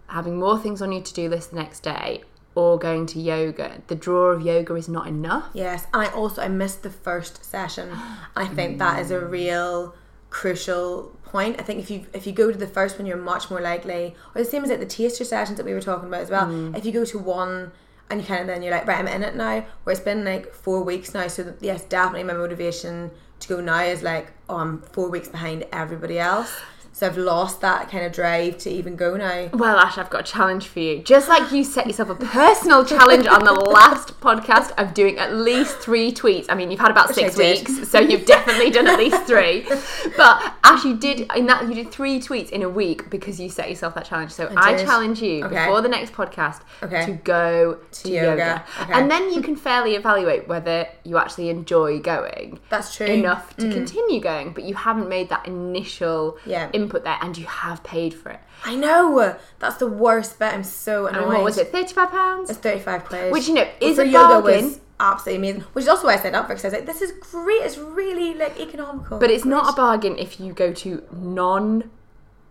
having 0.07 0.37
more 0.37 0.57
things 0.59 0.81
on 0.81 0.91
your 0.91 1.01
to 1.01 1.13
do 1.13 1.29
list 1.29 1.51
the 1.51 1.57
next 1.57 1.81
day 1.81 2.23
or 2.55 2.79
going 2.79 3.05
to 3.07 3.19
yoga, 3.19 3.81
the 3.87 3.95
draw 3.95 4.31
of 4.31 4.41
yoga 4.41 4.75
is 4.75 4.87
not 4.87 5.07
enough. 5.07 5.49
Yes, 5.53 5.85
and 5.93 6.03
I 6.03 6.11
also 6.11 6.41
I 6.41 6.47
missed 6.47 6.83
the 6.83 6.89
first 6.89 7.43
session. 7.43 7.91
I 8.35 8.47
think 8.47 8.79
that 8.79 8.99
is 8.99 9.11
a 9.11 9.19
real 9.19 9.95
crucial 10.29 11.17
point. 11.23 11.59
I 11.59 11.63
think 11.63 11.79
if 11.79 11.89
you 11.89 12.05
if 12.13 12.25
you 12.25 12.33
go 12.33 12.51
to 12.51 12.57
the 12.57 12.67
first 12.67 12.97
one, 12.97 13.05
you're 13.05 13.17
much 13.17 13.49
more 13.49 13.61
likely, 13.61 14.15
or 14.33 14.41
the 14.41 14.45
same 14.45 14.63
as 14.63 14.69
like 14.69 14.79
the 14.79 14.85
taster 14.85 15.23
sessions 15.23 15.57
that 15.57 15.65
we 15.65 15.73
were 15.73 15.81
talking 15.81 16.07
about 16.07 16.21
as 16.21 16.29
well. 16.29 16.47
Mm. 16.47 16.77
If 16.77 16.85
you 16.85 16.91
go 16.91 17.05
to 17.05 17.19
one 17.19 17.71
and 18.09 18.21
you 18.21 18.27
kind 18.27 18.41
of 18.41 18.47
then 18.47 18.61
you're 18.61 18.71
like, 18.71 18.87
right, 18.87 18.99
I'm 18.99 19.07
in 19.07 19.23
it 19.23 19.35
now. 19.35 19.65
Where 19.83 19.91
it's 19.91 19.99
been 19.99 20.23
like 20.23 20.53
four 20.53 20.83
weeks 20.83 21.13
now, 21.13 21.27
so 21.27 21.53
yes, 21.59 21.83
definitely 21.83 22.23
my 22.23 22.33
motivation 22.33 23.11
to 23.39 23.47
go 23.47 23.61
now 23.61 23.81
is 23.81 24.01
like, 24.01 24.31
oh, 24.49 24.57
I'm 24.57 24.81
four 24.81 25.09
weeks 25.09 25.27
behind 25.27 25.65
everybody 25.71 26.19
else. 26.19 26.53
So 26.97 27.05
I've 27.05 27.15
lost 27.15 27.61
that 27.61 27.91
kind 27.91 28.03
of 28.03 28.11
drive 28.11 28.57
to 28.57 28.71
even 28.71 28.95
go 28.95 29.15
now. 29.17 29.49
Well, 29.53 29.77
Ash, 29.77 29.99
I've 29.99 30.09
got 30.09 30.21
a 30.27 30.31
challenge 30.31 30.65
for 30.65 30.79
you. 30.79 31.03
Just 31.03 31.29
like 31.29 31.51
you 31.51 31.63
set 31.63 31.85
yourself 31.85 32.09
a 32.09 32.15
personal 32.15 32.83
challenge 32.83 33.27
on 33.27 33.43
the 33.43 33.53
last 33.77 34.19
podcast 34.19 34.71
of 34.79 34.95
doing 34.95 35.19
at 35.19 35.35
least 35.35 35.77
three 35.77 36.11
tweets. 36.11 36.47
I 36.49 36.55
mean, 36.55 36.71
you've 36.71 36.79
had 36.79 36.89
about 36.89 37.09
Which 37.09 37.17
six 37.17 37.37
weeks, 37.37 37.87
so 37.87 37.99
you've 37.99 38.25
definitely 38.25 38.71
done 38.71 38.87
at 38.87 38.97
least 38.97 39.21
three. 39.27 39.67
But 40.17 40.55
Ash, 40.63 40.83
you 40.83 40.97
did 40.97 41.31
in 41.35 41.45
that 41.45 41.67
you 41.67 41.75
did 41.75 41.91
three 41.91 42.19
tweets 42.19 42.49
in 42.49 42.63
a 42.63 42.69
week 42.69 43.11
because 43.11 43.39
you 43.39 43.49
set 43.49 43.69
yourself 43.69 43.93
that 43.93 44.05
challenge. 44.05 44.31
So 44.31 44.51
I, 44.57 44.75
did. 44.75 44.87
challenge 44.87 45.21
you 45.21 45.43
Okay. 45.45 45.65
before 45.65 45.81
the 45.81 45.89
next 45.89 46.13
podcast 46.13 46.61
Okay. 46.81 47.05
to 47.05 47.11
go 47.11 47.77
to, 47.91 48.09
yoga, 48.09 48.27
yoga. 48.27 48.63
Okay. 48.81 48.93
and 48.93 49.11
then 49.11 49.31
you 49.31 49.41
can 49.41 49.55
fairly 49.55 49.93
evaluate 49.93 50.47
whether 50.47 50.87
you 51.03 51.19
actually 51.19 51.49
enjoy 51.49 51.99
going 51.99 52.59
That's 52.69 52.95
true. 52.95 53.05
enough 53.05 53.55
to 53.57 53.65
mm. 53.67 53.73
continue 53.73 54.19
going. 54.19 54.53
But 54.53 54.63
you 54.63 54.73
haven't 54.73 55.09
made 55.09 55.29
that 55.29 55.45
initial 55.45 56.37
Yeah. 56.45 56.69
Input 56.87 57.03
there, 57.03 57.17
and 57.21 57.37
you 57.37 57.45
have 57.45 57.83
paid 57.83 58.13
for 58.13 58.29
it. 58.29 58.39
I 58.63 58.75
know 58.75 59.37
that's 59.59 59.77
the 59.77 59.87
worst 59.87 60.39
bit. 60.39 60.53
I'm 60.53 60.63
so 60.63 61.07
annoyed. 61.07 61.23
And 61.23 61.33
what 61.33 61.43
was 61.43 61.57
it? 61.57 61.71
Thirty-five 61.71 62.09
pounds. 62.09 62.49
It's 62.49 62.59
35 62.59 63.05
quid. 63.05 63.31
Which, 63.31 63.47
you 63.47 63.53
know, 63.53 63.67
is 63.79 63.99
a 63.99 64.07
yoga 64.07 64.41
bargain. 64.41 64.79
absolutely 64.99 65.49
amazing. 65.49 65.61
Which 65.73 65.83
is 65.83 65.89
also 65.89 66.07
why 66.07 66.13
I 66.13 66.17
signed 66.17 66.35
up 66.35 66.47
for 66.47 66.55
because 66.55 66.65
I 66.65 66.67
was 66.69 66.73
like, 66.73 66.85
this 66.85 67.01
is 67.01 67.11
great. 67.19 67.61
It's 67.63 67.77
really 67.77 68.33
like 68.33 68.59
economical. 68.59 69.19
But 69.19 69.29
it's 69.29 69.45
not 69.45 69.73
a 69.73 69.75
bargain 69.75 70.17
if 70.17 70.39
you 70.39 70.53
go 70.53 70.73
to 70.73 71.03
none 71.11 71.91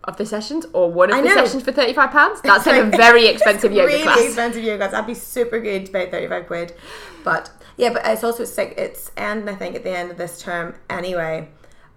of 0.03 0.15
the 0.15 0.25
sessions 0.25 0.65
or 0.71 0.89
one 0.89 1.11
of 1.11 1.21
the 1.21 1.29
sessions 1.29 1.63
for 1.63 1.71
thirty-five 1.71 2.11
pounds. 2.11 2.41
That's 2.43 2.65
in 2.67 2.93
a 2.93 2.97
very 2.97 3.27
expensive 3.27 3.73
yoga 3.73 3.87
really 3.87 4.03
class. 4.03 4.23
expensive 4.23 4.63
yoga 4.63 4.77
class. 4.77 4.91
That'd 4.91 5.07
be 5.07 5.13
super 5.13 5.59
good 5.59 5.87
to 5.87 5.91
pay 5.91 6.09
35 6.09 6.47
quid. 6.47 6.73
But 7.23 7.51
yeah, 7.75 7.91
but 7.91 8.05
it's 8.05 8.23
also 8.23 8.43
it's 8.43 8.57
like 8.57 8.75
it's 8.77 9.11
end 9.17 9.49
I 9.49 9.55
think 9.55 9.75
at 9.75 9.83
the 9.83 9.91
end 9.95 10.11
of 10.11 10.17
this 10.17 10.41
term 10.41 10.75
anyway. 10.89 11.49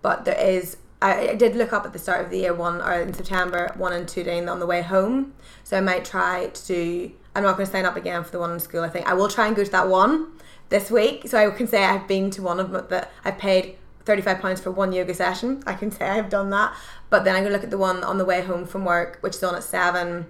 But 0.03 0.25
there 0.25 0.38
is 0.38 0.79
I, 1.03 1.31
I 1.31 1.35
did 1.35 1.57
look 1.57 1.73
up 1.73 1.87
at 1.87 1.93
the 1.93 1.99
start 1.99 2.25
of 2.25 2.31
the 2.31 2.39
year 2.39 2.55
one 2.55 2.81
or 2.81 2.93
in 3.01 3.15
September 3.15 3.73
one 3.77 3.93
and 3.93 4.09
two 4.09 4.25
doing 4.25 4.49
on 4.49 4.61
the 4.61 4.67
way 4.67 4.83
home. 4.83 5.35
So 5.65 5.77
I 5.77 5.81
might 5.81 6.05
try 6.05 6.49
to 6.49 6.67
do. 6.67 7.13
I'm 7.35 7.45
not 7.45 7.57
going 7.57 7.67
to 7.67 7.73
sign 7.73 7.85
up 7.85 7.97
again 7.97 8.25
for 8.25 8.31
the 8.31 8.41
one 8.41 8.51
in 8.53 8.61
school. 8.61 8.83
I 8.83 8.89
think 8.89 9.07
I 9.07 9.15
will 9.15 9.29
try 9.29 9.47
and 9.47 9.55
go 9.55 9.65
to 9.65 9.71
that 9.71 9.89
one 9.89 10.33
this 10.69 10.91
week. 10.91 11.29
So 11.29 11.39
I 11.39 11.51
can 11.51 11.67
say 11.67 11.85
I've 11.85 12.09
been 12.09 12.31
to 12.33 12.43
one 12.43 12.61
of 12.61 12.71
them 12.71 12.87
that 12.91 13.13
I've 13.25 13.39
paid. 13.39 13.77
£35 14.07 14.61
for 14.61 14.71
one 14.71 14.93
yoga 14.93 15.13
session. 15.13 15.63
I 15.67 15.75
can 15.75 15.91
say 15.91 16.09
I've 16.09 16.31
done 16.31 16.49
that. 16.51 16.75
But 17.11 17.25
then 17.25 17.37
I'm 17.37 17.43
going 17.43 17.53
to 17.53 17.57
look 17.57 17.65
at 17.65 17.71
the 17.71 17.79
one 17.79 18.03
on 18.03 18.17
the 18.17 18.25
way 18.25 18.41
home 18.41 18.65
from 18.65 18.85
work, 18.85 19.19
which 19.21 19.37
is 19.37 19.43
on 19.43 19.55
at 19.55 19.63
7 19.63 20.27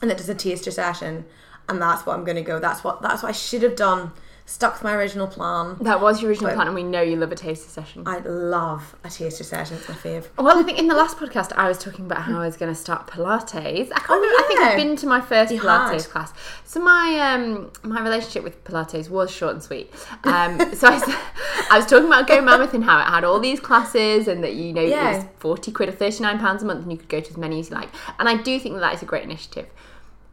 and 0.00 0.10
it 0.10 0.16
does 0.16 0.28
a 0.28 0.34
taster 0.34 0.70
session 0.70 1.24
and 1.68 1.80
that's 1.80 2.06
what 2.06 2.16
I'm 2.16 2.24
going 2.24 2.36
to 2.36 2.42
go 2.42 2.58
that's 2.58 2.82
what 2.84 3.02
that's 3.02 3.22
what 3.22 3.30
I 3.30 3.32
should 3.32 3.62
have 3.62 3.76
done 3.76 4.12
stuck 4.48 4.78
to 4.78 4.84
my 4.84 4.94
original 4.94 5.26
plan 5.26 5.76
That 5.82 6.00
was 6.00 6.22
your 6.22 6.30
original 6.30 6.48
But- 6.50 6.54
plan, 6.56 6.66
and 6.68 6.74
we 6.74 6.82
know 6.82 7.02
you 7.02 7.16
love 7.16 7.30
a 7.32 7.34
taster 7.34 7.68
session. 7.68 8.02
I 8.06 8.18
love 8.20 8.96
a 9.04 9.10
taster 9.10 9.44
session 9.44 9.76
it's 9.76 9.88
my 9.88 9.94
fave 9.94 10.26
well, 10.38 10.58
I 10.58 10.62
think 10.62 10.78
in 10.78 10.88
the 10.88 10.94
last 10.94 11.18
podcast 11.18 11.52
I 11.54 11.68
was 11.68 11.76
talking 11.76 12.06
about 12.06 12.22
how 12.22 12.40
I 12.40 12.46
was 12.46 12.56
going 12.56 12.72
to 12.72 12.80
start 12.80 13.06
Pilates. 13.06 13.90
I 13.94 13.98
can't 14.00 14.08
remember. 14.08 14.26
I 14.38 14.44
think 14.48 14.60
Oh. 14.60 14.64
I've 14.64 14.76
been 14.76 14.96
to 14.96 15.06
my 15.06 15.20
first 15.20 15.52
You 15.52 15.60
Pilates 15.60 15.90
had. 16.04 16.10
class. 16.10 16.32
So 16.64 16.80
my 16.80 17.18
um 17.34 17.70
my 17.82 18.00
relationship 18.00 18.42
with 18.42 18.64
Pilates 18.64 19.10
was 19.10 19.30
short 19.30 19.52
and 19.52 19.62
sweet. 19.62 19.92
Um, 20.24 20.58
so 20.74 20.88
I 20.88 21.76
was 21.76 21.86
talking 21.86 22.06
about 22.06 22.26
Go 22.26 22.40
Mammoth 22.40 22.72
and 22.74 22.82
how 22.84 22.98
it 23.00 23.04
had 23.04 23.24
all 23.24 23.38
these 23.40 23.60
classes 23.60 24.28
and 24.28 24.42
that 24.44 24.54
you 24.54 24.72
know 24.72 24.82
it 24.82 24.90
was 24.96 25.24
forty 25.36 25.70
quid 25.72 25.90
or 25.90 25.92
thirty 25.92 26.22
nine 26.22 26.38
pounds 26.38 26.62
a 26.62 26.66
month 26.66 26.82
and 26.82 26.90
you 26.90 26.96
could 26.98 27.08
go 27.10 27.20
to 27.20 27.28
as 27.30 27.36
many 27.36 27.60
as 27.60 27.68
you 27.70 27.76
like. 27.76 27.90
And 28.18 28.28
I 28.28 28.36
do 28.38 28.58
think 28.58 28.74
that 28.76 28.80
that 28.80 28.94
is 28.94 29.02
a 29.02 29.06
great 29.06 29.24
initiative. 29.24 29.66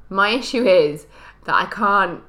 My 0.09 0.29
issue 0.29 0.63
is 0.65 1.05
that 1.45 1.55
I 1.55 1.65
can't 1.65 2.21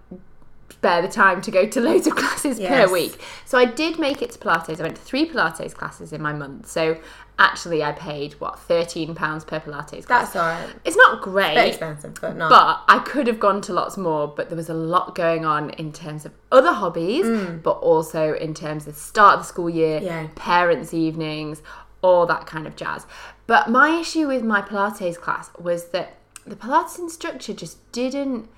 spare 0.87 1.03
the 1.03 1.09
time 1.09 1.40
to 1.42 1.51
go 1.51 1.66
to 1.66 1.81
loads 1.88 2.07
of 2.07 2.14
classes 2.16 2.59
Yes. 2.59 2.87
per 2.87 2.92
week. 2.92 3.20
So 3.44 3.59
I 3.59 3.64
did 3.64 3.99
make 3.99 4.22
it 4.22 4.31
to 4.33 4.38
Pilates. 4.38 4.79
I 4.81 4.83
went 4.85 4.96
to 4.96 5.03
three 5.03 5.29
Pilates 5.29 5.75
classes 5.75 6.12
in 6.12 6.22
my 6.22 6.33
month. 6.33 6.68
So 6.68 6.99
actually, 7.38 7.83
I 7.83 7.92
paid 7.92 8.35
what 8.35 8.59
thirteen 8.59 9.14
pounds 9.14 9.44
per 9.44 9.61
Pilates 9.61 10.07
class. 10.07 10.33
that's 10.33 10.37
alright 10.37 10.68
It's 10.85 10.96
not 10.96 11.20
great, 11.22 11.55
bit 11.55 11.68
expensive 11.68 12.14
but 12.20 12.37
not 12.37 12.51
but 12.51 12.94
I 12.94 13.01
could 13.01 13.27
have 13.27 13.40
gone 13.40 13.61
to 13.62 13.72
lots 13.72 13.96
more. 13.96 14.29
But 14.29 14.49
there 14.49 14.57
was 14.57 14.68
a 14.70 14.75
lot 14.75 15.14
going 15.14 15.44
on 15.44 15.70
in 15.70 15.92
terms 15.92 16.25
of 16.25 16.33
other 16.53 16.72
hobbies, 16.72 17.27
but 17.62 17.72
also 17.79 18.35
in 18.35 18.55
terms 18.55 18.87
of 18.87 18.96
start 18.96 19.35
of 19.35 19.40
the 19.40 19.46
school 19.46 19.68
year, 19.70 20.01
Mm. 20.01 20.05
Yeah. 20.05 20.27
parents' 20.35 20.94
evenings, 20.94 21.62
all 22.03 22.27
that 22.27 22.46
kind 22.46 22.66
of 22.66 22.77
jazz. 22.77 23.07
But 23.46 23.70
my 23.70 23.90
issue 23.99 24.27
with 24.29 24.42
my 24.42 24.61
Pilates 24.62 25.16
class 25.20 25.51
was 25.59 25.88
that 25.88 26.14
the 26.46 26.57
Pilates 26.57 26.99
instructor 26.99 27.53
just 27.53 27.77
didn't 27.92 28.49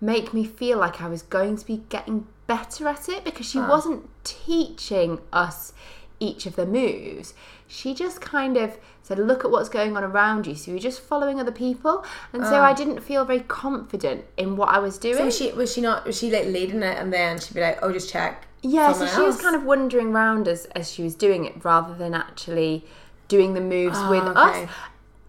make 0.00 0.34
me 0.34 0.44
feel 0.44 0.78
like 0.78 1.00
I 1.00 1.08
was 1.08 1.22
going 1.22 1.56
to 1.56 1.66
be 1.66 1.82
getting 1.88 2.26
better 2.46 2.86
at 2.88 3.08
it 3.08 3.24
because 3.24 3.48
she 3.48 3.58
wasn't 3.58 4.08
teaching 4.24 5.20
us 5.32 5.72
each 6.20 6.46
of 6.46 6.56
the 6.56 6.66
moves. 6.66 7.34
She 7.68 7.94
just 7.94 8.20
kind 8.20 8.56
of 8.56 8.78
said, 9.02 9.18
Look 9.18 9.44
at 9.44 9.50
what's 9.50 9.68
going 9.68 9.96
on 9.96 10.04
around 10.04 10.46
you. 10.46 10.54
So 10.54 10.70
you're 10.70 10.80
just 10.80 11.00
following 11.00 11.40
other 11.40 11.52
people. 11.52 12.04
And 12.32 12.44
so 12.44 12.56
I 12.56 12.70
ah. 12.70 12.74
didn't 12.74 13.00
feel 13.00 13.24
very 13.24 13.40
confident 13.40 14.24
in 14.36 14.56
what 14.56 14.68
I 14.68 14.78
was 14.78 14.98
doing. 14.98 15.16
so 15.16 15.24
was 15.26 15.36
she 15.36 15.52
was 15.52 15.72
she 15.72 15.80
not 15.80 16.06
was 16.06 16.18
she 16.18 16.30
like 16.30 16.46
leading 16.46 16.82
it 16.82 16.98
and 16.98 17.12
then 17.12 17.38
she'd 17.38 17.54
be 17.54 17.60
like 17.60 17.78
oh 17.82 17.92
just 17.92 18.10
check 18.10 18.46
Yeah, 18.62 18.92
so 18.92 19.06
she 19.06 19.20
was 19.20 19.40
kind 19.40 19.56
of 19.56 19.64
wandering 19.64 20.08
around 20.14 20.48
as, 20.48 20.66
as 20.66 20.90
she 20.90 21.02
was 21.02 21.14
doing 21.14 21.44
it 21.44 21.64
rather 21.64 21.94
than 21.94 22.14
actually 22.14 22.84
doing 23.28 23.54
the 23.54 23.60
moves 23.60 23.98
Oh, 23.98 24.10
with 24.10 24.22
ah, 24.24 24.50
okay. 24.50 24.64
us 24.64 24.70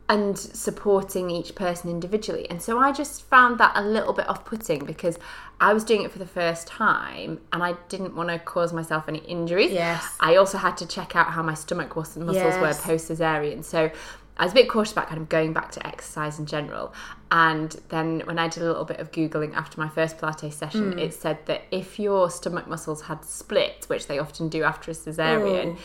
and 0.09 0.37
supporting 0.37 1.29
each 1.29 1.53
person 1.53 1.89
individually. 1.89 2.49
And 2.49 2.61
so 2.61 2.77
I 2.79 2.91
just 2.93 3.23
found 3.23 3.57
that 3.59 3.73
a 3.75 3.81
little 3.81 4.13
bit 4.13 4.27
off 4.29 4.45
putting 4.45 4.85
because 4.85 5.19
I 5.59 5.73
was 5.73 5.83
doing 5.83 6.03
it 6.03 6.11
for 6.11 6.19
the 6.19 6.25
first 6.25 6.65
time 6.67 7.41
and 7.51 7.61
I 7.61 7.73
didn't 7.89 8.15
want 8.15 8.29
to 8.29 8.39
cause 8.39 8.71
myself 8.71 9.05
any 9.09 9.19
injuries. 9.19 9.71
Yes. 9.71 10.15
I 10.21 10.37
also 10.37 10.57
had 10.57 10.77
to 10.77 10.85
check 10.87 11.15
out 11.15 11.27
how 11.31 11.43
my 11.43 11.55
stomach 11.55 11.95
was, 11.97 12.15
muscles 12.15 12.35
Yes. 12.37 12.61
were 12.61 12.83
post 12.83 13.09
cesarean. 13.09 13.65
So 13.65 13.91
I 14.37 14.43
was 14.43 14.53
a 14.53 14.55
bit 14.55 14.69
cautious 14.69 14.93
about 14.93 15.07
kind 15.09 15.19
of 15.19 15.27
going 15.27 15.51
back 15.51 15.71
to 15.73 15.85
exercise 15.85 16.39
in 16.39 16.45
general. 16.45 16.93
And 17.31 17.75
then 17.89 18.21
when 18.25 18.39
I 18.39 18.47
did 18.47 18.63
a 18.63 18.67
little 18.67 18.85
bit 18.85 18.99
of 19.01 19.11
Googling 19.11 19.55
after 19.55 19.77
my 19.81 19.89
first 19.89 20.19
Pilates 20.19 20.53
session, 20.53 20.93
Hmm. 20.93 20.99
it 20.99 21.13
said 21.15 21.39
that 21.47 21.63
if 21.71 21.99
your 21.99 22.29
stomach 22.29 22.67
muscles 22.67 23.01
had 23.01 23.25
split, 23.25 23.85
which 23.87 24.07
they 24.07 24.19
often 24.19 24.47
do 24.47 24.63
after 24.63 24.91
a 24.91 24.93
cesarean, 24.93 25.75
Oh. 25.75 25.81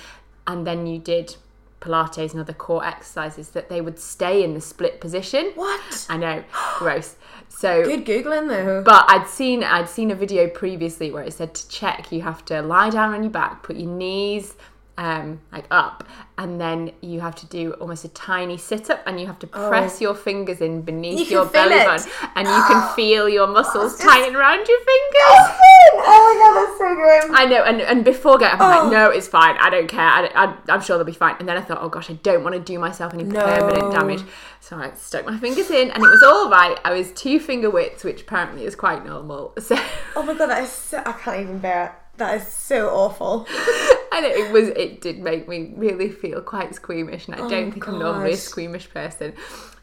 and 0.52 0.64
then 0.66 0.86
you 0.86 0.98
did 1.00 1.34
Pilates 1.82 2.30
and 2.32 2.40
other 2.40 2.52
core 2.52 2.84
exercises, 2.84 3.50
that 3.50 3.68
they 3.68 3.80
would 3.80 3.98
stay 3.98 4.42
in 4.42 4.54
the 4.54 4.60
split 4.60 5.00
position. 5.00 5.52
what 5.54 6.06
I 6.08 6.16
know, 6.16 6.44
gross. 6.78 7.16
So 7.48 7.84
good 7.84 8.06
googling 8.06 8.48
though 8.48 8.82
but 8.82 9.04
I'd 9.08 9.28
seen 9.28 9.62
I'd 9.62 9.88
seen 9.88 10.10
a 10.10 10.14
video 10.14 10.48
previously 10.48 11.10
where 11.10 11.22
it 11.22 11.32
said 11.34 11.54
to 11.54 11.68
check 11.68 12.10
you 12.10 12.22
have 12.22 12.44
to 12.46 12.62
lie 12.62 12.90
down 12.90 13.14
on 13.14 13.22
your 13.22 13.30
back, 13.30 13.62
put 13.62 13.76
your 13.76 13.90
knees 13.90 14.54
um, 14.98 15.40
like 15.50 15.64
up, 15.70 16.04
and 16.38 16.60
then 16.60 16.92
you 17.00 17.20
have 17.20 17.34
to 17.36 17.46
do 17.46 17.72
almost 17.74 18.04
a 18.04 18.08
tiny 18.10 18.58
sit 18.58 18.90
up, 18.90 19.02
and 19.06 19.18
you 19.18 19.26
have 19.26 19.38
to 19.38 19.46
press 19.46 20.00
your 20.00 20.14
fingers 20.14 20.60
in 20.60 20.82
beneath 20.82 21.18
Oh. 21.18 21.22
You 21.22 21.30
your 21.30 21.46
belly 21.46 21.82
button, 21.84 22.10
and 22.36 22.46
you 22.46 22.62
can 22.68 22.94
feel 22.96 23.28
your 23.28 23.46
muscles 23.46 23.94
it's- 23.94 24.06
tighten 24.06 24.36
around 24.36 24.66
your 24.68 24.78
fingers. 24.78 25.56
Oh 25.94 26.04
my 26.04 26.34
god, 26.40 26.54
that's 26.68 26.80
so 26.94 27.26
grim. 27.28 27.34
I 27.36 27.46
know, 27.46 27.62
and, 27.64 27.80
and 27.80 28.04
before 28.04 28.38
going, 28.38 28.52
I'm 28.52 28.60
Oh. 28.60 28.82
like, 28.84 28.92
no, 28.92 29.10
it's 29.10 29.28
fine. 29.28 29.56
I 29.58 29.70
don't 29.70 29.88
care. 29.88 30.00
I, 30.00 30.30
I, 30.34 30.56
I'm 30.72 30.80
sure 30.80 30.96
they'll 30.96 31.06
be 31.06 31.12
fine. 31.12 31.36
And 31.40 31.48
then 31.48 31.56
I 31.56 31.60
thought, 31.60 31.78
oh 31.80 31.88
gosh, 31.88 32.10
I 32.10 32.14
don't 32.14 32.42
want 32.44 32.54
to 32.54 32.60
do 32.60 32.78
myself 32.78 33.14
any 33.14 33.24
No. 33.24 33.40
permanent 33.44 33.92
damage. 33.92 34.22
So 34.60 34.76
I 34.76 34.92
stuck 34.92 35.26
my 35.26 35.36
fingers 35.38 35.70
in, 35.70 35.90
and 35.90 36.02
it 36.02 36.08
was 36.08 36.22
all 36.22 36.48
right. 36.50 36.78
I 36.84 36.92
was 36.92 37.10
two 37.12 37.40
finger 37.40 37.70
widths, 37.70 38.04
which 38.04 38.22
apparently 38.22 38.64
is 38.64 38.74
quite 38.76 39.04
normal. 39.04 39.54
So 39.60 39.76
Oh 40.16 40.22
my 40.22 40.34
god, 40.34 40.46
that 40.48 40.62
is 40.62 40.70
so, 40.70 40.98
I 41.04 41.12
can't 41.12 41.40
even 41.40 41.58
bear 41.58 41.86
it. 41.86 41.92
That 42.18 42.36
is 42.40 42.46
so 42.46 42.90
awful. 42.90 43.46
and 44.12 44.26
it 44.26 44.52
was, 44.52 44.68
it 44.68 45.00
did 45.00 45.18
make 45.20 45.48
me 45.48 45.72
really 45.76 46.10
feel 46.10 46.42
quite 46.42 46.74
squeamish, 46.74 47.26
and 47.26 47.34
I 47.36 47.40
oh 47.44 47.48
don't 47.48 47.72
think 47.72 47.88
I'm 47.88 47.98
normally 47.98 48.32
a 48.32 48.36
squeamish 48.36 48.90
person. 48.90 49.32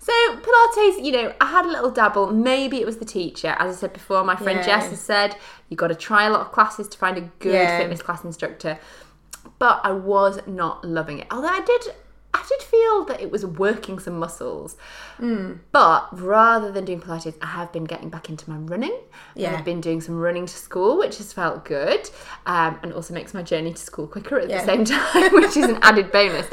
So 0.02 0.14
Pilates, 0.38 1.04
you 1.04 1.12
know, 1.12 1.34
I 1.42 1.46
had 1.48 1.66
a 1.66 1.68
little 1.68 1.92
dabble. 1.92 2.32
Maybe 2.32 2.78
it 2.78 2.86
was 2.86 2.98
the 2.98 3.06
teacher, 3.06 3.56
as 3.60 3.76
I 3.76 3.80
said 3.80 3.94
before. 3.94 4.24
My 4.24 4.36
friend 4.38 4.60
Yeah. 4.60 4.66
Jess 4.66 4.90
has 4.92 5.02
said 5.02 5.36
you've 5.68 5.78
got 5.78 5.90
to 5.90 5.96
try 5.96 6.24
a 6.26 6.30
lot 6.30 6.40
of 6.42 6.52
classes 6.54 6.88
to 6.88 6.98
find 6.98 7.18
a 7.18 7.22
good 7.40 7.54
Yeah. 7.54 7.78
fitness 7.80 8.02
class 8.02 8.24
instructor. 8.24 8.80
But 9.60 9.82
I 9.84 9.92
was 9.92 10.40
not 10.48 10.86
loving 10.86 11.20
it. 11.20 11.28
Although 11.30 11.50
I 11.50 11.60
did, 11.62 11.94
I 12.32 12.46
did 12.48 12.62
feel 12.62 13.06
that 13.06 13.20
it 13.22 13.32
was 13.32 13.44
working 13.44 13.98
some 13.98 14.20
muscles. 14.20 14.78
Hmm. 15.18 15.54
But 15.72 16.08
rather 16.20 16.72
than 16.72 16.86
doing 16.86 17.02
Pilates, 17.02 17.36
I 17.42 17.48
have 17.48 17.72
been 17.72 17.86
getting 17.86 18.10
back 18.10 18.30
into 18.30 18.48
my 18.50 18.58
running. 18.58 18.96
Yeah. 19.36 19.56
I've 19.56 19.66
been 19.66 19.82
doing 19.82 20.00
some 20.00 20.16
running 20.20 20.46
to 20.46 20.54
school, 20.54 21.00
which 21.00 21.18
has 21.18 21.34
felt 21.34 21.66
good, 21.66 22.08
um, 22.46 22.78
and 22.84 22.94
also 22.94 23.16
makes 23.16 23.34
my 23.34 23.42
journey 23.42 23.74
to 23.74 23.82
school 23.82 24.06
quicker 24.06 24.40
at 24.40 24.48
Yeah. 24.50 24.60
the 24.64 24.66
same 24.66 24.86
time, 24.86 25.34
which 25.34 25.58
is 25.58 25.66
an 25.70 25.80
added 25.82 26.12
bonus. 26.12 26.48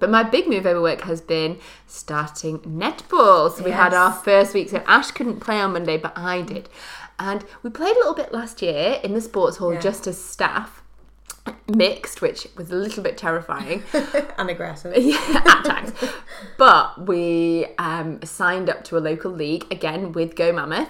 But 0.00 0.10
my 0.10 0.24
big 0.24 0.48
move 0.48 0.66
over 0.66 0.80
work 0.82 1.02
has 1.02 1.20
been 1.20 1.58
starting 1.86 2.58
netball. 2.60 3.52
So 3.56 3.62
we 3.62 3.70
had 3.70 3.94
our 3.94 4.12
first 4.12 4.52
week. 4.52 4.68
So 4.70 4.82
Ash 4.86 5.12
couldn't 5.12 5.38
play 5.40 5.60
on 5.60 5.72
Monday, 5.74 5.96
but 5.96 6.12
I 6.18 6.42
did, 6.42 6.68
and 7.20 7.44
we 7.62 7.70
played 7.70 7.94
a 7.94 7.98
little 8.00 8.14
bit 8.14 8.32
last 8.32 8.62
year 8.62 8.98
in 9.04 9.14
the 9.14 9.20
sports 9.20 9.58
hall 9.58 9.72
Yeah. 9.74 9.80
just 9.80 10.06
as 10.08 10.22
staff. 10.22 10.79
Mixed, 11.68 12.20
which 12.20 12.48
was 12.56 12.70
a 12.70 12.74
little 12.74 13.02
bit 13.02 13.16
terrifying 13.16 13.82
and 14.38 14.50
aggressive. 14.50 14.94
yeah, 14.98 15.42
at 15.46 15.64
times. 15.64 15.92
But 16.56 17.06
we 17.06 17.66
um, 17.78 18.20
signed 18.22 18.68
up 18.68 18.84
to 18.84 18.98
a 18.98 19.00
local 19.00 19.30
league 19.30 19.66
again 19.70 20.12
with 20.12 20.34
Go 20.34 20.52
Mammoth. 20.52 20.88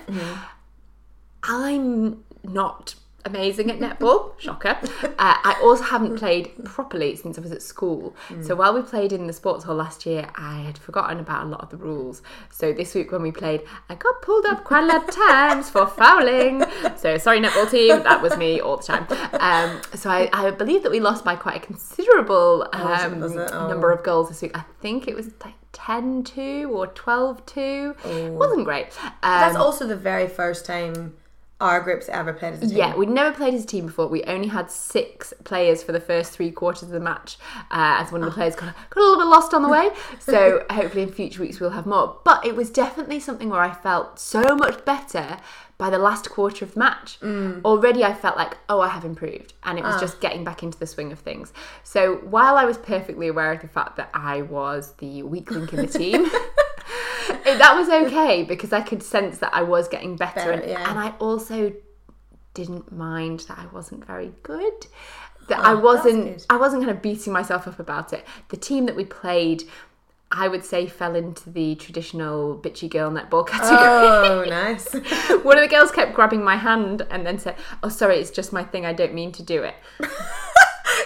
I'm 1.42 2.24
not 2.42 2.94
amazing 3.24 3.70
at 3.70 3.78
netball, 3.78 4.38
shocker. 4.38 4.78
Uh, 5.04 5.12
I 5.18 5.60
also 5.62 5.82
haven't 5.82 6.16
played 6.16 6.64
properly 6.64 7.14
since 7.16 7.36
I 7.38 7.40
was 7.40 7.52
at 7.52 7.62
school. 7.62 8.14
So 8.42 8.54
while 8.54 8.72
we 8.74 8.82
played 8.82 9.12
in 9.12 9.26
the 9.26 9.32
sports 9.32 9.64
hall 9.64 9.74
last 9.76 10.06
year, 10.06 10.28
I 10.36 10.60
had 10.60 10.78
forgotten 10.78 11.20
about 11.20 11.44
a 11.44 11.46
lot 11.48 11.60
of 11.60 11.70
the 11.70 11.76
rules. 11.76 12.22
So 12.50 12.72
this 12.72 12.94
week 12.94 13.12
when 13.12 13.22
we 13.22 13.32
played, 13.32 13.62
I 13.88 13.94
got 13.94 14.22
pulled 14.22 14.46
up 14.46 14.64
quite 14.64 14.84
a 14.84 14.86
lot 14.86 15.08
of 15.08 15.14
times 15.14 15.68
for 15.70 15.86
fouling. 15.86 16.64
So 16.96 17.18
sorry, 17.18 17.40
netball 17.40 17.70
team, 17.70 18.02
that 18.02 18.22
was 18.22 18.36
me 18.36 18.60
all 18.60 18.76
the 18.78 18.82
time. 18.84 19.06
Um, 19.40 19.80
so 19.94 20.10
I, 20.10 20.28
I 20.32 20.50
believe 20.50 20.82
that 20.82 20.90
we 20.92 21.00
lost 21.00 21.24
by 21.24 21.36
quite 21.36 21.56
a 21.56 21.60
considerable 21.66 22.62
it- 22.62 22.74
um? 22.74 23.22
Oh. 23.22 23.68
number 23.68 23.90
of 23.92 24.02
goals 24.02 24.28
this 24.28 24.42
week. 24.42 24.56
I 24.56 24.64
think 24.80 25.08
it 25.08 25.14
was 25.14 25.28
like 25.44 25.54
10 25.72 26.24
2 26.24 26.70
or 26.72 26.86
12 26.88 27.46
2. 27.46 27.94
Wasn't 28.32 28.64
great. 28.64 28.86
Um, 29.04 29.10
That's 29.22 29.56
also 29.56 29.86
the 29.86 29.96
very 29.96 30.28
first 30.28 30.64
time 30.66 31.14
our 31.60 31.80
group's 31.80 32.08
ever 32.08 32.32
played 32.32 32.54
as 32.54 32.62
a 32.62 32.68
team. 32.68 32.76
yeah, 32.76 32.96
we'd 32.96 33.08
never 33.08 33.34
played 33.36 33.54
as 33.54 33.64
a 33.64 33.66
team 33.66 33.86
before. 33.86 34.06
We 34.08 34.24
only 34.24 34.48
had 34.48 34.70
six 34.70 35.32
players 35.44 35.82
for 35.82 35.92
the 35.92 36.00
first 36.00 36.32
three 36.32 36.50
quarters 36.50 36.84
of 36.84 36.90
the 36.90 37.00
match, 37.00 37.38
uh, 37.70 37.98
as 38.00 38.10
one 38.10 38.22
of 38.22 38.26
the 38.26 38.34
players 38.34 38.54
got, 38.56 38.74
got 38.90 39.00
a 39.00 39.02
little 39.02 39.18
bit 39.18 39.26
lost 39.28 39.54
on 39.54 39.62
the 39.62 39.68
way. 39.68 39.90
So 40.20 40.64
hopefully 40.70 41.02
in 41.02 41.10
future 41.12 41.42
weeks 41.42 41.60
we'll 41.60 41.70
have 41.70 41.86
more. 41.86 42.20
But 42.24 42.44
it 42.46 42.54
was 42.54 42.70
definitely 42.70 43.20
something 43.20 43.48
where 43.48 43.60
I 43.60 43.72
felt 43.72 44.18
so 44.18 44.54
much 44.54 44.84
better 44.84 45.38
by 45.80 45.88
the 45.88 45.98
last 45.98 46.28
quarter 46.28 46.62
of 46.62 46.74
the 46.74 46.78
match. 46.78 47.18
Mm. 47.20 47.64
Already 47.64 48.04
I 48.04 48.12
felt 48.12 48.36
like, 48.36 48.58
oh, 48.68 48.82
I 48.82 48.88
have 48.88 49.06
improved. 49.06 49.54
And 49.64 49.78
it 49.78 49.82
was 49.82 49.94
ah. 49.94 50.00
just 50.00 50.20
getting 50.20 50.44
back 50.44 50.62
into 50.62 50.78
the 50.78 50.86
swing 50.86 51.10
of 51.10 51.18
things. 51.18 51.54
So 51.84 52.16
while 52.16 52.56
I 52.56 52.66
was 52.66 52.76
perfectly 52.76 53.28
aware 53.28 53.50
of 53.50 53.62
the 53.62 53.68
fact 53.68 53.96
that 53.96 54.10
I 54.12 54.42
was 54.42 54.92
the 54.98 55.22
weak 55.22 55.50
link 55.50 55.72
in 55.72 55.78
the 55.80 55.86
team, 55.86 56.26
it- 56.26 56.32
that 57.58 57.74
was 57.74 57.88
okay 57.88 58.42
because 58.42 58.74
I 58.74 58.82
could 58.82 59.02
sense 59.02 59.38
that 59.38 59.54
I 59.54 59.62
was 59.62 59.88
getting 59.88 60.16
better. 60.16 60.34
Better, 60.34 60.50
and, 60.52 60.70
yeah. 60.70 60.90
and 60.90 60.98
I 60.98 61.14
also 61.18 61.72
didn't 62.52 62.92
mind 62.92 63.40
that 63.48 63.58
I 63.58 63.66
wasn't 63.72 64.04
very 64.04 64.34
good. 64.42 64.86
That 65.48 65.60
oh, 65.60 65.62
I 65.62 65.72
Oh, 65.72 65.74
that's 65.76 66.04
wasn't. 66.04 66.46
I 66.50 66.58
wasn't 66.58 66.82
kind 66.82 66.94
of 66.94 67.00
beating 67.00 67.32
myself 67.32 67.66
up 67.66 67.78
about 67.78 68.12
it. 68.12 68.26
The 68.50 68.58
team 68.58 68.84
that 68.84 68.96
we 68.96 69.06
played 69.06 69.64
I 70.32 70.46
would 70.48 70.64
say 70.64 70.86
fell 70.86 71.16
into 71.16 71.50
the 71.50 71.74
traditional 71.74 72.56
bitchy 72.56 72.88
girl 72.88 73.10
netball 73.10 73.46
category. 73.46 73.78
Oh, 73.80 74.44
nice. 74.48 74.92
One 75.44 75.58
of 75.58 75.62
the 75.62 75.68
girls 75.68 75.90
kept 75.90 76.14
grabbing 76.14 76.44
my 76.44 76.56
hand 76.56 77.04
and 77.10 77.26
then 77.26 77.38
said, 77.38 77.56
"Oh, 77.82 77.88
sorry, 77.88 78.16
it's 78.18 78.30
just 78.30 78.52
my 78.52 78.62
thing. 78.62 78.86
I 78.86 78.92
don't 78.92 79.12
mean 79.14 79.32
to 79.32 79.42
do 79.42 79.62
it." 79.64 79.74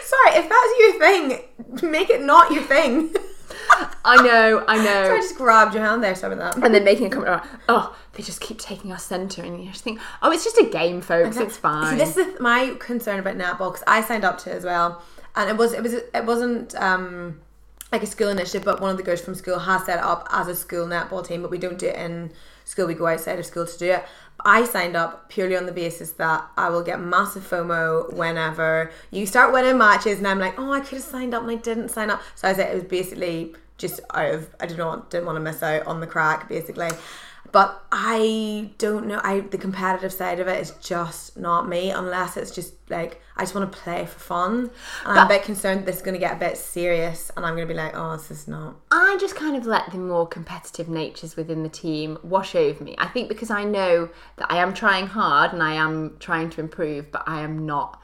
Sorry, 0.04 0.36
if 0.36 0.48
that's 0.48 0.78
your 0.78 0.98
thing, 0.98 1.90
make 1.90 2.10
it 2.10 2.22
not 2.22 2.50
your 2.52 2.62
thing. 2.62 3.14
I 4.04 4.22
know, 4.22 4.64
I 4.68 4.76
know. 4.84 5.14
I 5.14 5.16
just 5.16 5.36
grabbed 5.36 5.74
your 5.74 5.82
hand 5.82 6.02
there, 6.04 6.14
sorry 6.14 6.34
about 6.34 6.54
that. 6.56 6.64
and 6.64 6.74
then 6.74 6.84
making 6.84 7.06
a 7.06 7.10
comment 7.10 7.28
about, 7.28 7.46
"Oh, 7.68 7.96
they 8.12 8.22
just 8.22 8.40
keep 8.40 8.58
taking 8.58 8.92
our 8.92 8.98
centre. 8.98 9.42
and 9.42 9.62
you 9.64 9.70
just 9.70 9.82
think, 9.82 9.98
"Oh, 10.22 10.30
it's 10.30 10.44
just 10.44 10.58
a 10.58 10.66
game, 10.66 11.00
folks. 11.00 11.36
It's 11.38 11.56
fine." 11.56 11.92
See, 11.92 12.04
this 12.04 12.16
is 12.16 12.38
my 12.40 12.76
concern 12.78 13.18
about 13.18 13.36
netball 13.36 13.72
because 13.72 13.84
I 13.86 14.02
signed 14.02 14.24
up 14.24 14.38
to 14.40 14.50
it 14.50 14.54
as 14.56 14.64
well, 14.64 15.02
and 15.34 15.48
it 15.48 15.56
was 15.56 15.72
it 15.72 15.82
was 15.82 15.94
it 15.94 16.24
wasn't 16.26 16.74
um 16.76 17.40
like 17.94 18.02
a 18.02 18.06
school 18.06 18.28
initiative, 18.28 18.64
but 18.64 18.80
one 18.80 18.90
of 18.90 18.96
the 18.96 19.04
girls 19.04 19.20
from 19.20 19.36
school 19.36 19.60
has 19.60 19.86
set 19.86 20.00
up 20.00 20.26
as 20.32 20.48
a 20.48 20.56
school 20.56 20.84
netball 20.86 21.24
team, 21.26 21.42
but 21.42 21.50
we 21.50 21.58
don't 21.58 21.78
do 21.78 21.86
it 21.86 21.94
in 21.94 22.32
school. 22.64 22.88
We 22.88 22.94
go 22.94 23.06
outside 23.06 23.38
of 23.38 23.46
school 23.46 23.66
to 23.66 23.78
do 23.78 23.92
it. 23.92 24.04
I 24.44 24.64
signed 24.64 24.96
up 24.96 25.28
purely 25.28 25.56
on 25.56 25.66
the 25.66 25.72
basis 25.72 26.10
that 26.12 26.44
I 26.56 26.70
will 26.70 26.82
get 26.82 27.00
massive 27.00 27.48
FOMO 27.48 28.12
whenever 28.12 28.90
you 29.12 29.26
start 29.26 29.52
winning 29.52 29.78
matches, 29.78 30.18
and 30.18 30.26
I'm 30.26 30.40
like, 30.40 30.58
oh, 30.58 30.72
I 30.72 30.80
could 30.80 30.98
have 30.98 31.02
signed 31.02 31.34
up 31.34 31.42
and 31.42 31.52
I 31.52 31.54
didn't 31.54 31.90
sign 31.90 32.10
up. 32.10 32.20
So 32.34 32.48
I 32.48 32.52
said 32.52 32.72
it 32.72 32.74
was 32.74 32.84
basically 32.84 33.54
just 33.78 34.00
out 34.12 34.34
of 34.34 34.50
I 34.60 34.66
didn't 34.66 34.84
want 34.84 35.10
didn't 35.10 35.26
want 35.26 35.36
to 35.36 35.40
miss 35.40 35.62
out 35.62 35.86
on 35.86 36.00
the 36.00 36.06
crack, 36.08 36.48
basically. 36.48 36.90
But 37.54 37.84
I 37.92 38.70
don't 38.78 39.06
know. 39.06 39.20
I 39.22 39.38
the 39.38 39.58
competitive 39.58 40.12
side 40.12 40.40
of 40.40 40.48
it 40.48 40.60
is 40.60 40.72
just 40.82 41.38
not 41.38 41.68
me 41.68 41.90
unless 41.90 42.36
it's 42.36 42.50
just 42.50 42.74
like 42.90 43.20
I 43.36 43.42
just 43.42 43.54
want 43.54 43.70
to 43.70 43.78
play 43.78 44.06
for 44.06 44.18
fun. 44.18 44.70
And 45.06 45.18
I'm 45.20 45.26
a 45.26 45.28
bit 45.28 45.44
concerned 45.44 45.86
this 45.86 45.96
is 45.98 46.02
going 46.02 46.14
to 46.14 46.18
get 46.18 46.32
a 46.32 46.40
bit 46.40 46.56
serious, 46.56 47.30
and 47.36 47.46
I'm 47.46 47.54
going 47.54 47.68
to 47.68 47.72
be 47.72 47.78
like, 47.78 47.92
oh, 47.94 48.16
this 48.16 48.32
is 48.32 48.48
not. 48.48 48.74
I 48.90 49.16
just 49.20 49.36
kind 49.36 49.54
of 49.54 49.66
let 49.66 49.92
the 49.92 49.98
more 49.98 50.26
competitive 50.26 50.88
natures 50.88 51.36
within 51.36 51.62
the 51.62 51.68
team 51.68 52.18
wash 52.24 52.56
over 52.56 52.82
me. 52.82 52.96
I 52.98 53.06
think 53.06 53.28
because 53.28 53.52
I 53.52 53.62
know 53.62 54.08
that 54.38 54.50
I 54.50 54.56
am 54.56 54.74
trying 54.74 55.06
hard 55.06 55.52
and 55.52 55.62
I 55.62 55.74
am 55.74 56.16
trying 56.18 56.50
to 56.50 56.60
improve, 56.60 57.12
but 57.12 57.22
I 57.28 57.42
am 57.42 57.64
not 57.66 58.00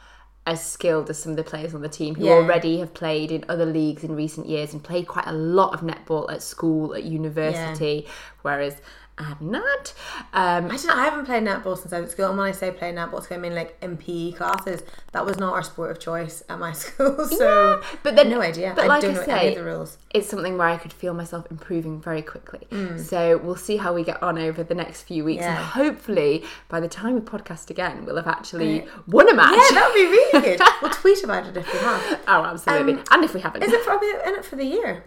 as 0.46 0.64
skilled 0.64 1.10
as 1.10 1.22
some 1.22 1.32
of 1.32 1.36
the 1.36 1.44
players 1.44 1.74
on 1.74 1.82
the 1.82 1.88
team 1.88 2.14
who 2.14 2.24
Yeah. 2.24 2.32
already 2.32 2.78
have 2.78 2.94
played 2.94 3.30
in 3.30 3.44
other 3.48 3.66
leagues 3.66 4.02
in 4.04 4.16
recent 4.16 4.46
years 4.48 4.72
and 4.72 4.82
played 4.82 5.06
quite 5.06 5.26
a 5.26 5.32
lot 5.32 5.74
of 5.74 5.80
netball 5.80 6.32
at 6.32 6.42
school, 6.42 6.94
at 6.94 7.04
university, 7.04 8.06
whereas 8.42 8.76
I 9.20 9.24
have 9.24 9.42
not. 9.42 9.92
Um, 10.32 10.66
I, 10.70 10.76
don't, 10.76 10.90
I 10.90 11.04
haven't 11.04 11.26
played 11.26 11.42
netball 11.42 11.76
since 11.76 11.92
I 11.92 12.00
was 12.00 12.08
at 12.08 12.12
school, 12.12 12.30
and 12.30 12.38
when 12.38 12.46
I 12.46 12.52
say 12.52 12.70
play 12.70 12.90
netball, 12.92 13.30
I 13.30 13.36
mean 13.36 13.54
like 13.54 13.76
in 13.82 13.98
PE 13.98 14.32
classes. 14.32 14.82
That 15.12 15.26
was 15.26 15.38
not 15.38 15.52
our 15.52 15.62
sport 15.62 15.90
of 15.90 16.00
choice 16.00 16.42
at 16.48 16.58
my 16.58 16.72
school, 16.84 17.26
so 17.26 17.82
but 18.02 18.16
then, 18.16 18.30
no 18.30 18.40
idea. 18.40 18.72
But 18.74 18.84
I 18.84 18.88
like 18.88 19.02
don't 19.02 19.10
I 19.10 19.14
know 19.18 19.24
say, 19.24 19.38
any 19.40 19.48
of 19.48 19.54
the 19.56 19.64
rules. 19.64 19.98
it's 20.14 20.28
something 20.28 20.56
where 20.56 20.68
I 20.68 20.78
could 20.78 20.92
feel 20.92 21.12
myself 21.12 21.46
improving 21.50 22.00
very 22.00 22.22
quickly. 22.22 22.60
Mm. 22.70 22.98
So 22.98 23.36
we'll 23.38 23.56
see 23.56 23.76
how 23.76 23.92
we 23.92 24.04
get 24.04 24.22
on 24.22 24.38
over 24.38 24.62
the 24.62 24.74
next 24.74 25.02
few 25.02 25.24
weeks, 25.24 25.44
and 25.44 25.58
hopefully 25.58 26.44
by 26.68 26.80
the 26.80 26.88
time 26.88 27.14
we 27.14 27.20
podcast 27.20 27.68
again, 27.70 28.06
we'll 28.06 28.16
have 28.16 28.26
actually 28.26 28.86
won 29.06 29.28
a 29.28 29.34
match. 29.34 29.50
Yeah, 29.50 29.80
that 29.80 29.90
would 29.92 30.00
be 30.00 30.06
really 30.06 30.56
good. 30.56 30.60
we'll 30.82 30.92
tweet 30.92 31.22
about 31.24 31.46
it 31.46 31.56
if 31.56 31.70
we 31.70 31.78
have. 31.80 32.20
oh, 32.26 32.44
absolutely. 32.44 32.94
Um, 32.94 33.04
and 33.10 33.24
if 33.24 33.34
we 33.34 33.40
haven't, 33.40 33.62
Is 33.64 33.72
it 33.72 33.82
for 33.84 33.92
in 33.94 34.34
it 34.38 34.44
for 34.44 34.56
the 34.56 34.64
year? 34.64 35.04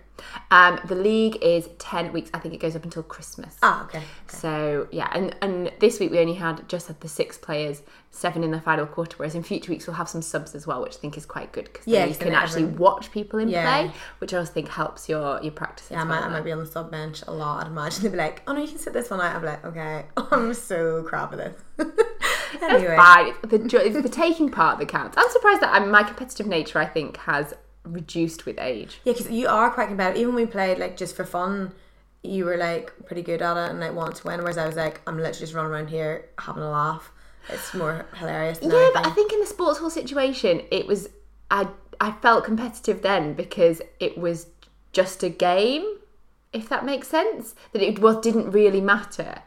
Um, 0.52 0.80
the 0.88 0.96
league 0.96 1.38
is 1.42 1.70
ten 1.80 2.12
weeks. 2.14 2.30
I 2.34 2.40
think 2.40 2.54
it 2.54 2.60
goes 2.60 2.76
up 2.76 2.84
until 2.84 3.04
Christmas. 3.04 3.58
Ah, 3.64 3.84
okay. 3.86 4.02
So 4.28 4.88
yeah, 4.92 5.10
and 5.14 5.36
and 5.42 5.72
this 5.80 6.00
week 6.00 6.12
we 6.12 6.20
only 6.20 6.36
had 6.36 6.68
just 6.70 6.88
had 6.88 7.00
the 7.02 7.08
six 7.08 7.38
players, 7.38 7.82
seven 8.12 8.44
in 8.44 8.52
the 8.52 8.62
final 8.62 8.86
quarter. 8.86 9.18
Whereas 9.18 9.36
in 9.36 9.44
future 9.44 9.72
weeks 9.72 9.88
we'll 9.88 9.96
have 9.96 10.10
some 10.10 10.22
subs 10.22 10.54
as 10.56 10.66
well, 10.68 10.82
which 10.82 10.96
I 10.96 11.00
think 11.00 11.18
is 11.18 11.26
quite 11.26 11.52
good 11.52 11.66
because 11.66 11.88
Yeah, 11.88 12.06
you 12.06 12.16
can 12.16 12.34
actually 12.34 12.64
everyone- 12.64 12.80
watch 12.80 13.12
people 13.12 13.40
in 13.40 13.50
Yeah. 13.50 13.64
play, 13.88 13.92
which 14.20 14.34
I 14.34 14.38
also 14.38 14.52
think 14.54 14.70
helps 14.70 15.10
your 15.10 15.42
your 15.42 15.52
practice. 15.52 15.88
Yeah, 15.92 16.02
I 16.02 16.04
might, 16.04 16.20
well 16.22 16.30
I 16.30 16.32
might 16.34 16.44
be 16.44 16.52
on 16.52 16.60
the 16.60 16.66
sub 16.68 16.92
bench 16.92 17.24
a 17.28 17.32
lot. 17.32 17.62
I'd 17.66 17.68
imagine 17.72 18.04
they'd 18.04 18.12
be 18.12 18.18
like, 18.18 18.42
"Oh 18.48 18.54
no, 18.54 18.62
you 18.62 18.68
can 18.68 18.78
sit 18.78 18.94
this 18.94 19.10
one 19.10 19.20
out." 19.22 19.36
I'm 19.36 19.44
like, 19.44 19.66
"Okay, 19.66 20.06
I'm 20.18 20.54
so 20.54 21.04
crap 21.04 21.34
at 21.34 21.40
this." 21.40 21.56
anyway, 22.62 22.96
Fine. 22.96 23.34
It's 23.44 23.72
the, 23.74 23.86
it's 23.86 24.02
the 24.02 24.10
taking 24.10 24.50
part 24.50 24.80
that 24.80 24.88
counts. 24.88 25.18
I'm 25.18 25.30
surprised 25.32 25.62
that 25.62 25.74
um, 25.82 25.90
my 25.90 26.04
competitive 26.04 26.46
nature, 26.48 26.80
I 26.80 26.86
think, 26.86 27.18
has 27.18 27.54
reduced 27.84 28.46
with 28.46 28.60
age. 28.60 29.00
yeah, 29.04 29.14
because 29.14 29.30
you 29.30 29.48
are 29.48 29.70
quite 29.70 29.88
competitive. 29.88 30.22
Even 30.22 30.36
when 30.36 30.46
we 30.46 30.52
played 30.52 30.80
like 30.80 30.98
just 30.98 31.16
for 31.16 31.26
fun, 31.26 31.74
you 32.22 32.46
were 32.46 32.58
like 32.58 32.94
pretty 33.06 33.22
good 33.22 33.42
at 33.42 33.58
it 33.58 33.70
and 33.72 33.80
like 33.80 33.94
wanted 33.94 34.16
to 34.16 34.28
win. 34.28 34.40
Whereas 34.40 34.58
I 34.58 34.66
was 34.66 34.76
like, 34.76 35.02
I'm 35.06 35.18
literally 35.18 35.40
just 35.40 35.54
running 35.54 35.72
around 35.72 35.90
here 35.90 36.26
having 36.40 36.64
a 36.64 36.70
laugh. 36.70 37.12
It's 37.50 37.74
more 37.74 38.06
hilarious. 38.16 38.60
Than 38.60 38.72
Yeah, 38.72 38.90
but 38.94 39.06
I 39.06 39.10
think 39.12 39.34
in 39.34 39.40
the 39.40 39.46
sports 39.46 39.80
hall 39.80 39.90
situation, 39.90 40.62
it 40.72 40.88
was 40.88 41.10
I 41.52 41.68
I 42.00 42.12
felt 42.12 42.46
competitive 42.46 43.02
then 43.02 43.34
because 43.34 43.82
it 44.00 44.18
was 44.18 44.48
just 44.94 45.24
a 45.24 45.30
game, 45.30 45.98
if 46.54 46.70
that 46.70 46.86
makes 46.86 47.08
sense. 47.08 47.56
That 47.74 47.82
it 47.82 48.00
was 48.00 48.18
didn't 48.22 48.52
really 48.52 48.82
matter. 48.82 49.42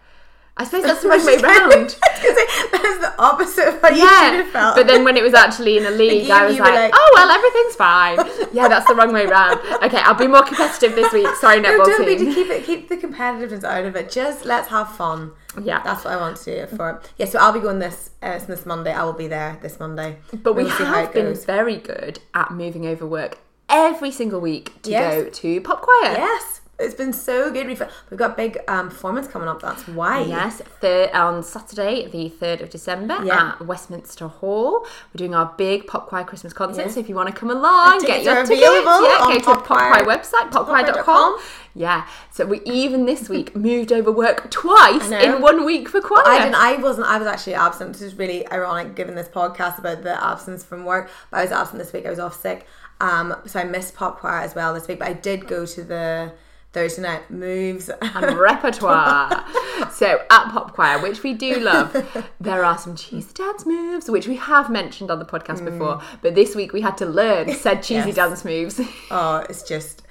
I 0.59 0.65
suppose 0.65 0.85
that's 0.85 1.03
the 1.03 1.09
right 1.09 1.23
way 1.25 1.37
round. 1.43 1.91
that 1.91 2.83
is 2.85 2.99
the 3.01 3.15
opposite 3.19 3.69
of 3.69 3.83
what 3.83 3.93
you 3.95 4.01
should 4.01 4.35
have 4.41 4.49
felt. 4.49 4.75
but 4.77 4.87
then 4.87 5.05
when 5.05 5.17
it 5.19 5.23
was 5.23 5.35
actually 5.35 5.77
in 5.77 5.85
a 5.85 5.91
league, 5.91 6.27
you- 6.29 6.33
I 6.33 6.47
was 6.47 6.59
like, 6.59 6.73
like- 6.75 6.93
"Oh 6.95 7.11
well, 7.15 7.29
everything's 7.31 7.77
fine." 7.77 8.19
yeah, 8.55 8.67
that's 8.67 8.87
the 8.89 8.95
wrong 8.95 9.13
way 9.13 9.27
round. 9.27 9.61
Okay, 9.85 9.99
I'll 9.99 10.15
be 10.15 10.27
more 10.27 10.43
competitive 10.43 10.95
this 10.95 11.13
week. 11.13 11.29
Sorry, 11.37 11.61
no, 11.61 11.79
netball 11.79 11.85
don't 11.87 12.07
be 12.07 12.17
team. 12.17 12.27
to 12.29 12.35
keep 12.35 12.49
it, 12.49 12.65
keep 12.65 12.89
the 12.89 12.97
competitiveness 12.97 13.65
out 13.65 13.85
of 13.85 13.97
it. 13.97 14.11
Just 14.11 14.47
let's 14.47 14.69
have 14.69 14.95
fun. 14.97 15.33
Yeah, 15.63 15.83
That's 15.83 16.05
what 16.05 16.15
I 16.15 16.17
want 16.17 16.37
to 16.39 16.45
do 16.45 16.51
it. 16.85 17.11
Yeah, 17.19 17.27
so 17.27 17.39
I'll 17.39 17.53
be 17.53 17.61
going 17.61 17.79
this 17.79 18.11
uh, 18.23 18.39
this 18.39 18.65
Monday. 18.67 18.93
I 18.93 19.05
will 19.05 19.13
be 19.13 19.27
there 19.29 19.59
this 19.63 19.79
Monday. 19.79 20.19
but 20.33 20.55
we 20.55 20.65
We'll 20.65 20.73
have 20.73 21.13
been 21.13 21.27
goes. 21.27 21.45
very 21.45 21.77
good 21.77 22.21
at 22.35 22.51
moving 22.51 22.87
over 22.87 23.07
work 23.07 23.39
every 23.69 24.11
single 24.11 24.41
week 24.41 24.81
to 24.83 24.91
Yes. 24.91 25.15
go 25.25 25.29
to 25.31 25.61
pop 25.61 25.83
choir. 25.83 26.13
Yes, 26.13 26.61
it's 26.79 26.95
been 26.95 27.13
so 27.13 27.51
good. 27.51 27.67
We've 27.67 27.83
we've 28.11 28.19
got 28.19 28.37
big 28.37 28.59
um, 28.69 28.91
performance 28.91 29.27
coming 29.29 29.49
up. 29.49 29.63
That's 29.63 29.87
why. 29.89 30.21
Yes, 30.23 30.61
third, 30.81 31.11
on 31.13 31.43
Saturday, 31.43 32.07
the 32.09 32.29
3rd 32.31 32.61
of 32.63 32.71
December 32.71 33.19
Yeah. 33.25 33.53
at 33.61 33.67
Westminster 33.67 34.29
Hall. 34.29 34.81
We're 35.15 35.19
doing 35.19 35.35
our 35.35 35.55
big 35.57 35.87
Pop 35.87 36.09
Choir 36.09 36.25
Christmas 36.25 36.53
concert. 36.53 36.83
Yeah. 36.87 36.89
So 36.93 37.01
if 37.01 37.09
you 37.09 37.15
want 37.15 37.29
to 37.29 37.35
come 37.35 37.51
along, 37.51 38.01
get 38.03 38.23
your 38.25 38.35
tickets. 38.45 38.51
available 38.61 39.03
Yeah, 39.09 39.19
on 39.21 39.33
go 39.33 39.39
to 39.39 39.45
Pop 39.45 39.65
Pop 39.65 39.79
Choir- 39.79 40.05
website, 40.05 40.51
popchoir.com. 40.51 41.39
Yeah, 41.75 42.07
so 42.33 42.47
we 42.47 42.63
even 42.65 43.05
this 43.05 43.29
week 43.29 43.55
moved 43.55 43.93
over 43.93 44.11
work 44.11 44.51
twice 44.51 45.11
in 45.11 45.43
one 45.43 45.65
week 45.67 45.89
for 45.91 46.01
choir. 46.01 46.23
I 46.27 46.39
didn't. 46.39 46.55
I 46.55 46.77
wasn't. 46.77 47.07
I 47.07 47.19
was 47.19 47.27
actually 47.27 47.53
absent. 47.55 47.93
This 47.93 48.01
is 48.03 48.15
really 48.15 48.51
ironic, 48.51 48.95
given 48.95 49.15
this 49.15 49.29
podcast 49.29 49.79
about 49.79 50.03
the 50.03 50.23
absence 50.25 50.65
from 50.65 50.85
work. 50.87 51.11
But 51.31 51.39
I 51.39 51.43
was 51.43 51.53
absent 51.53 51.79
this 51.79 51.93
week. 51.93 52.07
I 52.07 52.11
was 52.11 52.19
off 52.19 52.41
sick, 52.41 52.67
um, 53.01 53.35
so 53.45 53.61
I 53.61 53.65
missed 53.65 53.95
pop 53.95 54.21
choir 54.21 54.41
as 54.41 54.55
well 54.55 54.73
this 54.73 54.89
week. 54.89 54.99
But 55.01 55.09
I 55.09 55.13
did 55.13 55.47
go 55.47 55.67
to 55.67 55.83
the 55.85 56.33
Thursday 56.77 57.01
night 57.03 57.31
moves. 57.31 57.89
and 58.03 58.39
repertoire. 58.39 59.45
so 59.93 60.21
at 60.31 60.51
Pop 60.51 60.75
Choir, 60.75 61.01
which 61.01 61.23
we 61.23 61.33
do 61.33 61.59
love, 61.59 61.91
there 62.39 62.63
are 62.65 62.77
some 62.77 62.95
cheesy 62.95 63.33
dance 63.33 63.65
moves, 63.65 64.11
which 64.11 64.29
we 64.29 64.37
have 64.37 64.69
mentioned 64.71 65.11
on 65.11 65.19
the 65.19 65.25
podcast 65.25 65.65
before. 65.65 66.03
But 66.21 66.35
this 66.35 66.55
week 66.55 66.75
we 66.75 66.83
had 66.83 66.99
to 66.99 67.07
learn 67.07 67.53
said 67.55 67.83
cheesy 67.83 68.03
Mm. 68.03 68.07
Yes. 68.09 68.17
dance 68.17 68.45
moves. 68.45 68.81
oh, 69.11 69.45
it's 69.49 69.63
just. 69.63 70.03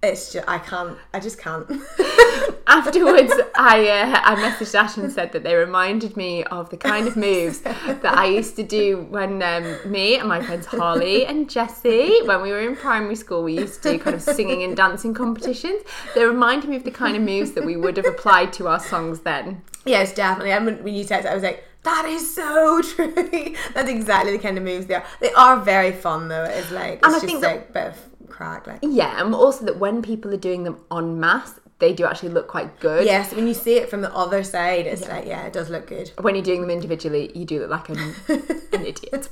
It's 0.00 0.32
just. 0.32 0.48
I 0.48 0.58
can't. 0.58 0.96
I 1.12 1.18
just 1.18 1.38
can't. 1.38 1.68
Afterwards, 2.68 3.32
I 3.56 3.88
uh, 3.88 4.20
I 4.22 4.36
messaged 4.36 4.74
Ash 4.76 4.96
and 4.96 5.10
said 5.10 5.32
that 5.32 5.42
they 5.42 5.56
reminded 5.56 6.16
me 6.16 6.44
of 6.44 6.70
the 6.70 6.76
kind 6.76 7.08
of 7.08 7.16
moves 7.16 7.60
that 7.62 8.04
I 8.04 8.26
used 8.26 8.54
to 8.56 8.62
do 8.62 9.06
when 9.10 9.42
um, 9.42 9.90
me 9.90 10.16
and 10.16 10.28
my 10.28 10.40
friends 10.40 10.66
Holly 10.66 11.26
and 11.26 11.50
Jessie, 11.50 12.20
when 12.26 12.42
we 12.42 12.52
were 12.52 12.60
in 12.60 12.76
primary 12.76 13.16
school, 13.16 13.42
we 13.42 13.54
used 13.58 13.82
to 13.82 13.94
do 13.94 13.98
kind 13.98 14.14
of 14.14 14.22
singing 14.22 14.62
and 14.62 14.76
dancing 14.76 15.14
competitions. 15.14 15.82
They 16.14 16.24
reminded 16.24 16.70
me 16.70 16.76
of 16.76 16.84
the 16.84 16.92
kind 16.92 17.16
of 17.16 17.22
moves 17.22 17.52
that 17.52 17.64
we 17.64 17.76
would 17.76 17.96
have 17.96 18.06
applied 18.06 18.52
to 18.54 18.68
our 18.68 18.78
songs 18.78 19.20
then. 19.20 19.62
Yes, 19.84 20.14
definitely. 20.14 20.52
I 20.52 20.60
mean, 20.60 20.84
when 20.84 20.94
you 20.94 21.02
text, 21.02 21.26
I 21.26 21.34
was 21.34 21.42
like, 21.42 21.64
"That 21.82 22.04
is 22.04 22.32
so 22.32 22.82
true." 22.94 23.56
That's 23.74 23.90
exactly 23.90 24.30
the 24.30 24.42
kind 24.42 24.58
of 24.58 24.62
moves 24.62 24.86
they 24.86 24.94
are. 24.94 25.04
They 25.18 25.32
are 25.32 25.58
very 25.58 25.90
fun, 25.90 26.28
though. 26.28 26.44
It's 26.44 26.70
like 26.70 26.98
it's 26.98 27.06
And 27.06 27.16
I 27.16 27.18
just 27.18 27.26
think 27.26 27.42
like 27.42 27.72
bit 27.72 27.86
of 27.88 28.07
crack, 28.28 28.66
like. 28.66 28.78
Yeah, 28.82 29.20
and 29.24 29.34
also 29.34 29.64
that 29.64 29.78
when 29.78 30.02
people 30.02 30.32
are 30.32 30.36
doing 30.38 30.64
them 30.64 30.78
en 30.92 31.18
masse, 31.20 31.58
they 31.80 31.92
do 31.92 32.04
actually 32.06 32.30
look 32.30 32.48
quite 32.48 32.80
good. 32.80 33.04
Yes, 33.06 33.32
when 33.32 33.46
you 33.46 33.54
see 33.54 33.76
it 33.76 33.88
from 33.88 34.00
the 34.02 34.12
other 34.14 34.42
side, 34.42 34.86
it's 34.86 35.06
like, 35.08 35.26
yeah, 35.26 35.46
it 35.46 35.52
does 35.52 35.70
look 35.70 35.86
good. 35.86 36.10
When 36.20 36.34
you're 36.34 36.44
doing 36.44 36.60
them 36.60 36.70
individually, 36.70 37.30
you 37.36 37.44
do 37.44 37.60
look 37.60 37.70
like 37.70 37.88
an, 37.90 38.14
an 38.72 38.84
idiot. 38.86 39.28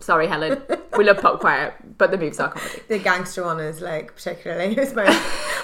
Sorry, 0.00 0.26
Helen. 0.26 0.60
We 0.98 1.04
love 1.04 1.22
pop 1.22 1.40
choir, 1.40 1.74
but 1.96 2.10
the 2.10 2.18
moves 2.18 2.38
are 2.38 2.50
comedy. 2.52 2.82
The 2.88 2.98
gangster 2.98 3.42
one 3.44 3.58
is 3.60 3.80
like 3.80 4.14
particularly 4.14 4.76
it's 4.76 4.92
my 4.94 5.06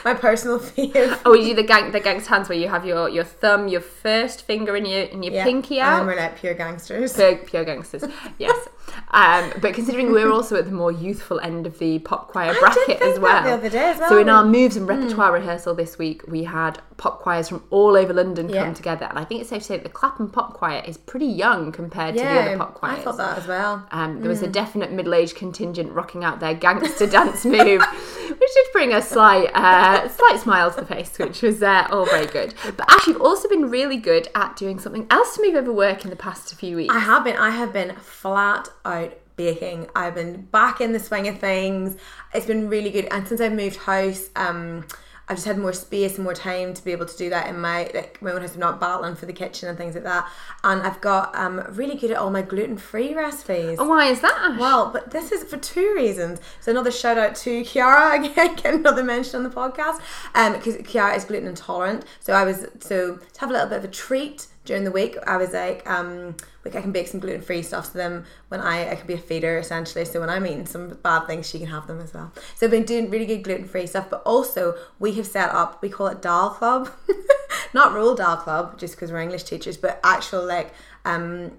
my 0.03 0.15
personal 0.15 0.59
fave. 0.59 1.21
Oh, 1.27 1.35
you 1.35 1.49
do 1.51 1.55
the 1.57 1.63
gang 1.63 1.93
the 1.93 2.01
gangster 2.01 2.31
hands 2.31 2.49
where 2.49 2.57
you 2.57 2.69
have 2.69 2.87
your, 2.87 3.11
your 3.11 3.25
thumb, 3.25 3.69
your 3.69 3.83
first 3.83 4.43
finger, 4.47 4.75
and 4.77 4.87
your 4.89 5.03
and 5.03 5.23
your 5.23 5.35
Yeah, 5.35 5.45
pinky 5.45 5.79
and 5.81 5.89
out. 5.89 6.07
we're 6.07 6.17
like 6.17 6.39
pure 6.39 6.55
gangsters. 6.55 7.13
Pure, 7.13 7.37
pure 7.45 7.65
gangsters, 7.67 8.05
yes. 8.39 8.69
Um, 9.13 9.53
but 9.61 9.75
considering 9.75 10.13
we're 10.13 10.31
also 10.33 10.57
at 10.57 10.65
the 10.67 10.73
more 10.73 10.93
youthful 10.93 11.41
end 11.41 11.67
of 11.67 11.79
the 11.79 11.99
pop 12.01 12.29
choir 12.29 12.55
bracket 12.59 13.01
as 13.01 13.19
well. 13.19 13.59
day 13.71 13.91
as 13.91 14.09
So 14.09 14.19
in 14.19 14.29
our 14.29 14.45
moves 14.45 14.77
and 14.77 14.87
repertoire 14.87 15.33
rehearsal 15.33 15.75
this 15.75 15.99
week, 15.99 16.23
we 16.29 16.45
had 16.45 16.81
pop 16.97 17.21
choirs 17.21 17.49
from 17.49 17.65
all 17.71 17.97
over 17.97 18.13
London 18.13 18.49
Yeah. 18.49 18.65
come 18.65 18.75
together, 18.75 19.07
and 19.07 19.19
I 19.19 19.25
think 19.25 19.41
it's 19.41 19.51
safe 19.51 19.63
to 19.63 19.69
say 19.69 19.77
that 19.77 19.85
the 19.85 19.89
Clapham 19.91 20.31
Pop 20.31 20.55
Choir 20.55 20.83
is 20.87 20.99
pretty 20.99 21.27
young 21.27 21.73
compared 21.73 22.15
to 22.15 22.21
the 22.21 22.29
other 22.29 22.57
pop 22.59 22.75
choirs. 22.75 22.99
I 22.99 23.03
thought 23.03 23.17
that 23.17 23.39
as 23.39 23.47
well. 23.47 23.87
Um, 23.91 24.21
there 24.21 24.29
was 24.29 24.43
a 24.43 24.49
definite 24.49 24.93
middle-aged 24.93 25.35
contingent 25.35 25.93
rocking 25.93 26.25
out 26.25 26.41
their 26.41 26.55
gangster 26.55 27.07
dance 27.07 27.45
move, 27.45 27.83
which 28.29 28.51
did 28.55 28.67
bring 28.73 28.93
a 28.93 29.01
slight, 29.01 29.51
uh, 29.55 30.09
slight 30.09 30.41
smile 30.41 30.71
to 30.71 30.81
the 30.81 30.87
face, 30.87 31.19
which 31.19 31.43
was 31.43 31.63
uh, 31.63 31.87
all 31.91 32.05
very 32.07 32.27
good. 32.27 32.55
But 32.65 32.91
Ash, 32.91 33.07
you've 33.07 33.21
also 33.23 33.49
been 33.49 33.71
really 33.71 33.97
good 33.97 34.29
at 34.35 34.57
doing 34.57 34.79
something 34.79 35.07
else 35.11 35.37
to 35.37 35.43
move 35.43 35.55
over 35.57 35.73
work 35.73 36.05
in 36.05 36.11
the 36.11 36.17
past 36.17 36.55
few 36.55 36.77
weeks. 36.77 36.95
I 36.95 36.99
have 36.99 37.25
been. 37.25 37.37
I 37.37 37.51
have 37.51 37.73
been 37.73 37.95
flat 37.97 38.69
out 38.85 39.13
baking. 39.37 39.89
I've 39.97 40.15
been 40.15 40.43
back 40.43 40.81
in 40.81 40.93
the 40.93 40.99
swing 40.99 41.29
of 41.29 41.39
things. 41.39 41.97
It's 42.35 42.47
been 42.47 42.69
really 42.69 42.91
good. 42.91 43.09
And 43.11 43.27
since 43.27 43.41
I've 43.41 43.53
moved 43.53 43.77
house, 43.77 44.29
um, 44.37 44.85
I've 45.31 45.37
just 45.37 45.47
had 45.47 45.59
more 45.59 45.73
space 45.73 46.17
and 46.17 46.25
more 46.25 46.35
time 46.35 46.75
to 46.75 46.85
be 46.85 46.91
able 46.91 47.07
to 47.07 47.17
do 47.17 47.31
that 47.31 47.47
in 47.47 47.61
my 47.61 47.89
like 47.95 48.21
my 48.21 48.33
own 48.33 48.41
house. 48.41 48.55
I'm 48.55 48.61
not 48.61 48.81
battling 48.81 49.15
for 49.15 49.27
the 49.27 49.33
kitchen 49.33 49.69
and 49.69 49.79
things 49.79 49.95
like 49.95 50.03
that. 50.03 50.29
And 50.65 50.83
I've 50.83 51.01
got 51.01 51.33
um 51.37 51.65
really 51.71 51.95
good 51.95 52.11
at 52.11 52.17
all 52.17 52.31
my 52.31 52.43
gluten 52.43 52.77
free 52.77 53.15
recipes. 53.15 53.79
and 53.79 53.89
why 53.89 54.07
is 54.07 54.21
that? 54.23 54.57
Well, 54.59 54.91
but 54.93 55.13
this 55.13 55.31
is 55.31 55.45
for 55.45 55.57
two 55.57 55.95
reasons. 55.95 56.41
So 56.61 56.73
another 56.73 56.91
shout 56.91 57.17
out 57.17 57.37
to 57.37 57.63
Kiara 57.63 58.17
again, 58.31 58.57
get 58.57 58.75
another 58.75 59.05
mention 59.05 59.37
on 59.37 59.45
the 59.45 59.51
podcast, 59.51 60.01
um, 60.35 60.55
because 60.55 60.75
Kiara 60.79 61.17
is 61.17 61.25
gluten 61.25 61.47
intolerant. 61.47 62.05
So 62.19 62.33
I 62.33 62.43
was 62.43 62.67
so 62.81 63.19
to 63.19 63.41
have 63.41 63.51
a 63.51 63.53
little 63.53 63.69
bit 63.69 63.79
of 63.79 63.85
a 63.85 63.89
treat 63.89 64.49
during 64.65 64.83
the 64.83 64.91
week. 64.91 65.17
I 65.29 65.37
was 65.37 65.53
like, 65.53 65.89
um, 65.89 66.35
like 66.65 66.77
I 66.77 66.83
can 66.83 66.93
bake 66.93 67.09
some 67.09 67.21
gluten 67.21 67.41
free 67.41 67.63
stuff. 67.63 67.93
So 67.93 67.99
them 67.99 68.25
when 68.49 68.61
I 68.61 68.93
I 68.93 68.95
can 68.97 69.07
be 69.07 69.15
a 69.15 69.19
feeder 69.19 69.59
essentially. 69.59 70.05
So 70.05 70.21
when 70.21 70.31
I'm 70.31 70.47
eating 70.47 70.67
some 70.67 70.99
bad 71.03 71.27
things, 71.27 71.49
she 71.49 71.59
can 71.59 71.69
have 71.69 71.87
them 71.87 72.01
as 72.01 72.13
well. 72.13 72.33
So 72.57 72.67
I've 72.67 72.71
been 72.71 72.85
doing 72.85 73.11
really 73.11 73.27
good 73.27 73.43
gluten 73.43 73.67
free 73.67 73.87
stuff. 73.87 74.11
But 74.11 74.23
also 74.25 74.75
we 74.99 75.13
have 75.13 75.27
set 75.27 75.51
up 75.51 75.83
we 75.83 75.89
call 75.89 76.09
it 76.09 76.23
Dal 76.23 76.51
Club, 76.51 76.91
not 77.75 77.93
Roald 77.93 78.19
Dahl 78.19 78.37
Club, 78.37 78.79
just 78.79 78.95
because 78.95 79.11
we're 79.11 79.21
English 79.21 79.45
teachers, 79.45 79.77
but 79.77 80.01
actual 80.05 80.45
like 80.45 80.73
um 81.05 81.53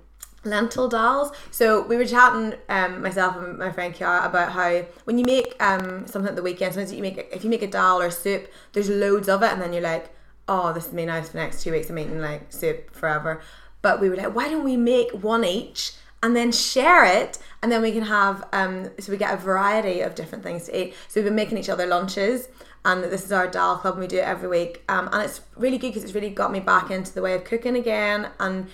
lentil 0.43 0.89
dals. 0.89 1.33
So 1.51 1.81
we 1.85 1.97
were 1.97 2.05
chatting, 2.05 2.55
um, 2.69 3.01
myself 3.01 3.35
and 3.37 3.57
my 3.57 3.71
friend 3.71 3.93
Kiara, 3.93 4.25
about 4.25 4.51
how 4.51 4.85
when 5.05 5.17
you 5.17 5.25
make 5.25 5.55
um 5.61 6.07
something 6.07 6.29
at 6.29 6.35
the 6.35 6.43
weekend, 6.43 6.73
sometimes 6.73 6.93
you 6.93 7.01
make 7.01 7.29
if 7.31 7.43
you 7.43 7.49
make 7.49 7.61
a 7.61 7.67
dal 7.67 8.01
or 8.01 8.11
soup, 8.11 8.47
there's 8.73 8.89
loads 8.89 9.29
of 9.29 9.43
it, 9.43 9.51
and 9.51 9.61
then 9.61 9.73
you're 9.73 9.81
like, 9.81 10.13
oh, 10.47 10.73
this 10.73 10.87
is 10.87 10.93
me 10.93 11.05
nice 11.05 11.27
for 11.27 11.33
the 11.33 11.39
next 11.39 11.63
two 11.63 11.71
weeks. 11.71 11.89
I'm 11.89 11.99
eating 11.99 12.19
like 12.19 12.51
soup 12.51 12.93
forever. 12.93 13.41
But 13.81 13.99
we 13.99 14.09
were 14.09 14.15
like, 14.15 14.35
why 14.35 14.49
don't 14.49 14.63
we 14.63 14.77
make 14.77 15.11
one 15.11 15.43
each? 15.43 15.93
And 16.23 16.35
then 16.35 16.51
share 16.51 17.03
it, 17.03 17.39
and 17.63 17.71
then 17.71 17.81
we 17.81 17.91
can 17.91 18.03
have 18.03 18.47
um, 18.53 18.91
so 18.99 19.11
we 19.11 19.17
get 19.17 19.33
a 19.33 19.37
variety 19.37 20.01
of 20.01 20.13
different 20.13 20.43
things 20.43 20.65
to 20.65 20.79
eat. 20.79 20.93
So 21.07 21.19
we've 21.19 21.25
been 21.25 21.35
making 21.35 21.57
each 21.57 21.69
other 21.69 21.87
lunches, 21.87 22.47
and 22.83 23.03
this 23.03 23.23
is 23.23 23.31
our 23.31 23.47
dal 23.47 23.77
club 23.77 23.93
and 23.93 24.01
we 24.01 24.07
do 24.07 24.17
it 24.17 24.25
every 24.25 24.49
week 24.49 24.83
um, 24.89 25.07
and 25.11 25.23
it's 25.23 25.41
really 25.55 25.77
good 25.77 25.89
because 25.89 26.03
it's 26.03 26.13
really 26.13 26.29
got 26.29 26.51
me 26.51 26.59
back 26.59 26.89
into 26.89 27.13
the 27.13 27.21
way 27.21 27.35
of 27.35 27.43
cooking 27.43 27.75
again 27.75 28.29
and 28.39 28.67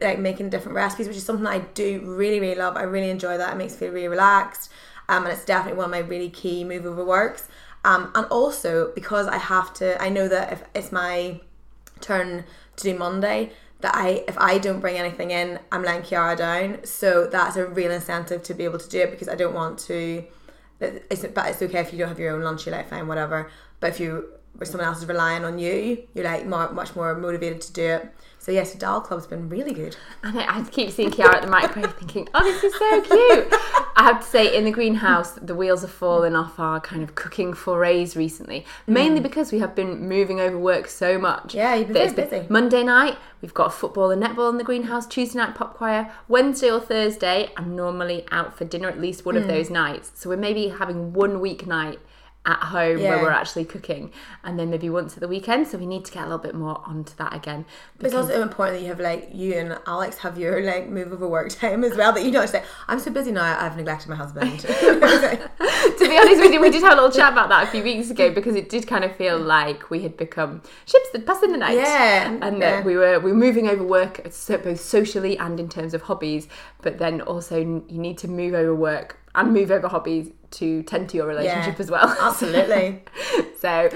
like 0.00 0.18
making 0.18 0.50
different 0.50 0.76
recipes 0.76 1.08
which 1.08 1.16
is 1.16 1.24
something 1.24 1.46
i 1.46 1.58
do 1.58 2.00
really 2.04 2.40
really 2.40 2.54
love 2.54 2.76
i 2.76 2.82
really 2.82 3.08
enjoy 3.08 3.38
that 3.38 3.54
it 3.54 3.56
makes 3.56 3.72
me 3.74 3.78
feel 3.78 3.92
really 3.92 4.08
relaxed 4.08 4.70
um, 5.08 5.24
and 5.24 5.32
it's 5.32 5.44
definitely 5.44 5.76
one 5.76 5.86
of 5.86 5.90
my 5.90 5.98
really 5.98 6.30
key 6.30 6.62
move 6.64 6.84
over 6.84 7.04
works 7.04 7.48
um, 7.84 8.10
and 8.14 8.26
also 8.26 8.92
because 8.94 9.26
i 9.28 9.38
have 9.38 9.72
to 9.72 10.00
i 10.02 10.08
know 10.08 10.28
that 10.28 10.52
if 10.52 10.62
it's 10.74 10.92
my 10.92 11.40
turn 12.00 12.44
to 12.76 12.84
do 12.84 12.98
monday 12.98 13.50
that 13.84 13.94
I 13.94 14.24
if 14.26 14.38
I 14.38 14.56
don't 14.56 14.80
bring 14.80 14.96
anything 14.96 15.30
in, 15.30 15.58
I'm 15.70 15.82
letting 15.82 16.00
Kiara 16.00 16.38
down. 16.38 16.84
So 16.84 17.26
that's 17.26 17.56
a 17.56 17.66
real 17.66 17.90
incentive 17.90 18.42
to 18.44 18.54
be 18.54 18.64
able 18.64 18.78
to 18.78 18.88
do 18.88 19.00
it 19.00 19.10
because 19.10 19.28
I 19.28 19.34
don't 19.34 19.54
want 19.54 19.78
to. 19.80 20.24
It's 20.80 21.26
but 21.26 21.50
it's 21.50 21.60
okay 21.60 21.80
if 21.80 21.92
you 21.92 21.98
don't 21.98 22.08
have 22.08 22.18
your 22.18 22.34
own 22.34 22.42
lunch. 22.42 22.64
You're 22.64 22.74
like 22.74 22.88
fine, 22.88 23.06
whatever. 23.06 23.50
But 23.80 23.90
if 23.90 24.00
you 24.00 24.30
or 24.58 24.64
someone 24.64 24.88
else 24.88 24.98
is 24.98 25.06
relying 25.06 25.44
on 25.44 25.58
you, 25.58 26.02
you're 26.14 26.24
like 26.24 26.46
more, 26.46 26.72
much 26.72 26.96
more 26.96 27.14
motivated 27.14 27.60
to 27.60 27.72
do 27.74 27.82
it. 27.82 28.14
So 28.44 28.52
yes, 28.52 28.72
the 28.72 28.78
Dal 28.78 29.00
Club's 29.00 29.26
been 29.26 29.48
really 29.48 29.72
good. 29.72 29.96
And 30.22 30.38
I, 30.38 30.58
I 30.58 30.62
keep 30.64 30.90
seeing 30.90 31.10
Kiara 31.10 31.36
at 31.36 31.40
the 31.40 31.48
microwave 31.48 31.94
thinking, 31.94 32.28
oh, 32.34 32.44
this 32.44 32.62
is 32.62 32.74
so 32.78 33.00
cute. 33.00 33.48
I 33.96 34.02
have 34.02 34.20
to 34.20 34.26
say, 34.26 34.54
in 34.54 34.64
the 34.64 34.70
greenhouse, 34.70 35.30
the 35.40 35.54
wheels 35.54 35.80
have 35.80 35.90
fallen 35.90 36.36
off 36.36 36.60
our 36.60 36.78
kind 36.78 37.02
of 37.02 37.14
cooking 37.14 37.54
forays 37.54 38.16
recently, 38.16 38.66
mainly 38.86 39.20
because 39.20 39.50
we 39.50 39.60
have 39.60 39.74
been 39.74 40.06
moving 40.06 40.40
over 40.40 40.58
work 40.58 40.88
so 40.88 41.16
much. 41.16 41.52
Mm. 41.52 41.54
Yeah, 41.54 41.74
you've 41.76 41.86
been 41.88 42.14
very 42.14 42.28
busy. 42.28 42.46
Monday 42.50 42.82
night, 42.82 43.16
we've 43.40 43.54
got 43.54 43.72
football 43.72 44.10
and 44.10 44.22
netball 44.22 44.50
in 44.50 44.58
the 44.58 44.64
greenhouse. 44.64 45.06
Tuesday 45.06 45.38
night, 45.38 45.54
pop 45.54 45.72
choir. 45.72 46.12
Wednesday 46.28 46.70
or 46.70 46.80
Thursday, 46.80 47.48
I'm 47.56 47.74
normally 47.74 48.26
out 48.30 48.58
for 48.58 48.66
dinner 48.66 48.90
at 48.90 49.00
least 49.00 49.24
one 49.24 49.36
Mm. 49.36 49.40
of 49.40 49.46
those 49.46 49.70
nights. 49.70 50.12
So 50.16 50.28
we're 50.28 50.36
maybe 50.36 50.68
having 50.68 51.14
one 51.14 51.38
weeknight 51.40 51.96
at 52.46 52.58
home 52.58 52.98
Yeah. 52.98 53.10
where 53.10 53.22
we're 53.22 53.30
actually 53.30 53.64
cooking, 53.64 54.12
and 54.42 54.58
then 54.58 54.70
maybe 54.70 54.90
once 54.90 55.14
at 55.14 55.20
the 55.20 55.28
weekend. 55.28 55.66
So 55.68 55.78
we 55.78 55.86
need 55.86 56.04
to 56.04 56.12
get 56.12 56.22
a 56.22 56.26
little 56.26 56.38
bit 56.38 56.54
more 56.54 56.80
onto 56.84 57.14
that 57.16 57.34
again. 57.34 57.64
But 57.98 58.06
it's 58.06 58.14
also 58.14 58.42
important 58.42 58.78
that 58.78 58.82
you 58.82 58.88
have 58.88 59.00
like 59.00 59.30
you 59.32 59.54
and 59.54 59.78
Alex 59.86 60.18
have 60.18 60.38
your 60.38 60.62
like 60.62 60.88
move 60.88 61.12
over 61.12 61.26
work 61.26 61.50
time 61.50 61.84
as 61.84 61.96
well. 61.96 62.12
That 62.12 62.24
you 62.24 62.30
don't 62.30 62.48
say, 62.48 62.62
"I'm 62.88 63.00
so 63.00 63.10
busy 63.10 63.32
now, 63.32 63.58
I've 63.58 63.76
neglected 63.76 64.08
my 64.08 64.16
husband." 64.16 64.60
to 64.60 66.08
be 66.08 66.18
honest 66.18 66.40
with 66.40 66.52
you, 66.52 66.60
we 66.60 66.70
did 66.70 66.82
have 66.82 66.92
a 66.92 66.96
little 66.96 67.10
chat 67.10 67.32
about 67.32 67.48
that 67.48 67.64
a 67.64 67.66
few 67.66 67.82
weeks 67.82 68.10
ago 68.10 68.30
because 68.30 68.54
it 68.54 68.68
did 68.68 68.86
kind 68.86 69.04
of 69.04 69.16
feel 69.16 69.38
like 69.38 69.90
we 69.90 70.02
had 70.02 70.16
become 70.16 70.62
ships 70.86 71.08
that 71.12 71.26
pass 71.26 71.42
in 71.42 71.52
the 71.52 71.58
night. 71.58 71.76
Yeah, 71.76 72.30
and 72.42 72.58
yeah. 72.58 72.76
that 72.76 72.84
we 72.84 72.96
were 72.96 73.20
we 73.20 73.32
were 73.32 73.38
moving 73.38 73.68
over 73.68 73.82
work 73.82 74.22
both 74.22 74.80
socially 74.80 75.38
and 75.38 75.58
in 75.58 75.68
terms 75.68 75.94
of 75.94 76.02
hobbies, 76.02 76.48
but 76.82 76.98
then 76.98 77.20
also 77.22 77.58
you 77.58 77.84
need 77.88 78.18
to 78.18 78.28
move 78.28 78.54
over 78.54 78.74
work 78.74 79.18
and 79.34 79.52
move 79.52 79.70
over 79.70 79.88
hobbies 79.88 80.30
to 80.52 80.82
tend 80.84 81.08
to 81.08 81.16
your 81.16 81.26
relationship 81.26 81.74
Yeah, 81.74 81.80
as 81.82 81.90
well. 81.90 82.16
absolutely. 82.20 83.02
so 83.58 83.90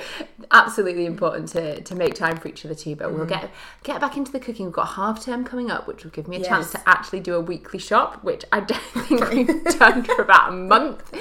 absolutely 0.51 1.07
important 1.07 1.49
to, 1.51 1.81
to 1.83 1.95
make 1.95 2.15
time 2.15 2.37
for 2.37 2.49
each 2.49 2.65
other 2.65 2.75
too. 2.75 2.97
But 2.97 3.13
we'll 3.13 3.21
Mm-hmm. 3.27 3.29
get 3.43 3.51
get 3.85 4.01
back 4.01 4.17
into 4.17 4.33
the 4.33 4.41
cooking. 4.41 4.67
We've 4.67 4.75
got 4.75 4.87
half 4.89 5.25
term 5.25 5.45
coming 5.45 5.71
up, 5.71 5.87
which 5.87 6.03
will 6.03 6.11
give 6.11 6.27
me 6.27 6.39
a 6.39 6.45
chance 6.45 6.73
to 6.73 6.81
actually 6.89 7.21
do 7.21 7.35
a 7.35 7.41
weekly 7.41 7.79
shop, 7.79 8.25
which 8.25 8.45
I 8.51 8.61
don't 8.61 8.81
think 9.07 9.31
we've 9.31 9.65
done 9.79 10.03
for 10.03 10.23
about 10.23 10.49
a 10.53 10.57
month. 10.57 11.15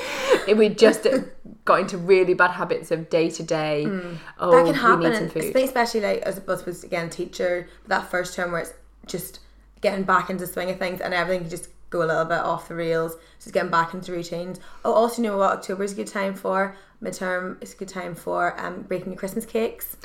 We 0.47 0.69
just 0.69 1.05
got 1.65 1.81
into 1.81 1.97
really 1.97 2.33
bad 2.33 2.51
habits 2.51 2.89
of 2.91 3.09
day 3.09 3.29
to 3.29 3.43
day. 3.43 3.85
Oh, 3.85 3.89
Mm. 3.89 4.51
that 4.51 4.65
can 4.65 4.73
happen, 4.73 4.99
we 4.99 5.05
need 5.09 5.15
some 5.15 5.23
and 5.23 5.31
food. 5.33 5.55
especially 5.57 6.01
like 6.01 6.19
as 6.23 6.37
opposed 6.37 6.65
was 6.65 6.83
again 6.83 7.09
teacher 7.11 7.67
that 7.87 8.09
first 8.09 8.33
term 8.35 8.51
where 8.53 8.61
it's 8.61 8.73
just 9.05 9.41
getting 9.81 10.03
back 10.03 10.29
into 10.31 10.45
the 10.45 10.51
swing 10.51 10.69
of 10.71 10.79
things 10.79 11.01
and 11.01 11.13
everything 11.13 11.47
just 11.49 11.69
go 11.89 12.03
a 12.03 12.05
little 12.05 12.25
bit 12.25 12.39
off 12.39 12.67
the 12.67 12.75
rails. 12.75 13.15
Just 13.39 13.53
getting 13.53 13.71
back 13.71 13.93
into 13.93 14.11
routines. 14.11 14.59
Oh, 14.83 14.93
also 14.93 15.21
you 15.21 15.27
know 15.29 15.37
what 15.37 15.51
October 15.57 15.83
is 15.83 15.93
a 15.93 15.95
good 15.95 16.07
time 16.07 16.33
for 16.33 16.75
midterm. 17.01 17.57
It's 17.61 17.73
a 17.73 17.77
good 17.77 17.89
time 17.89 18.15
for 18.15 18.59
um, 18.59 18.83
baking 18.83 19.11
your 19.11 19.17
Christmas 19.17 19.45
cakes. 19.45 19.97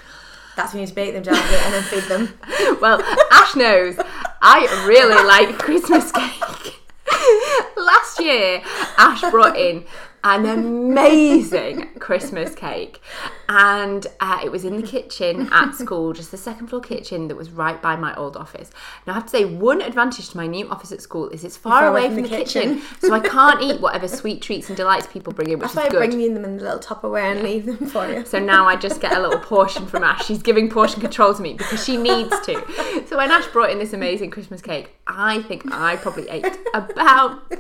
That's 0.57 0.73
when 0.73 0.81
you 0.81 0.87
need 0.87 0.91
to 0.91 0.95
bake 0.95 1.15
them, 1.15 1.23
Jackie, 1.23 1.57
and 1.65 1.75
then 1.75 1.83
feed 1.83 2.05
them. 2.05 2.29
Well, 2.81 3.01
Ash 3.31 3.55
knows 3.55 3.97
I 4.43 4.85
really 4.87 5.25
like 5.25 5.59
Christmas 5.59 6.11
cake. 6.11 6.81
Last 7.77 8.21
year, 8.21 8.61
Ash 8.99 9.21
brought 9.31 9.57
in 9.57 9.85
an 10.25 10.47
amazing 10.47 11.89
Christmas 11.99 12.55
cake, 12.55 13.01
and 13.49 14.07
uh, 14.21 14.41
it 14.45 14.53
was 14.53 14.65
in 14.65 14.77
the 14.77 14.87
kitchen 14.87 15.49
at 15.53 15.75
school, 15.75 16.13
just 16.13 16.31
the 16.31 16.37
second 16.37 16.69
floor 16.69 16.81
kitchen 16.81 17.29
that 17.29 17.37
was 17.37 17.51
right 17.51 17.83
by 17.83 17.97
my 17.97 18.15
old 18.15 18.37
office. 18.37 18.71
Now, 19.07 19.13
I 19.13 19.17
have 19.17 19.25
to 19.25 19.31
say, 19.31 19.45
one 19.45 19.81
advantage 19.83 20.29
to 20.31 20.37
my 20.37 20.47
new 20.47 20.69
office 20.69 20.93
at 20.93 21.03
school 21.03 21.29
is 21.31 21.45
it's 21.45 21.57
far, 21.57 21.87
away 21.87 22.07
from, 22.09 22.23
the, 22.23 22.29
kitchen, 22.29 22.83
so 23.01 23.13
I 23.13 23.21
can't 23.29 23.61
eat 23.63 23.81
whatever 23.81 24.07
sweet 24.07 24.43
treats 24.43 24.69
and 24.69 24.77
delights 24.77 25.07
people 25.07 25.33
bring 25.33 25.51
in, 25.51 25.59
which 25.59 25.73
That's 25.73 25.77
why 25.77 25.83
I 25.83 25.87
is 25.87 25.93
good. 25.93 25.99
bring 25.99 26.35
them 26.35 26.45
in 26.45 26.57
the 26.57 26.65
little 26.65 26.79
Tupperware 26.79 27.33
and 27.33 27.43
leave 27.43 27.67
them 27.67 27.89
for 27.89 28.07
you. 28.09 28.25
So 28.25 28.39
now 28.39 28.67
I 28.67 28.77
just 28.77 29.01
get 29.01 29.17
a 29.17 29.21
little 29.21 29.41
portion 29.41 29.87
from 29.87 30.05
Ash. 30.05 30.25
She's 30.25 30.43
giving 30.43 30.71
portion 30.71 31.01
control 31.01 31.35
to 31.35 31.43
me 31.43 31.55
because 31.55 31.85
she 31.85 31.97
needs 31.97 32.39
to. 32.47 33.05
So 33.09 33.17
when 33.17 33.31
Ash 33.31 33.47
brought 33.49 33.71
in 33.71 33.79
this 33.79 33.93
amazing 33.93 34.31
Christmas 34.31 34.63
cake, 34.63 34.95
I 35.07 35.43
think 35.43 35.71
I 35.73 35.97
probably 35.97 36.29
ate 36.29 36.47
about 36.75 37.53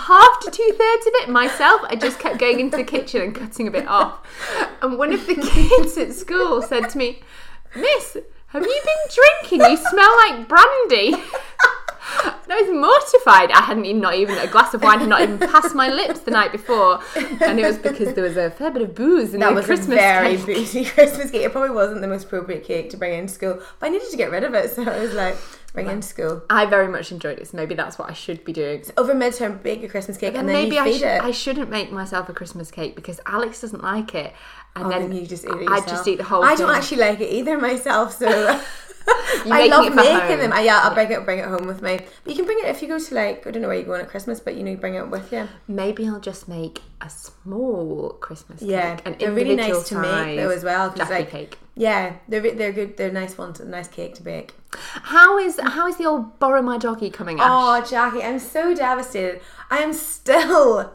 half 0.00 0.40
to 0.40 0.50
two 0.50 0.72
thirds 0.72 1.06
of 1.06 1.12
it 1.16 1.28
myself. 1.28 1.82
I 1.84 1.96
just 1.96 2.18
kept 2.18 2.38
going 2.38 2.60
into 2.60 2.76
the 2.76 2.84
kitchen 2.84 3.22
and 3.22 3.34
cutting 3.34 3.68
a 3.68 3.70
bit 3.70 3.86
off. 3.86 4.26
And 4.82 4.98
one 4.98 5.12
of 5.12 5.26
the 5.26 5.34
kids 5.80 5.96
at 5.98 6.14
school 6.14 6.62
said 6.62 6.88
to 6.90 6.98
me, 6.98 7.20
Miss, 7.76 8.16
have 8.48 8.62
you 8.62 8.80
been 8.84 9.14
drinking? 9.48 9.70
You 9.70 9.76
smell 9.76 10.16
like 10.28 10.48
brandy. 10.48 11.14
And 12.50 12.58
I 12.58 12.62
was 12.62 12.72
mortified. 12.72 13.52
I 13.52 13.62
hadn't 13.62 13.84
even 13.84 14.00
not 14.00 14.16
even 14.16 14.36
a 14.36 14.48
glass 14.48 14.74
of 14.74 14.82
wine 14.82 14.98
had 14.98 15.08
not 15.08 15.20
even 15.22 15.38
passed 15.38 15.72
my 15.72 15.88
lips 15.88 16.18
the 16.20 16.32
night 16.32 16.50
before, 16.50 16.98
and 17.14 17.60
it 17.60 17.64
was 17.64 17.78
because 17.78 18.12
there 18.14 18.24
was 18.24 18.36
a 18.36 18.50
fair 18.50 18.72
bit 18.72 18.82
of 18.82 18.92
booze 18.96 19.34
in 19.34 19.38
That 19.40 19.50
the 19.50 19.54
was 19.54 19.66
Christmas 19.66 19.96
a 19.98 20.00
very 20.00 20.36
cake. 20.36 20.46
boozy 20.46 20.84
Christmas 20.96 21.30
cake. 21.30 21.42
It 21.42 21.52
probably 21.52 21.70
wasn't 21.70 22.00
the 22.00 22.08
most 22.08 22.24
appropriate 22.24 22.64
cake 22.64 22.90
to 22.90 22.96
bring 22.96 23.16
into 23.16 23.32
school, 23.32 23.62
but 23.78 23.86
I 23.86 23.88
needed 23.90 24.10
to 24.10 24.16
get 24.16 24.32
rid 24.32 24.42
of 24.42 24.52
it, 24.54 24.70
so 24.74 24.82
I 24.82 24.98
was 24.98 25.14
like, 25.14 25.36
bring 25.72 25.86
it 25.86 25.92
into 25.92 26.08
school. 26.08 26.42
I 26.50 26.66
very 26.66 26.88
much 26.88 27.12
enjoyed 27.12 27.38
it, 27.38 27.46
so 27.46 27.56
maybe 27.56 27.76
that's 27.76 28.00
what 28.00 28.10
I 28.10 28.14
should 28.14 28.44
be 28.44 28.52
doing. 28.52 28.82
Over 28.96 29.14
midterm, 29.14 29.62
bake 29.62 29.84
a 29.84 29.88
Christmas 29.88 30.16
cake, 30.16 30.34
and 30.34 30.48
then 30.48 30.54
maybe 30.56 30.76
I, 30.76 30.90
sh-. 30.92 31.02
I 31.04 31.30
shouldn't 31.30 31.70
make 31.70 31.92
myself 31.92 32.28
a 32.28 32.32
Christmas 32.32 32.72
cake 32.72 32.96
because 32.96 33.20
Alex 33.26 33.60
doesn't 33.60 33.84
like 33.84 34.12
it, 34.16 34.34
and 34.74 34.86
Oh, 34.86 34.88
then, 34.90 35.02
then 35.02 35.12
you 35.12 35.24
just 35.24 35.44
eat 35.44 35.50
it 35.52 35.68
I 35.68 35.86
just 35.86 36.08
eat 36.08 36.16
the 36.18 36.24
whole 36.24 36.42
I 36.42 36.56
thing. 36.56 36.66
don't 36.66 36.74
actually 36.74 36.96
like 36.98 37.20
it 37.20 37.32
either 37.32 37.56
myself, 37.58 38.18
so 38.18 38.60
I 39.06 39.66
love 39.66 39.94
making 39.94 40.38
them. 40.38 40.52
I, 40.52 40.62
yeah, 40.62 40.80
I'll 40.82 40.94
bring 40.94 41.10
it 41.10 41.24
bring 41.24 41.38
it 41.38 41.46
home 41.46 41.66
with 41.66 41.82
me. 41.82 41.98
But 42.24 42.30
you 42.30 42.36
can 42.36 42.44
bring 42.44 42.58
it 42.58 42.66
if 42.66 42.82
you 42.82 42.88
go 42.88 42.98
to 42.98 43.14
like 43.14 43.46
I 43.46 43.50
don't 43.50 43.62
know 43.62 43.68
where 43.68 43.76
you're 43.76 43.86
going 43.86 44.00
at 44.00 44.08
Christmas, 44.08 44.40
but 44.40 44.56
you 44.56 44.62
know 44.62 44.70
you 44.72 44.76
bring 44.76 44.94
it 44.94 45.08
with 45.08 45.32
you. 45.32 45.48
Maybe 45.68 46.06
I'll 46.06 46.20
just 46.20 46.48
make 46.48 46.82
a 47.00 47.08
small 47.08 48.10
Christmas 48.20 48.62
Yeah, 48.62 48.96
cake. 48.96 49.06
An 49.06 49.16
they're 49.18 49.32
really 49.32 49.56
nice 49.56 49.88
to 49.88 49.98
make 49.98 50.36
though 50.36 50.50
as 50.50 50.64
well. 50.64 50.92
Jackie 50.94 51.14
like, 51.14 51.30
cake. 51.30 51.58
Yeah, 51.74 52.16
they're 52.28 52.54
they're 52.54 52.72
good. 52.72 52.96
They're 52.96 53.12
nice 53.12 53.38
ones. 53.38 53.60
A 53.60 53.64
nice 53.64 53.88
cake 53.88 54.14
to 54.16 54.22
bake. 54.22 54.54
How 54.74 55.38
is 55.38 55.58
how 55.62 55.86
is 55.88 55.96
the 55.96 56.06
old 56.06 56.38
borrow 56.38 56.62
my 56.62 56.78
doggy 56.78 57.10
coming? 57.10 57.40
Ash? 57.40 57.46
Oh, 57.48 57.86
Jackie, 57.88 58.22
I'm 58.22 58.38
so 58.38 58.74
devastated. 58.74 59.40
I 59.70 59.78
am 59.78 59.92
still, 59.92 60.92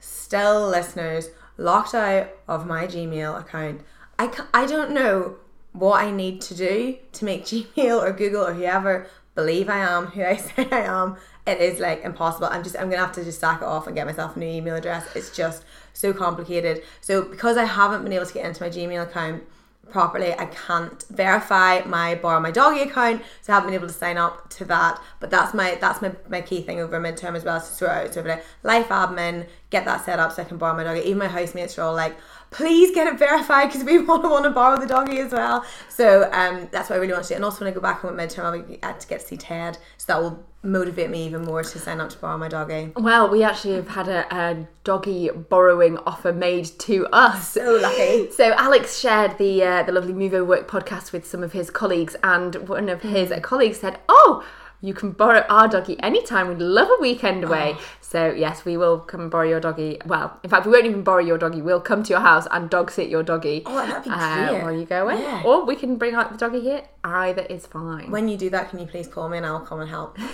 still, 0.00 0.68
listeners, 0.68 1.30
locked 1.56 1.94
out 1.94 2.28
of 2.46 2.66
my 2.66 2.86
Gmail 2.86 3.40
account. 3.40 3.82
I, 4.18 4.30
I 4.52 4.66
don't 4.66 4.90
know 4.90 5.36
what 5.72 6.02
I 6.02 6.10
need 6.10 6.40
to 6.42 6.54
do 6.54 6.96
to 7.12 7.24
make 7.24 7.44
Gmail 7.46 8.02
or 8.02 8.12
Google 8.12 8.46
or 8.46 8.54
whoever 8.54 9.08
believe 9.34 9.68
I 9.68 9.78
am 9.78 10.06
who 10.06 10.24
I 10.24 10.36
say 10.36 10.68
I 10.70 10.80
am. 10.80 11.16
It 11.46 11.60
is 11.60 11.80
like 11.80 12.04
impossible. 12.04 12.48
I'm 12.50 12.62
just 12.62 12.76
I'm 12.76 12.90
gonna 12.90 13.02
have 13.02 13.12
to 13.12 13.24
just 13.24 13.40
sack 13.40 13.62
it 13.62 13.66
off 13.66 13.86
and 13.86 13.96
get 13.96 14.06
myself 14.06 14.36
a 14.36 14.38
new 14.38 14.46
email 14.46 14.74
address. 14.74 15.06
It's 15.14 15.34
just 15.34 15.64
so 15.92 16.12
complicated. 16.12 16.82
So 17.00 17.22
because 17.22 17.56
I 17.56 17.64
haven't 17.64 18.02
been 18.02 18.12
able 18.12 18.26
to 18.26 18.34
get 18.34 18.44
into 18.44 18.62
my 18.62 18.68
Gmail 18.68 19.02
account 19.02 19.44
properly. 19.90 20.32
I 20.34 20.46
can't 20.46 21.02
verify 21.10 21.80
my 21.84 22.14
borrow 22.14 22.40
my 22.40 22.50
doggy 22.50 22.82
account, 22.82 23.22
so 23.42 23.52
I 23.52 23.56
haven't 23.56 23.70
been 23.70 23.78
able 23.78 23.88
to 23.88 23.94
sign 23.94 24.18
up 24.18 24.50
to 24.50 24.64
that. 24.66 25.00
But 25.20 25.30
that's 25.30 25.54
my 25.54 25.76
that's 25.80 26.02
my, 26.02 26.12
my 26.28 26.40
key 26.40 26.62
thing 26.62 26.80
over 26.80 27.00
midterm 27.00 27.34
as 27.34 27.44
well 27.44 27.60
to 27.60 27.66
sort 27.66 27.90
out 27.90 28.14
sort 28.14 28.26
of 28.26 28.36
like 28.36 28.44
life 28.62 28.88
admin, 28.88 29.46
get 29.70 29.84
that 29.84 30.04
set 30.04 30.18
up 30.18 30.32
so 30.32 30.42
I 30.42 30.44
can 30.44 30.58
borrow 30.58 30.76
my 30.76 30.84
doggy. 30.84 31.00
Even 31.00 31.18
my 31.18 31.28
housemates 31.28 31.78
are 31.78 31.82
all 31.82 31.94
like, 31.94 32.16
please 32.50 32.94
get 32.94 33.06
it 33.06 33.18
verified 33.18 33.68
because 33.68 33.84
we 33.84 33.98
want 33.98 34.22
to 34.22 34.28
want 34.28 34.44
to 34.44 34.50
borrow 34.50 34.78
the 34.78 34.86
doggy 34.86 35.18
as 35.18 35.32
well. 35.32 35.64
So 35.88 36.30
um, 36.32 36.68
that's 36.72 36.88
what 36.90 36.96
I 36.96 36.98
really 37.00 37.12
want 37.12 37.24
to 37.24 37.28
do. 37.30 37.34
And 37.36 37.44
also 37.44 37.64
when 37.64 37.72
I 37.72 37.74
go 37.74 37.80
back 37.80 38.00
home 38.00 38.18
at 38.18 38.28
midterm, 38.30 38.44
I'll 38.44 38.62
be, 38.62 38.78
I 38.82 38.86
have 38.88 38.98
to 39.00 39.06
get 39.08 39.20
to 39.20 39.26
see 39.26 39.36
Ted, 39.36 39.78
so 39.96 40.04
that 40.12 40.22
will 40.22 40.44
motivate 40.62 41.08
me 41.08 41.24
even 41.24 41.42
more 41.44 41.62
to 41.62 41.78
sign 41.78 42.00
up 42.00 42.10
to 42.10 42.18
borrow 42.18 42.36
my 42.36 42.48
doggy. 42.48 42.92
Well, 42.96 43.28
we 43.28 43.44
actually 43.44 43.74
have 43.74 43.88
had 43.88 44.08
a, 44.08 44.34
a 44.34 44.66
doggy 44.84 45.28
borrowing 45.30 45.98
offer 45.98 46.32
made 46.32 46.66
to 46.80 47.06
us. 47.12 47.50
So 47.50 47.78
lucky. 47.80 48.28
So 48.38 48.52
Alex 48.54 48.98
shared 48.98 49.38
the 49.38 49.62
uh, 49.62 49.82
the 49.84 49.92
lovely 49.92 50.12
Move 50.12 50.34
Over 50.34 50.44
Work 50.44 50.68
podcast 50.68 51.12
with 51.12 51.26
some 51.26 51.42
of 51.42 51.52
his 51.52 51.70
colleagues, 51.70 52.16
and 52.22 52.54
one 52.68 52.88
of 52.88 53.02
his 53.02 53.30
Mm. 53.30 53.42
colleagues 53.42 53.80
said, 53.80 53.98
"Oh." 54.08 54.44
You 54.80 54.94
can 54.94 55.10
borrow 55.10 55.44
our 55.48 55.66
doggy 55.66 56.00
anytime. 56.00 56.48
We'd 56.48 56.58
love 56.58 56.88
a 56.88 57.00
weekend 57.00 57.42
away. 57.44 57.74
Oh. 57.76 57.84
So, 58.00 58.30
yes, 58.30 58.64
we 58.64 58.76
will 58.76 59.00
come 59.00 59.20
and 59.20 59.30
borrow 59.30 59.48
your 59.48 59.60
doggy. 59.60 60.00
Well, 60.06 60.38
in 60.42 60.50
fact, 60.50 60.66
we 60.66 60.72
won't 60.72 60.86
even 60.86 61.02
borrow 61.02 61.22
your 61.22 61.36
doggy. 61.36 61.60
We'll 61.60 61.80
come 61.80 62.02
to 62.04 62.10
your 62.10 62.20
house 62.20 62.46
and 62.50 62.70
dog 62.70 62.90
sit 62.90 63.08
your 63.08 63.22
doggy 63.22 63.64
Oh, 63.66 63.76
that'd 63.76 64.04
be 64.04 64.10
uh, 64.10 64.62
while 64.62 64.72
you 64.72 64.86
go 64.86 65.02
away. 65.02 65.20
Yeah. 65.20 65.42
Or 65.44 65.64
we 65.64 65.76
can 65.76 65.96
bring 65.96 66.14
out 66.14 66.30
the 66.30 66.38
doggy 66.38 66.60
here. 66.60 66.84
Either 67.02 67.42
is 67.42 67.66
fine. 67.66 68.10
When 68.10 68.28
you 68.28 68.36
do 68.36 68.50
that, 68.50 68.70
can 68.70 68.78
you 68.78 68.86
please 68.86 69.08
call 69.08 69.28
me 69.28 69.38
and 69.38 69.46
I'll 69.46 69.60
come 69.60 69.80
and 69.80 69.90
help? 69.90 70.16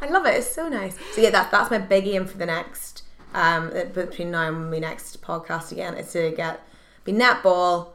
I 0.00 0.08
love 0.08 0.26
it. 0.26 0.34
It's 0.34 0.52
so 0.52 0.68
nice. 0.68 0.96
So 1.14 1.20
yeah, 1.20 1.30
that's 1.30 1.50
that's 1.50 1.70
my 1.70 1.78
big 1.78 2.06
aim 2.06 2.26
for 2.26 2.38
the 2.38 2.46
next 2.46 3.04
um 3.34 3.70
between 3.92 4.30
now 4.30 4.48
and 4.48 4.70
my 4.70 4.78
next 4.78 5.20
podcast 5.22 5.70
again 5.70 5.94
is 5.94 6.12
to 6.12 6.32
get 6.32 6.60
be 7.04 7.12
netball. 7.12 7.92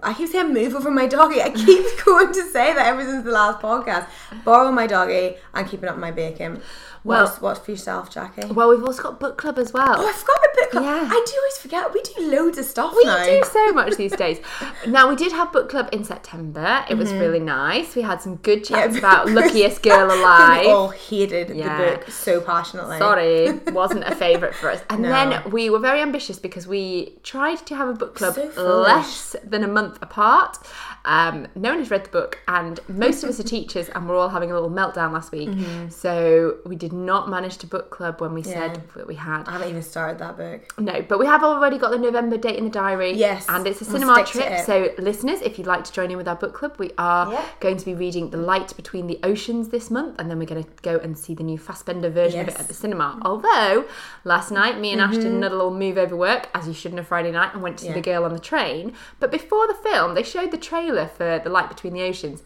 I 0.00 0.14
keep 0.14 0.28
saying 0.28 0.54
move 0.54 0.74
over 0.74 0.90
my 0.90 1.06
doggy. 1.06 1.42
I 1.42 1.50
keep 1.50 1.84
going 2.04 2.32
to 2.32 2.42
say 2.50 2.72
that 2.72 2.86
ever 2.86 3.04
since 3.04 3.24
the 3.24 3.32
last 3.32 3.60
podcast. 3.60 4.08
Borrow 4.44 4.70
my 4.70 4.86
doggy 4.86 5.36
and 5.54 5.68
keeping 5.68 5.88
up 5.88 5.96
my 5.96 6.12
baking. 6.12 6.60
Well- 7.04 7.24
what's, 7.24 7.40
what's 7.40 7.60
for 7.60 7.70
yourself, 7.70 8.10
Jackie? 8.10 8.46
well, 8.52 8.68
we've 8.70 8.82
also 8.84 9.02
got 9.02 9.20
book 9.20 9.38
club 9.38 9.58
as 9.58 9.72
well. 9.72 9.94
Oh, 9.98 10.08
I 10.08 10.12
forgot 10.12 10.38
my 10.40 10.48
book 10.62 10.70
club. 10.70 10.84
Yeah. 10.84 11.08
I 11.10 11.24
do 11.26 11.32
always 11.38 11.58
forget. 11.58 11.92
We 11.94 12.02
do 12.02 12.30
loads 12.36 12.58
of 12.58 12.64
stuff 12.64 12.94
We 12.96 13.04
now. 13.04 13.24
do 13.24 13.42
so 13.44 13.72
much 13.72 13.96
these 13.96 14.14
days. 14.16 14.38
Now 14.86 15.08
we 15.08 15.16
did 15.16 15.32
have 15.32 15.52
book 15.52 15.68
club 15.68 15.88
in 15.92 16.04
September. 16.04 16.84
It 16.88 16.94
was 16.96 17.12
really 17.12 17.40
nice. 17.40 17.94
We 17.96 18.02
had 18.02 18.22
some 18.22 18.36
good 18.36 18.64
chats 18.64 18.78
Mm-hmm. 18.96 19.04
Yeah. 19.04 19.22
about 19.22 19.28
Luckiest 19.30 19.82
Girl 19.88 20.06
alive. 20.06 20.60
We 20.64 20.70
all 20.70 20.88
hated 20.90 21.54
Yeah. 21.54 21.76
the 21.90 21.96
book 21.96 22.10
so 22.10 22.40
passionately. 22.40 22.98
Sorry, 22.98 23.52
wasn't 23.72 24.04
a 24.04 24.14
favourite 24.14 24.54
for 24.54 24.70
us. 24.70 24.82
And 24.90 25.02
No. 25.02 25.08
then 25.08 25.50
we 25.50 25.68
were 25.70 25.78
very 25.80 26.00
ambitious 26.00 26.38
because 26.38 26.66
we 26.66 27.14
tried 27.22 27.58
to 27.66 27.76
have 27.76 27.88
a 27.88 27.92
book 27.94 28.14
club 28.14 28.34
So 28.54 28.80
less 28.80 29.34
than 29.44 29.64
a 29.64 29.68
month 29.68 29.98
apart. 30.00 30.58
Um, 31.04 31.46
no 31.54 31.70
one 31.70 31.78
has 31.78 31.90
read 31.90 32.04
the 32.04 32.10
book, 32.10 32.38
and 32.48 32.80
most 32.88 33.22
of 33.24 33.30
us 33.30 33.40
are 33.40 33.44
teachers, 33.44 33.88
and 33.90 34.08
we're 34.08 34.16
all 34.16 34.28
having 34.28 34.50
a 34.50 34.54
little 34.54 34.70
meltdown 34.70 35.12
last 35.12 35.32
week. 35.32 35.48
So 35.90 36.58
we 36.66 36.76
did 36.76 36.92
not 37.04 37.28
manage 37.28 37.56
to 37.58 37.66
book 37.66 37.90
club 37.90 38.20
when 38.20 38.34
we. 38.34 38.42
Yeah. 38.42 38.52
said 38.72 38.82
that 38.94 39.06
we 39.06 39.14
had. 39.14 39.44
I 39.48 39.52
haven't 39.52 39.68
even 39.70 39.82
started 39.82 40.18
that 40.18 40.36
book. 40.36 40.78
No, 40.78 41.02
but 41.02 41.18
we 41.18 41.26
have 41.26 41.42
already 41.42 41.78
got 41.78 41.90
the 41.90 41.98
November 41.98 42.36
date 42.36 42.56
in 42.56 42.64
the 42.64 42.70
diary. 42.70 43.12
Yes, 43.12 43.46
And 43.48 43.66
it's 43.66 43.80
a 43.80 43.84
we'll 43.84 43.92
cinema 44.00 44.24
trip. 44.24 44.64
So, 44.64 44.90
listeners, 44.98 45.40
if 45.42 45.58
you'd 45.58 45.66
like 45.66 45.84
to 45.84 45.92
join 45.92 46.10
in 46.10 46.16
with 46.16 46.28
our 46.28 46.36
book 46.36 46.54
club, 46.54 46.74
we 46.78 46.90
are 46.98 47.32
Yeah. 47.32 47.44
going 47.60 47.76
to 47.76 47.84
be 47.84 47.94
reading 47.94 48.30
The 48.30 48.36
Light 48.36 48.74
Between 48.76 49.06
the 49.06 49.18
Oceans 49.22 49.68
this 49.68 49.90
month. 49.90 50.18
And 50.18 50.30
then 50.30 50.38
we're 50.38 50.46
going 50.46 50.64
to 50.64 50.70
go 50.82 50.96
and 50.98 51.16
see 51.18 51.34
the 51.34 51.42
new 51.42 51.58
Fassbender 51.58 52.10
version 52.10 52.40
of 52.40 52.48
it 52.48 52.58
at 52.58 52.68
the 52.68 52.74
cinema. 52.74 53.18
Although, 53.22 53.84
last 54.24 54.50
night, 54.50 54.78
me 54.80 54.92
and 54.92 55.00
Ash 55.00 55.12
Mm-hmm. 55.14 55.22
did 55.22 55.32
another 55.32 55.56
little 55.56 55.74
move 55.74 55.98
over 55.98 56.16
work, 56.16 56.48
as 56.54 56.66
you 56.68 56.74
should 56.74 56.92
on 56.92 56.98
a 56.98 57.04
Friday 57.04 57.30
night, 57.32 57.52
and 57.54 57.62
went 57.62 57.78
to 57.78 57.82
see 57.84 57.88
Yeah. 57.88 57.94
The 57.94 58.00
Girl 58.02 58.24
on 58.24 58.32
the 58.32 58.38
Train. 58.38 58.92
But 59.20 59.30
before 59.30 59.66
the 59.66 59.74
film, 59.74 60.14
they 60.14 60.22
showed 60.22 60.50
the 60.50 60.58
trailer 60.58 61.06
for 61.06 61.38
The 61.42 61.50
Light 61.50 61.68
Between 61.68 61.92
the 61.94 62.02
Oceans. 62.02 62.42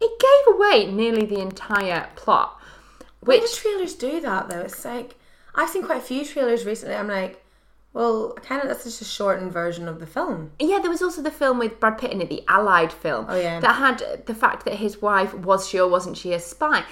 It 0.00 0.18
gave 0.18 0.54
away 0.56 0.90
nearly 0.90 1.24
the 1.24 1.40
entire 1.40 2.08
plot. 2.16 2.60
Why 3.24 3.38
Which 3.38 3.54
do 3.54 3.60
trailers 3.60 3.94
do 3.94 4.20
that 4.20 4.48
though? 4.48 4.60
It's 4.60 4.84
like 4.84 5.16
I've 5.54 5.68
seen 5.70 5.84
quite 5.84 5.98
a 5.98 6.02
few 6.02 6.24
trailers 6.24 6.64
recently. 6.64 6.94
I'm 6.96 7.08
like, 7.08 7.42
well, 7.92 8.32
kind 8.42 8.62
of 8.62 8.68
that's 8.68 8.84
just 8.84 9.02
a 9.02 9.04
shortened 9.04 9.52
version 9.52 9.86
of 9.86 10.00
the 10.00 10.06
film. 10.06 10.52
Yeah, 10.58 10.78
there 10.80 10.90
was 10.90 11.02
also 11.02 11.20
the 11.22 11.30
film 11.30 11.58
with 11.58 11.78
Brad 11.78 11.98
Pitt 11.98 12.10
in 12.10 12.20
it, 12.22 12.30
the 12.30 12.42
Allied 12.48 12.92
film. 12.92 13.26
Oh, 13.28 13.38
yeah. 13.38 13.60
That 13.60 13.74
had 13.76 14.26
the 14.26 14.34
fact 14.34 14.64
that 14.64 14.74
his 14.76 15.02
wife 15.02 15.34
was 15.34 15.68
she 15.68 15.78
or 15.78 15.88
wasn't 15.88 16.16
she 16.16 16.32
a 16.32 16.40
spy. 16.40 16.84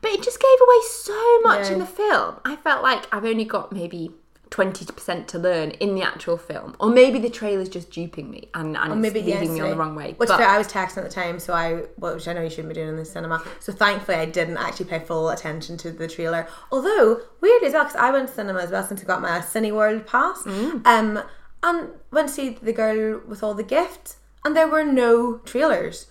But 0.00 0.10
it 0.12 0.22
just 0.22 0.40
gave 0.40 0.58
away 0.66 0.80
so 0.90 1.40
much 1.40 1.66
Yeah. 1.66 1.74
in 1.74 1.78
the 1.78 1.86
film. 1.86 2.40
I 2.44 2.56
felt 2.56 2.82
like 2.82 3.06
I've 3.14 3.24
only 3.24 3.44
got 3.44 3.70
maybe 3.72 4.12
20% 4.50 5.26
to 5.26 5.38
learn 5.38 5.70
in 5.72 5.94
the 5.94 6.02
actual 6.02 6.36
film. 6.36 6.76
Or 6.78 6.88
maybe 6.88 7.18
the 7.18 7.30
trailer's 7.30 7.68
just 7.68 7.90
duping 7.90 8.30
me 8.30 8.48
and, 8.54 8.76
and 8.76 9.02
Maybe 9.02 9.20
it's 9.20 9.28
leading 9.28 9.54
me 9.54 9.60
on 9.60 9.70
the 9.70 9.76
wrong 9.76 9.94
way. 9.96 10.14
Which 10.16 10.28
But- 10.28 10.38
fair, 10.38 10.48
I 10.48 10.56
was 10.58 10.68
texting 10.68 10.98
at 10.98 11.04
the 11.04 11.10
time, 11.10 11.38
so 11.38 11.52
I, 11.52 11.82
well, 11.98 12.14
which 12.14 12.28
I 12.28 12.32
know 12.32 12.42
you 12.42 12.50
shouldn't 12.50 12.68
be 12.68 12.74
doing 12.74 12.88
in 12.88 12.96
the 12.96 13.04
cinema. 13.04 13.42
So 13.60 13.72
thankfully, 13.72 14.18
I 14.18 14.26
didn't 14.26 14.56
actually 14.58 14.86
pay 14.86 15.00
full 15.00 15.28
attention 15.30 15.76
to 15.78 15.90
the 15.90 16.06
trailer. 16.06 16.46
Although 16.70 17.20
weirdly 17.40 17.68
as 17.68 17.74
well, 17.74 17.84
because 17.84 18.00
I 18.00 18.10
went 18.10 18.28
to 18.28 18.34
cinema 18.34 18.60
as 18.60 18.70
well 18.70 18.84
since 18.84 19.00
I 19.02 19.04
got 19.04 19.20
my 19.20 19.40
Cineworld 19.40 20.06
pass. 20.06 20.42
Mm. 20.44 20.86
Um, 20.86 21.22
and 21.62 21.88
went 22.12 22.28
to 22.28 22.34
see 22.34 22.50
the 22.50 22.72
girl 22.72 23.20
with 23.26 23.42
all 23.42 23.54
the 23.54 23.64
gifts, 23.64 24.16
and 24.44 24.54
there 24.56 24.68
were 24.68 24.84
no 24.84 25.38
trailers. 25.38 26.06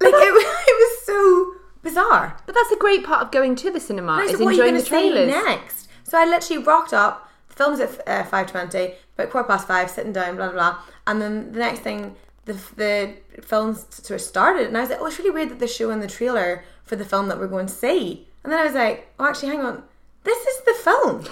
Like 0.00 0.14
it, 0.14 0.32
was- 0.32 0.44
it 0.68 0.76
was 0.78 1.06
so 1.06 1.54
bizarre. 1.82 2.36
But 2.46 2.54
that's 2.54 2.70
a 2.70 2.76
great 2.76 3.02
part 3.04 3.22
of 3.22 3.32
going 3.32 3.56
to 3.56 3.70
the 3.70 3.80
cinema, 3.80 4.18
is 4.18 4.30
said, 4.32 4.40
what 4.40 4.50
are 4.50 4.52
you 4.52 4.62
enjoying 4.62 4.74
the 4.76 4.82
trailers. 4.88 5.28
next? 5.28 5.88
So 6.04 6.18
I 6.18 6.24
literally 6.26 6.62
rocked 6.62 6.92
up. 6.92 7.26
Film's 7.60 7.80
at 7.80 8.08
uh, 8.08 8.24
five 8.24 8.50
twenty, 8.50 8.94
but 9.16 9.28
quarter 9.30 9.46
past 9.46 9.68
five, 9.68 9.90
sitting 9.90 10.14
down, 10.14 10.36
blah 10.36 10.46
blah 10.50 10.54
blah. 10.54 10.78
And 11.06 11.20
then 11.20 11.52
the 11.52 11.58
next 11.58 11.80
thing, 11.80 12.16
the 12.46 12.54
the 12.76 13.14
film 13.42 13.74
sort 13.74 14.12
of 14.12 14.22
started, 14.22 14.66
and 14.66 14.76
I 14.78 14.80
was 14.80 14.88
like, 14.88 15.00
oh, 15.02 15.06
it's 15.06 15.18
really 15.18 15.30
weird 15.30 15.50
that 15.50 15.58
they're 15.58 15.68
showing 15.68 16.00
the 16.00 16.06
trailer 16.06 16.64
for 16.84 16.96
the 16.96 17.04
film 17.04 17.28
that 17.28 17.38
we're 17.38 17.48
going 17.48 17.66
to 17.66 17.74
see. 17.74 18.26
And 18.42 18.50
then 18.50 18.58
I 18.58 18.64
was 18.64 18.72
like, 18.72 19.12
oh, 19.18 19.26
actually, 19.26 19.50
hang 19.50 19.60
on, 19.60 19.82
this 20.24 20.38
is 20.46 20.64
the 20.64 20.74
film. 20.82 21.24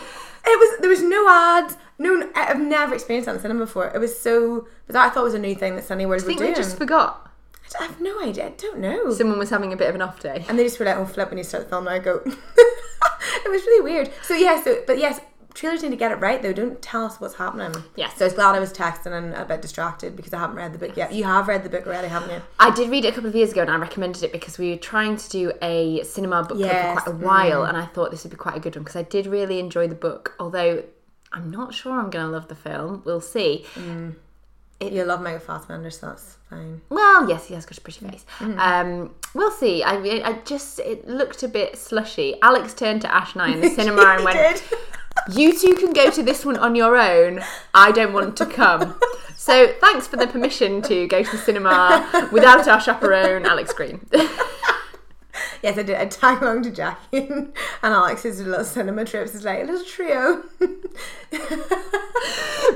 It 0.45 0.59
was 0.59 0.81
there 0.81 0.91
was 0.91 1.03
no 1.03 1.29
ads. 1.29 1.77
No, 1.99 2.31
I've 2.35 2.61
never 2.61 2.95
experienced 2.95 3.27
that 3.27 3.35
in 3.37 3.41
cinema 3.41 3.61
before. 3.61 3.89
It 3.89 3.99
was 3.99 4.19
so 4.19 4.69
bizarre. 4.87 5.07
I 5.07 5.11
thought 5.11 5.23
it 5.23 5.25
was 5.25 5.35
a 5.35 5.39
new 5.39 5.55
thing 5.55 5.77
that 5.77 5.85
Cineworld 5.85 6.05
I 6.05 6.07
were 6.07 6.21
think 6.21 6.39
doing. 6.39 6.53
they 6.53 6.57
just 6.57 6.77
forgot. 6.77 7.31
I 7.79 7.85
have 7.85 8.01
no 8.01 8.23
idea. 8.23 8.47
I 8.47 8.51
don't 8.51 8.79
know. 8.79 9.13
Someone 9.13 9.39
was 9.39 9.51
having 9.51 9.73
a 9.73 9.77
bit 9.77 9.89
of 9.89 9.95
an 9.95 10.03
off 10.03 10.21
day. 10.21 10.45
And 10.49 10.59
they 10.59 10.65
just 10.65 10.79
were 10.79 10.87
like, 10.87 10.97
"Oh, 10.97 11.05
flip!" 11.05 11.29
When 11.31 11.39
you 11.39 11.45
start 11.45 11.65
the 11.65 11.71
film, 11.71 11.87
and 11.87 11.95
I 11.95 11.99
go. 11.99 12.23
it 12.27 13.51
was 13.51 13.63
really 13.67 13.83
weird. 13.83 14.11
So 14.23 14.35
yeah, 14.35 14.63
so 14.63 14.83
but 14.87 14.99
yes, 14.99 15.21
trailers 15.59 15.83
need 15.83 15.91
to 15.91 15.97
get 15.97 16.13
it 16.13 16.17
right 16.17 16.41
though. 16.41 16.53
Don't 16.53 16.81
tell 16.81 17.05
us 17.05 17.21
what's 17.21 17.35
happening. 17.35 17.83
Yes. 17.97 18.17
So 18.17 18.25
I 18.25 18.29
was 18.29 18.35
glad 18.35 18.55
I 18.55 18.61
was 18.61 18.73
texting 18.73 19.13
and 19.13 19.35
a 19.35 19.45
bit 19.45 19.61
distracted 19.61 20.17
because 20.17 20.33
I 20.33 20.39
haven't 20.39 20.57
read 20.57 20.73
the 20.73 20.79
book 20.79 20.97
yet. 20.97 21.13
You 21.13 21.25
have 21.25 21.49
read 21.49 21.65
the 21.65 21.69
book 21.69 21.87
already, 21.87 22.09
haven't 22.09 22.31
you? 22.31 22.41
I 22.59 22.71
did 22.71 22.91
read 22.91 23.05
it 23.05 23.09
a 23.09 23.13
couple 23.13 23.29
of 23.29 23.35
years 23.35 23.53
ago 23.53 23.63
and 23.63 23.71
I 23.71 23.77
recommended 23.77 24.23
it 24.23 24.33
because 24.33 24.59
we 24.59 24.71
were 24.71 24.77
trying 24.77 25.17
to 25.17 25.29
do 25.29 25.53
a 25.61 26.03
cinema 26.05 26.45
book 26.45 26.59
Yes, 26.59 27.03
club 27.03 27.05
for 27.05 27.11
quite 27.11 27.53
a 27.53 27.57
while 27.57 27.65
and 27.65 27.77
I 27.77 27.87
thought 27.87 28.11
this 28.11 28.25
would 28.25 28.31
be 28.31 28.37
quite 28.37 28.57
a 28.57 28.61
good 28.61 28.77
one 28.77 28.85
because 28.85 28.97
I 28.97 29.03
did 29.03 29.27
really 29.27 29.59
enjoy 29.59 29.89
the 29.89 29.95
book. 29.95 30.35
Although 30.39 30.85
I'm 31.33 31.51
not 31.51 31.75
sure 31.75 31.93
I'm 31.93 32.11
going 32.11 32.25
to 32.25 32.31
love 32.31 32.49
the 32.49 32.55
film. 32.55 33.03
We'll 33.05 33.21
see. 33.21 33.67
You 34.81 35.05
love 35.05 35.21
Mega 35.21 35.41
Fassbender, 35.41 35.91
so 35.91 36.07
that's 36.07 36.37
fine. 36.49 36.81
Well, 36.89 37.29
yes, 37.29 37.47
he 37.47 37.55
has 37.55 37.67
got 37.67 37.79
a 37.79 37.81
pretty 37.81 38.07
face. 38.07 38.25
Mm. 38.39 38.59
Um, 38.59 39.15
we'll 39.35 39.51
see. 39.51 39.83
I, 39.83 39.97
I 40.25 40.39
just 40.45 40.79
it 40.79 41.09
looked 41.09 41.43
a 41.43 41.49
bit 41.49 41.77
slushy. 41.77 42.37
Alex 42.43 42.75
turned 42.75 43.01
to 43.03 43.13
Ash 43.13 43.33
and 43.33 43.43
I 43.43 43.51
in 43.51 43.61
the 43.61 43.71
cinema 43.75 44.03
and 44.03 44.25
went. 44.25 44.63
"You 45.29 45.59
two 45.59 45.75
can 45.75 45.93
go 45.93 46.11
to 46.11 46.23
this 46.23 46.45
one 46.45 46.57
on 46.57 46.75
your 46.75 46.97
own. 46.97 47.41
I 47.75 47.93
don't 47.93 48.13
want 48.13 48.37
to 48.39 48.47
come." 48.47 48.99
So 49.37 49.69
thanks 49.81 50.07
for 50.07 50.17
the 50.17 50.27
permission 50.27 50.83
to 50.83 51.07
go 51.07 51.23
to 51.23 51.31
the 51.31 51.39
cinema 51.39 52.29
without 52.33 52.69
our 52.69 52.81
chaperone, 52.81 53.47
Alex 53.47 53.73
Green. 53.73 54.07
Yes, 55.63 55.77
I 55.77 55.83
did. 55.83 55.97
I 55.97 56.07
tag 56.07 56.41
along 56.43 56.63
to 56.65 56.71
Jackie 56.71 57.19
and 57.29 57.53
Alex's 57.83 58.41
little 58.41 58.65
cinema 58.65 59.05
trips. 59.05 59.35
It's 59.35 59.45
like 59.45 59.61
a 59.61 59.65
little 59.65 59.85
trio. 59.85 60.43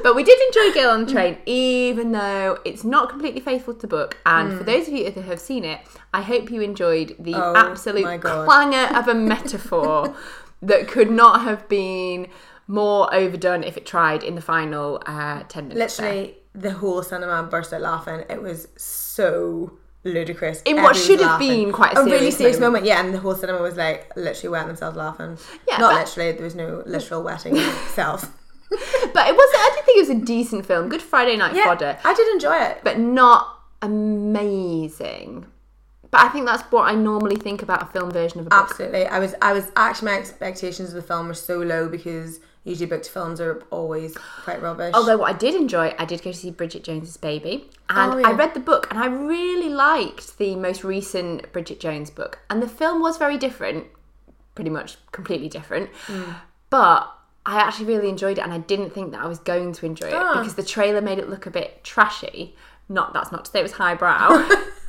But 0.03 0.17
we 0.17 0.25
did 0.25 0.39
enjoy 0.49 0.81
Girl 0.81 0.91
on 0.91 1.05
the 1.05 1.13
Train, 1.13 1.39
even 1.47 2.11
though 2.13 2.59
it's 2.65 2.83
not 2.83 3.09
completely 3.09 3.41
faithful 3.41 3.75
to 3.75 3.81
the 3.81 3.87
book. 3.87 4.17
And 4.27 4.59
for 4.59 4.65
those 4.65 4.89
of 4.89 4.95
you 4.95 5.09
that 5.11 5.23
have 5.25 5.39
seen 5.39 5.65
it, 5.65 5.81
I 6.13 6.23
hope 6.23 6.51
you 6.51 6.61
enjoyed 6.61 7.15
the 7.19 7.33
Hmm. 7.35 7.41
Oh, 7.41 7.55
absolute 7.57 8.21
clangor 8.21 8.97
of 8.99 9.07
a 9.09 9.15
metaphor 9.15 10.15
that 10.63 10.89
could 10.89 11.11
not 11.11 11.43
have 11.43 11.69
been 11.69 12.29
more 12.67 13.13
overdone 13.15 13.65
if 13.65 13.77
it 13.77 13.85
tried 13.85 14.23
in 14.23 14.35
the 14.37 14.41
final 14.41 15.03
uh, 15.07 15.43
10 15.49 15.69
minutes. 15.69 15.97
there. 15.97 16.07
Literally, 16.13 16.37
the 16.55 16.71
whole 16.73 17.03
cinema 17.03 17.43
burst 17.43 17.73
out 17.73 17.81
laughing. 17.83 18.25
It 18.31 18.41
was 18.43 18.69
so 18.77 19.79
ludicrous. 20.05 20.63
In 20.65 20.83
what 20.83 20.97
should 20.97 21.21
have 21.21 21.41
laughing. 21.41 21.65
been 21.65 21.73
quite 21.73 21.97
a 21.97 22.03
really 22.05 22.17
serious 22.19 22.37
serious 22.37 22.57
moment. 22.61 22.85
moment. 22.85 22.87
Yeah, 22.87 23.05
and 23.05 23.15
the 23.15 23.19
whole 23.19 23.35
cinema 23.35 23.61
was 23.61 23.77
like 23.77 24.11
literally 24.17 24.49
wetting 24.51 24.69
themselves 24.69 24.97
laughing. 24.97 25.39
Yeah, 25.69 25.79
not 25.79 25.93
but- 25.95 26.07
literally. 26.07 26.33
There 26.33 26.45
was 26.45 26.55
no 26.55 26.83
literal 26.87 27.23
wetting 27.23 27.57
itself. 27.57 28.31
But 29.15 29.29
it 29.29 29.35
was, 29.37 29.55
I 29.55 29.73
did 29.75 29.85
think 29.85 29.99
it 29.99 30.09
was 30.09 30.23
a 30.23 30.25
decent 30.25 30.65
film. 30.65 30.89
Good 30.89 31.03
Friday 31.03 31.37
night 31.37 31.55
Yeah, 31.55 31.65
fodder. 31.65 31.99
I 32.05 32.15
did 32.15 32.27
enjoy 32.33 32.57
it. 32.57 32.81
but 32.83 32.99
not 32.99 33.59
amazing. 33.83 35.47
But 36.13 36.21
I 36.21 36.29
think 36.29 36.47
that's 36.47 36.63
what 36.71 36.83
I 36.83 36.95
normally 36.95 37.37
think 37.37 37.63
about 37.63 37.83
a 37.83 37.87
film 37.87 38.11
version 38.13 38.39
of 38.41 38.47
a 38.47 38.51
book. 38.51 38.69
Absolutely, 38.71 39.07
I 39.07 39.19
was. 39.19 39.35
I 39.43 39.53
was 39.53 39.73
actually 39.77 40.13
my 40.13 40.19
expectations 40.19 40.91
of 40.91 40.95
the 40.95 41.03
film 41.03 41.27
were 41.27 41.35
so 41.35 41.59
low 41.59 41.89
because 41.89 42.39
usually 42.65 42.87
booked 42.87 43.09
films 43.09 43.41
are 43.41 43.61
always 43.71 44.17
quite 44.45 44.63
rubbish. 44.63 44.93
Although 44.95 45.17
what 45.17 45.35
I 45.35 45.37
did 45.39 45.55
enjoy, 45.57 45.95
I 45.99 46.05
did 46.05 46.23
go 46.23 46.31
to 46.31 46.37
see 46.37 46.51
Bridget 46.51 46.85
Jones's 46.85 47.17
Baby, 47.17 47.69
and 47.89 48.13
Oh, 48.13 48.19
yeah. 48.19 48.29
I 48.29 48.33
read 48.33 48.55
the 48.55 48.61
book, 48.61 48.87
and 48.91 49.01
I 49.01 49.07
really 49.07 49.69
liked 49.71 50.37
the 50.39 50.55
most 50.55 50.85
recent 50.85 51.51
Bridget 51.53 51.81
Jones 51.81 52.11
book, 52.11 52.39
and 52.51 52.63
the 52.63 52.69
film 52.69 53.01
was 53.03 53.17
very 53.17 53.37
different, 53.39 53.87
pretty 54.55 54.71
much 54.71 54.99
completely 55.13 55.49
different, 55.49 55.91
Hmm. 56.07 56.33
but. 56.71 57.11
I 57.45 57.57
actually 57.59 57.87
really 57.87 58.09
enjoyed 58.09 58.39
it, 58.39 58.43
and 58.43 58.53
I 58.53 58.59
didn't 58.59 58.91
think 58.91 59.11
that 59.11 59.21
I 59.21 59.27
was 59.27 59.41
going 59.41 59.73
to 59.73 59.85
enjoy 59.85 60.07
it 60.07 60.15
Ah. 60.15 60.35
because 60.39 60.55
the 60.55 60.63
trailer 60.63 61.01
made 61.01 61.19
it 61.19 61.29
look 61.29 61.45
a 61.45 61.51
bit 61.51 61.83
trashy. 61.83 62.55
Not 62.89 63.13
that's 63.13 63.33
not 63.33 63.45
to 63.47 63.51
say 63.51 63.59
it 63.59 63.65
was 63.65 63.73
highbrow, 63.73 64.49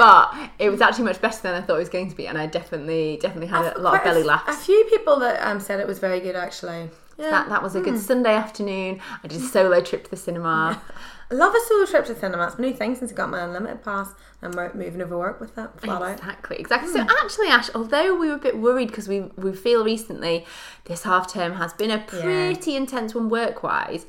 but 0.00 0.50
it 0.58 0.70
was 0.70 0.80
actually 0.80 1.04
much 1.04 1.20
better 1.20 1.40
than 1.42 1.54
I 1.54 1.60
thought 1.60 1.76
it 1.76 1.84
was 1.86 1.88
going 1.88 2.10
to 2.10 2.16
be, 2.16 2.26
and 2.26 2.36
I 2.38 2.46
definitely 2.46 3.18
definitely 3.20 3.48
had 3.48 3.76
a 3.76 3.78
lot 3.78 3.94
of 3.98 4.04
belly 4.04 4.22
laughs. 4.24 4.48
A 4.48 4.58
few 4.66 4.84
people 4.90 5.18
that 5.20 5.40
um, 5.46 5.60
said 5.60 5.78
it 5.78 5.86
was 5.86 5.98
very 5.98 6.20
good 6.20 6.36
actually. 6.36 6.90
Yeah, 7.18 7.30
That 7.30 7.48
that 7.50 7.62
was 7.62 7.74
a 7.76 7.80
good 7.80 7.94
Hmm. 7.94 8.00
Sunday 8.00 8.34
afternoon. 8.34 9.00
I 9.22 9.28
did 9.28 9.40
a 9.40 9.44
solo 9.44 9.80
trip 9.82 10.04
to 10.04 10.10
the 10.10 10.16
cinema. 10.16 10.80
I 11.30 11.34
love 11.34 11.54
a 11.54 11.60
solo 11.68 11.84
trip 11.86 12.06
to 12.06 12.14
the 12.14 12.20
cinema. 12.20 12.46
It's 12.46 12.56
a 12.56 12.60
new 12.62 12.72
thing 12.72 12.94
since 12.96 13.12
I 13.12 13.14
got 13.14 13.28
my 13.30 13.40
unlimited 13.44 13.84
pass. 13.84 14.08
I'm 14.42 14.52
mo- 14.56 14.70
moving 14.74 15.02
over 15.02 15.16
work 15.18 15.38
with 15.38 15.54
that 15.54 15.78
flat 15.80 16.00
out. 16.02 16.10
Exactly, 16.18 16.56
exactly. 16.56 16.90
So 16.92 17.00
actually, 17.22 17.48
Ash, 17.48 17.68
although 17.74 18.16
we 18.18 18.28
were 18.28 18.34
a 18.36 18.44
bit 18.48 18.56
worried 18.58 18.88
because 18.88 19.06
we 19.06 19.20
we 19.36 19.52
feel 19.52 19.84
recently 19.84 20.46
this 20.86 21.02
half 21.02 21.30
term 21.32 21.52
has 21.56 21.72
been 21.74 21.90
a 21.90 21.98
pretty 21.98 22.74
intense 22.74 23.14
one 23.14 23.28
work 23.28 23.62
wise, 23.62 24.06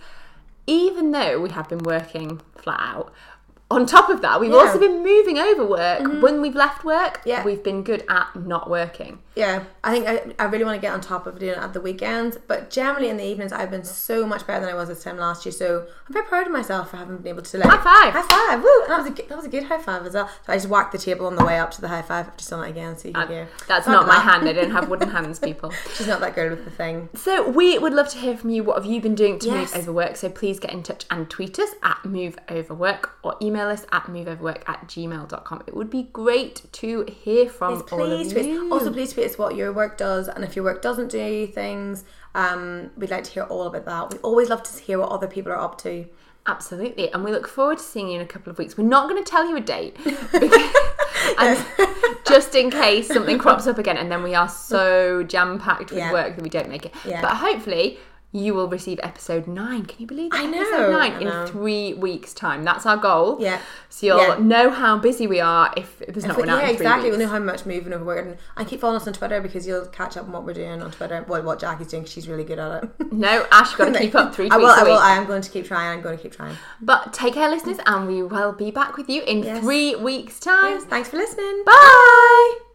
even 0.65 1.11
though 1.11 1.39
we 1.41 1.49
have 1.49 1.67
been 1.67 1.83
working 1.83 2.39
flat 2.55 2.79
out. 2.79 3.13
On 3.71 3.85
top 3.85 4.09
of 4.09 4.21
that, 4.21 4.39
we've 4.41 4.51
Yeah. 4.51 4.57
Mm-hmm. 4.57 4.67
also 4.67 4.79
been 4.79 5.01
moving 5.01 5.37
over 5.39 5.65
work. 5.65 6.21
When 6.21 6.41
we've 6.41 6.55
left 6.55 6.83
work, 6.83 7.21
Yeah. 7.25 7.43
we've 7.43 7.63
been 7.63 7.83
good 7.83 8.03
at 8.09 8.27
not 8.35 8.69
working. 8.69 9.19
Yeah, 9.33 9.63
I 9.81 9.91
think 9.93 10.07
I, 10.39 10.43
I 10.43 10.47
really 10.47 10.65
want 10.65 10.75
to 10.75 10.81
get 10.81 10.93
on 10.93 10.99
top 10.99 11.25
of 11.25 11.39
doing 11.39 11.53
it 11.53 11.57
at 11.57 11.71
the 11.73 11.79
weekends, 11.79 12.37
but 12.47 12.69
generally 12.69 13.07
in 13.07 13.15
the 13.15 13.23
evenings 13.25 13.53
I've 13.53 13.71
been 13.71 13.85
so 13.85 14.27
much 14.27 14.45
better 14.45 14.65
than 14.65 14.69
I 14.73 14.77
was 14.77 14.89
this 14.89 15.03
time 15.03 15.15
last 15.17 15.45
year. 15.45 15.53
So 15.53 15.87
I'm 16.07 16.13
very 16.13 16.25
proud 16.25 16.47
of 16.47 16.51
myself 16.51 16.91
for 16.91 16.97
having 16.97 17.15
been 17.17 17.27
able 17.29 17.41
to 17.43 17.57
like 17.57 17.69
High 17.69 18.11
five. 18.11 18.13
high 18.13 18.27
five, 18.55 18.61
woo! 18.61 18.69
That 18.89 18.97
was 18.97 19.07
a 19.07 19.11
good, 19.11 19.29
that 19.29 19.37
was 19.37 19.45
a 19.45 19.49
good 19.49 19.63
high 19.63 19.77
five 19.81 20.05
as 20.05 20.15
well. 20.15 20.27
So 20.45 20.51
I 20.51 20.57
just 20.57 20.67
whacked 20.67 20.91
the 20.91 20.97
table 20.97 21.27
on 21.27 21.37
the 21.37 21.45
way 21.45 21.57
up 21.59 21.71
to 21.71 21.81
the 21.81 21.87
high 21.87 22.01
five. 22.01 22.27
I've 22.27 22.35
just 22.35 22.49
done 22.49 22.65
it 22.65 22.69
again, 22.71 22.97
so 22.97 23.07
you 23.07 23.13
can 23.13 23.23
uh, 23.23 23.27
hear. 23.27 23.47
That's 23.69 23.87
not 23.87 24.05
my 24.05 24.15
that. 24.15 24.21
hand. 24.23 24.49
I 24.49 24.53
don't 24.53 24.71
have 24.71 24.89
wooden 24.89 25.09
hands, 25.09 25.39
people. 25.39 25.71
She's 25.95 26.07
not 26.07 26.19
that 26.19 26.35
good 26.35 26.51
with 26.51 26.65
the 26.65 26.71
thing. 26.71 27.07
So 27.15 27.49
we 27.49 27.79
would 27.79 27.93
love 27.93 28.09
to 28.09 28.17
hear 28.17 28.35
from 28.35 28.49
you. 28.49 28.63
What 28.65 28.75
have 28.83 28.85
you 28.85 28.99
been 28.99 29.15
doing 29.15 29.39
to 29.39 29.47
Yes. 29.47 29.73
move 29.73 29.83
over 29.83 29.93
work? 29.93 30.17
So 30.17 30.27
please 30.29 30.59
get 30.59 30.73
in 30.73 30.83
touch 30.83 31.05
and 31.09 31.29
tweet 31.29 31.57
us 31.57 31.69
at 31.83 32.03
move 32.03 32.37
over 32.49 32.73
work 32.73 33.13
or 33.23 33.35
email 33.41 33.69
us 33.69 33.85
at 33.93 34.03
moveoverwork 34.07 34.67
at 34.67 34.87
gmail.com. 34.89 35.63
It 35.67 35.73
would 35.73 35.89
be 35.89 36.03
great 36.11 36.63
to 36.73 37.03
hear 37.03 37.47
from 37.47 37.81
Please, 37.83 37.91
all 37.93 38.01
of 38.11 38.29
please 38.33 38.45
you. 38.45 38.69
Also, 38.73 38.91
please 38.91 39.13
us 39.23 39.37
what 39.37 39.55
your 39.55 39.71
work 39.73 39.97
does, 39.97 40.27
and 40.27 40.43
if 40.43 40.55
your 40.55 40.65
work 40.65 40.81
doesn't 40.81 41.09
do 41.09 41.47
things, 41.47 42.03
um, 42.35 42.91
we'd 42.97 43.11
like 43.11 43.23
to 43.25 43.31
hear 43.31 43.43
all 43.43 43.67
about 43.67 43.85
that. 43.85 44.13
We 44.13 44.19
always 44.19 44.49
love 44.49 44.63
to 44.63 44.81
hear 44.81 44.99
what 44.99 45.09
other 45.09 45.27
people 45.27 45.51
are 45.51 45.59
up 45.59 45.77
to. 45.79 46.05
Absolutely. 46.47 47.11
And 47.13 47.23
we 47.23 47.31
look 47.31 47.47
forward 47.47 47.77
to 47.77 47.83
seeing 47.83 48.09
you 48.09 48.15
in 48.15 48.21
a 48.21 48.25
couple 48.27 48.51
of 48.51 48.57
weeks. 48.57 48.75
We're 48.77 48.83
not 48.87 49.07
going 49.07 49.23
to 49.23 49.29
tell 49.29 49.47
you 49.47 49.55
a 49.57 49.61
date 49.61 49.95
because, 50.03 50.73
and 51.37 51.65
just 52.25 52.55
in 52.55 52.71
case 52.71 53.07
something 53.07 53.37
crops 53.45 53.67
up 53.67 53.77
again 53.77 53.95
and 53.97 54.11
then 54.11 54.23
we 54.23 54.33
are 54.33 54.49
so 54.49 55.21
jam 55.21 55.59
packed 55.59 55.91
with 55.91 55.99
Yeah. 55.99 56.11
work 56.11 56.35
that 56.35 56.41
we 56.41 56.49
don't 56.49 56.67
make 56.67 56.87
it. 56.87 56.93
Yeah. 57.05 57.21
But 57.21 57.35
hopefully 57.35 57.99
you 58.33 58.53
will 58.53 58.67
receive 58.69 58.99
episode 59.03 59.45
nine. 59.47 59.85
Can 59.85 59.99
you 59.99 60.07
believe 60.07 60.33
it? 60.33 60.37
I 60.39 60.45
know, 60.45 60.61
Episode 60.61 60.91
nine 60.91 61.27
I 61.27 61.41
in 61.41 61.47
three 61.47 61.93
weeks' 61.95 62.33
time. 62.33 62.63
That's 62.63 62.85
our 62.85 62.95
goal. 62.97 63.37
Yeah. 63.41 63.59
So 63.89 64.05
you'll 64.07 64.19
Yeah. 64.21 64.37
know 64.39 64.69
how 64.69 64.97
busy 64.97 65.27
we 65.27 65.39
are 65.41 65.73
if 65.75 65.99
there's 65.99 66.25
not 66.25 66.37
one 66.37 66.49
out 66.49 66.63
yeah, 66.63 66.69
exactly. 66.69 67.09
weeks. 67.09 67.17
We'll 67.17 67.27
know 67.27 67.33
how 67.33 67.39
much 67.39 67.65
moving 67.65 68.05
work. 68.05 68.25
And, 68.25 68.37
and 68.55 68.67
keep 68.67 68.79
following 68.79 69.01
us 69.01 69.07
on 69.07 69.13
Twitter 69.13 69.41
because 69.41 69.67
you'll 69.67 69.85
catch 69.87 70.15
up 70.15 70.23
on 70.25 70.31
what 70.31 70.45
we're 70.45 70.53
doing 70.53 70.81
on 70.81 70.91
Twitter. 70.91 71.25
Well, 71.27 71.43
what 71.43 71.59
Jackie's 71.59 71.87
doing 71.87 72.03
'cause 72.03 72.11
she's 72.13 72.27
really 72.29 72.43
good 72.45 72.59
at 72.59 72.83
it. 72.85 72.89
No, 73.11 73.45
Ash, 73.51 73.75
got 73.75 73.93
to 73.93 73.99
keep 73.99 74.15
up 74.15 74.33
three 74.33 74.49
I 74.49 74.55
will. 74.57 74.67
I 74.67 74.83
will. 74.83 74.97
I 74.97 75.11
am 75.17 75.25
going 75.25 75.41
to 75.41 75.49
keep 75.49 75.65
trying. 75.67 75.89
I'm 75.97 76.01
going 76.01 76.15
to 76.17 76.23
keep 76.23 76.31
trying. 76.31 76.55
But 76.81 77.11
take 77.13 77.33
care, 77.33 77.49
listeners, 77.49 77.77
and 77.85 78.07
we 78.07 78.23
will 78.23 78.53
be 78.53 78.71
back 78.71 78.95
with 78.97 79.09
you 79.09 79.21
in 79.23 79.43
Yes. 79.43 79.61
three 79.61 79.95
weeks' 79.95 80.39
time. 80.39 80.75
Yes, 80.75 80.85
thanks 80.85 81.09
for 81.09 81.17
listening. 81.17 81.63
Bye. 81.65 82.70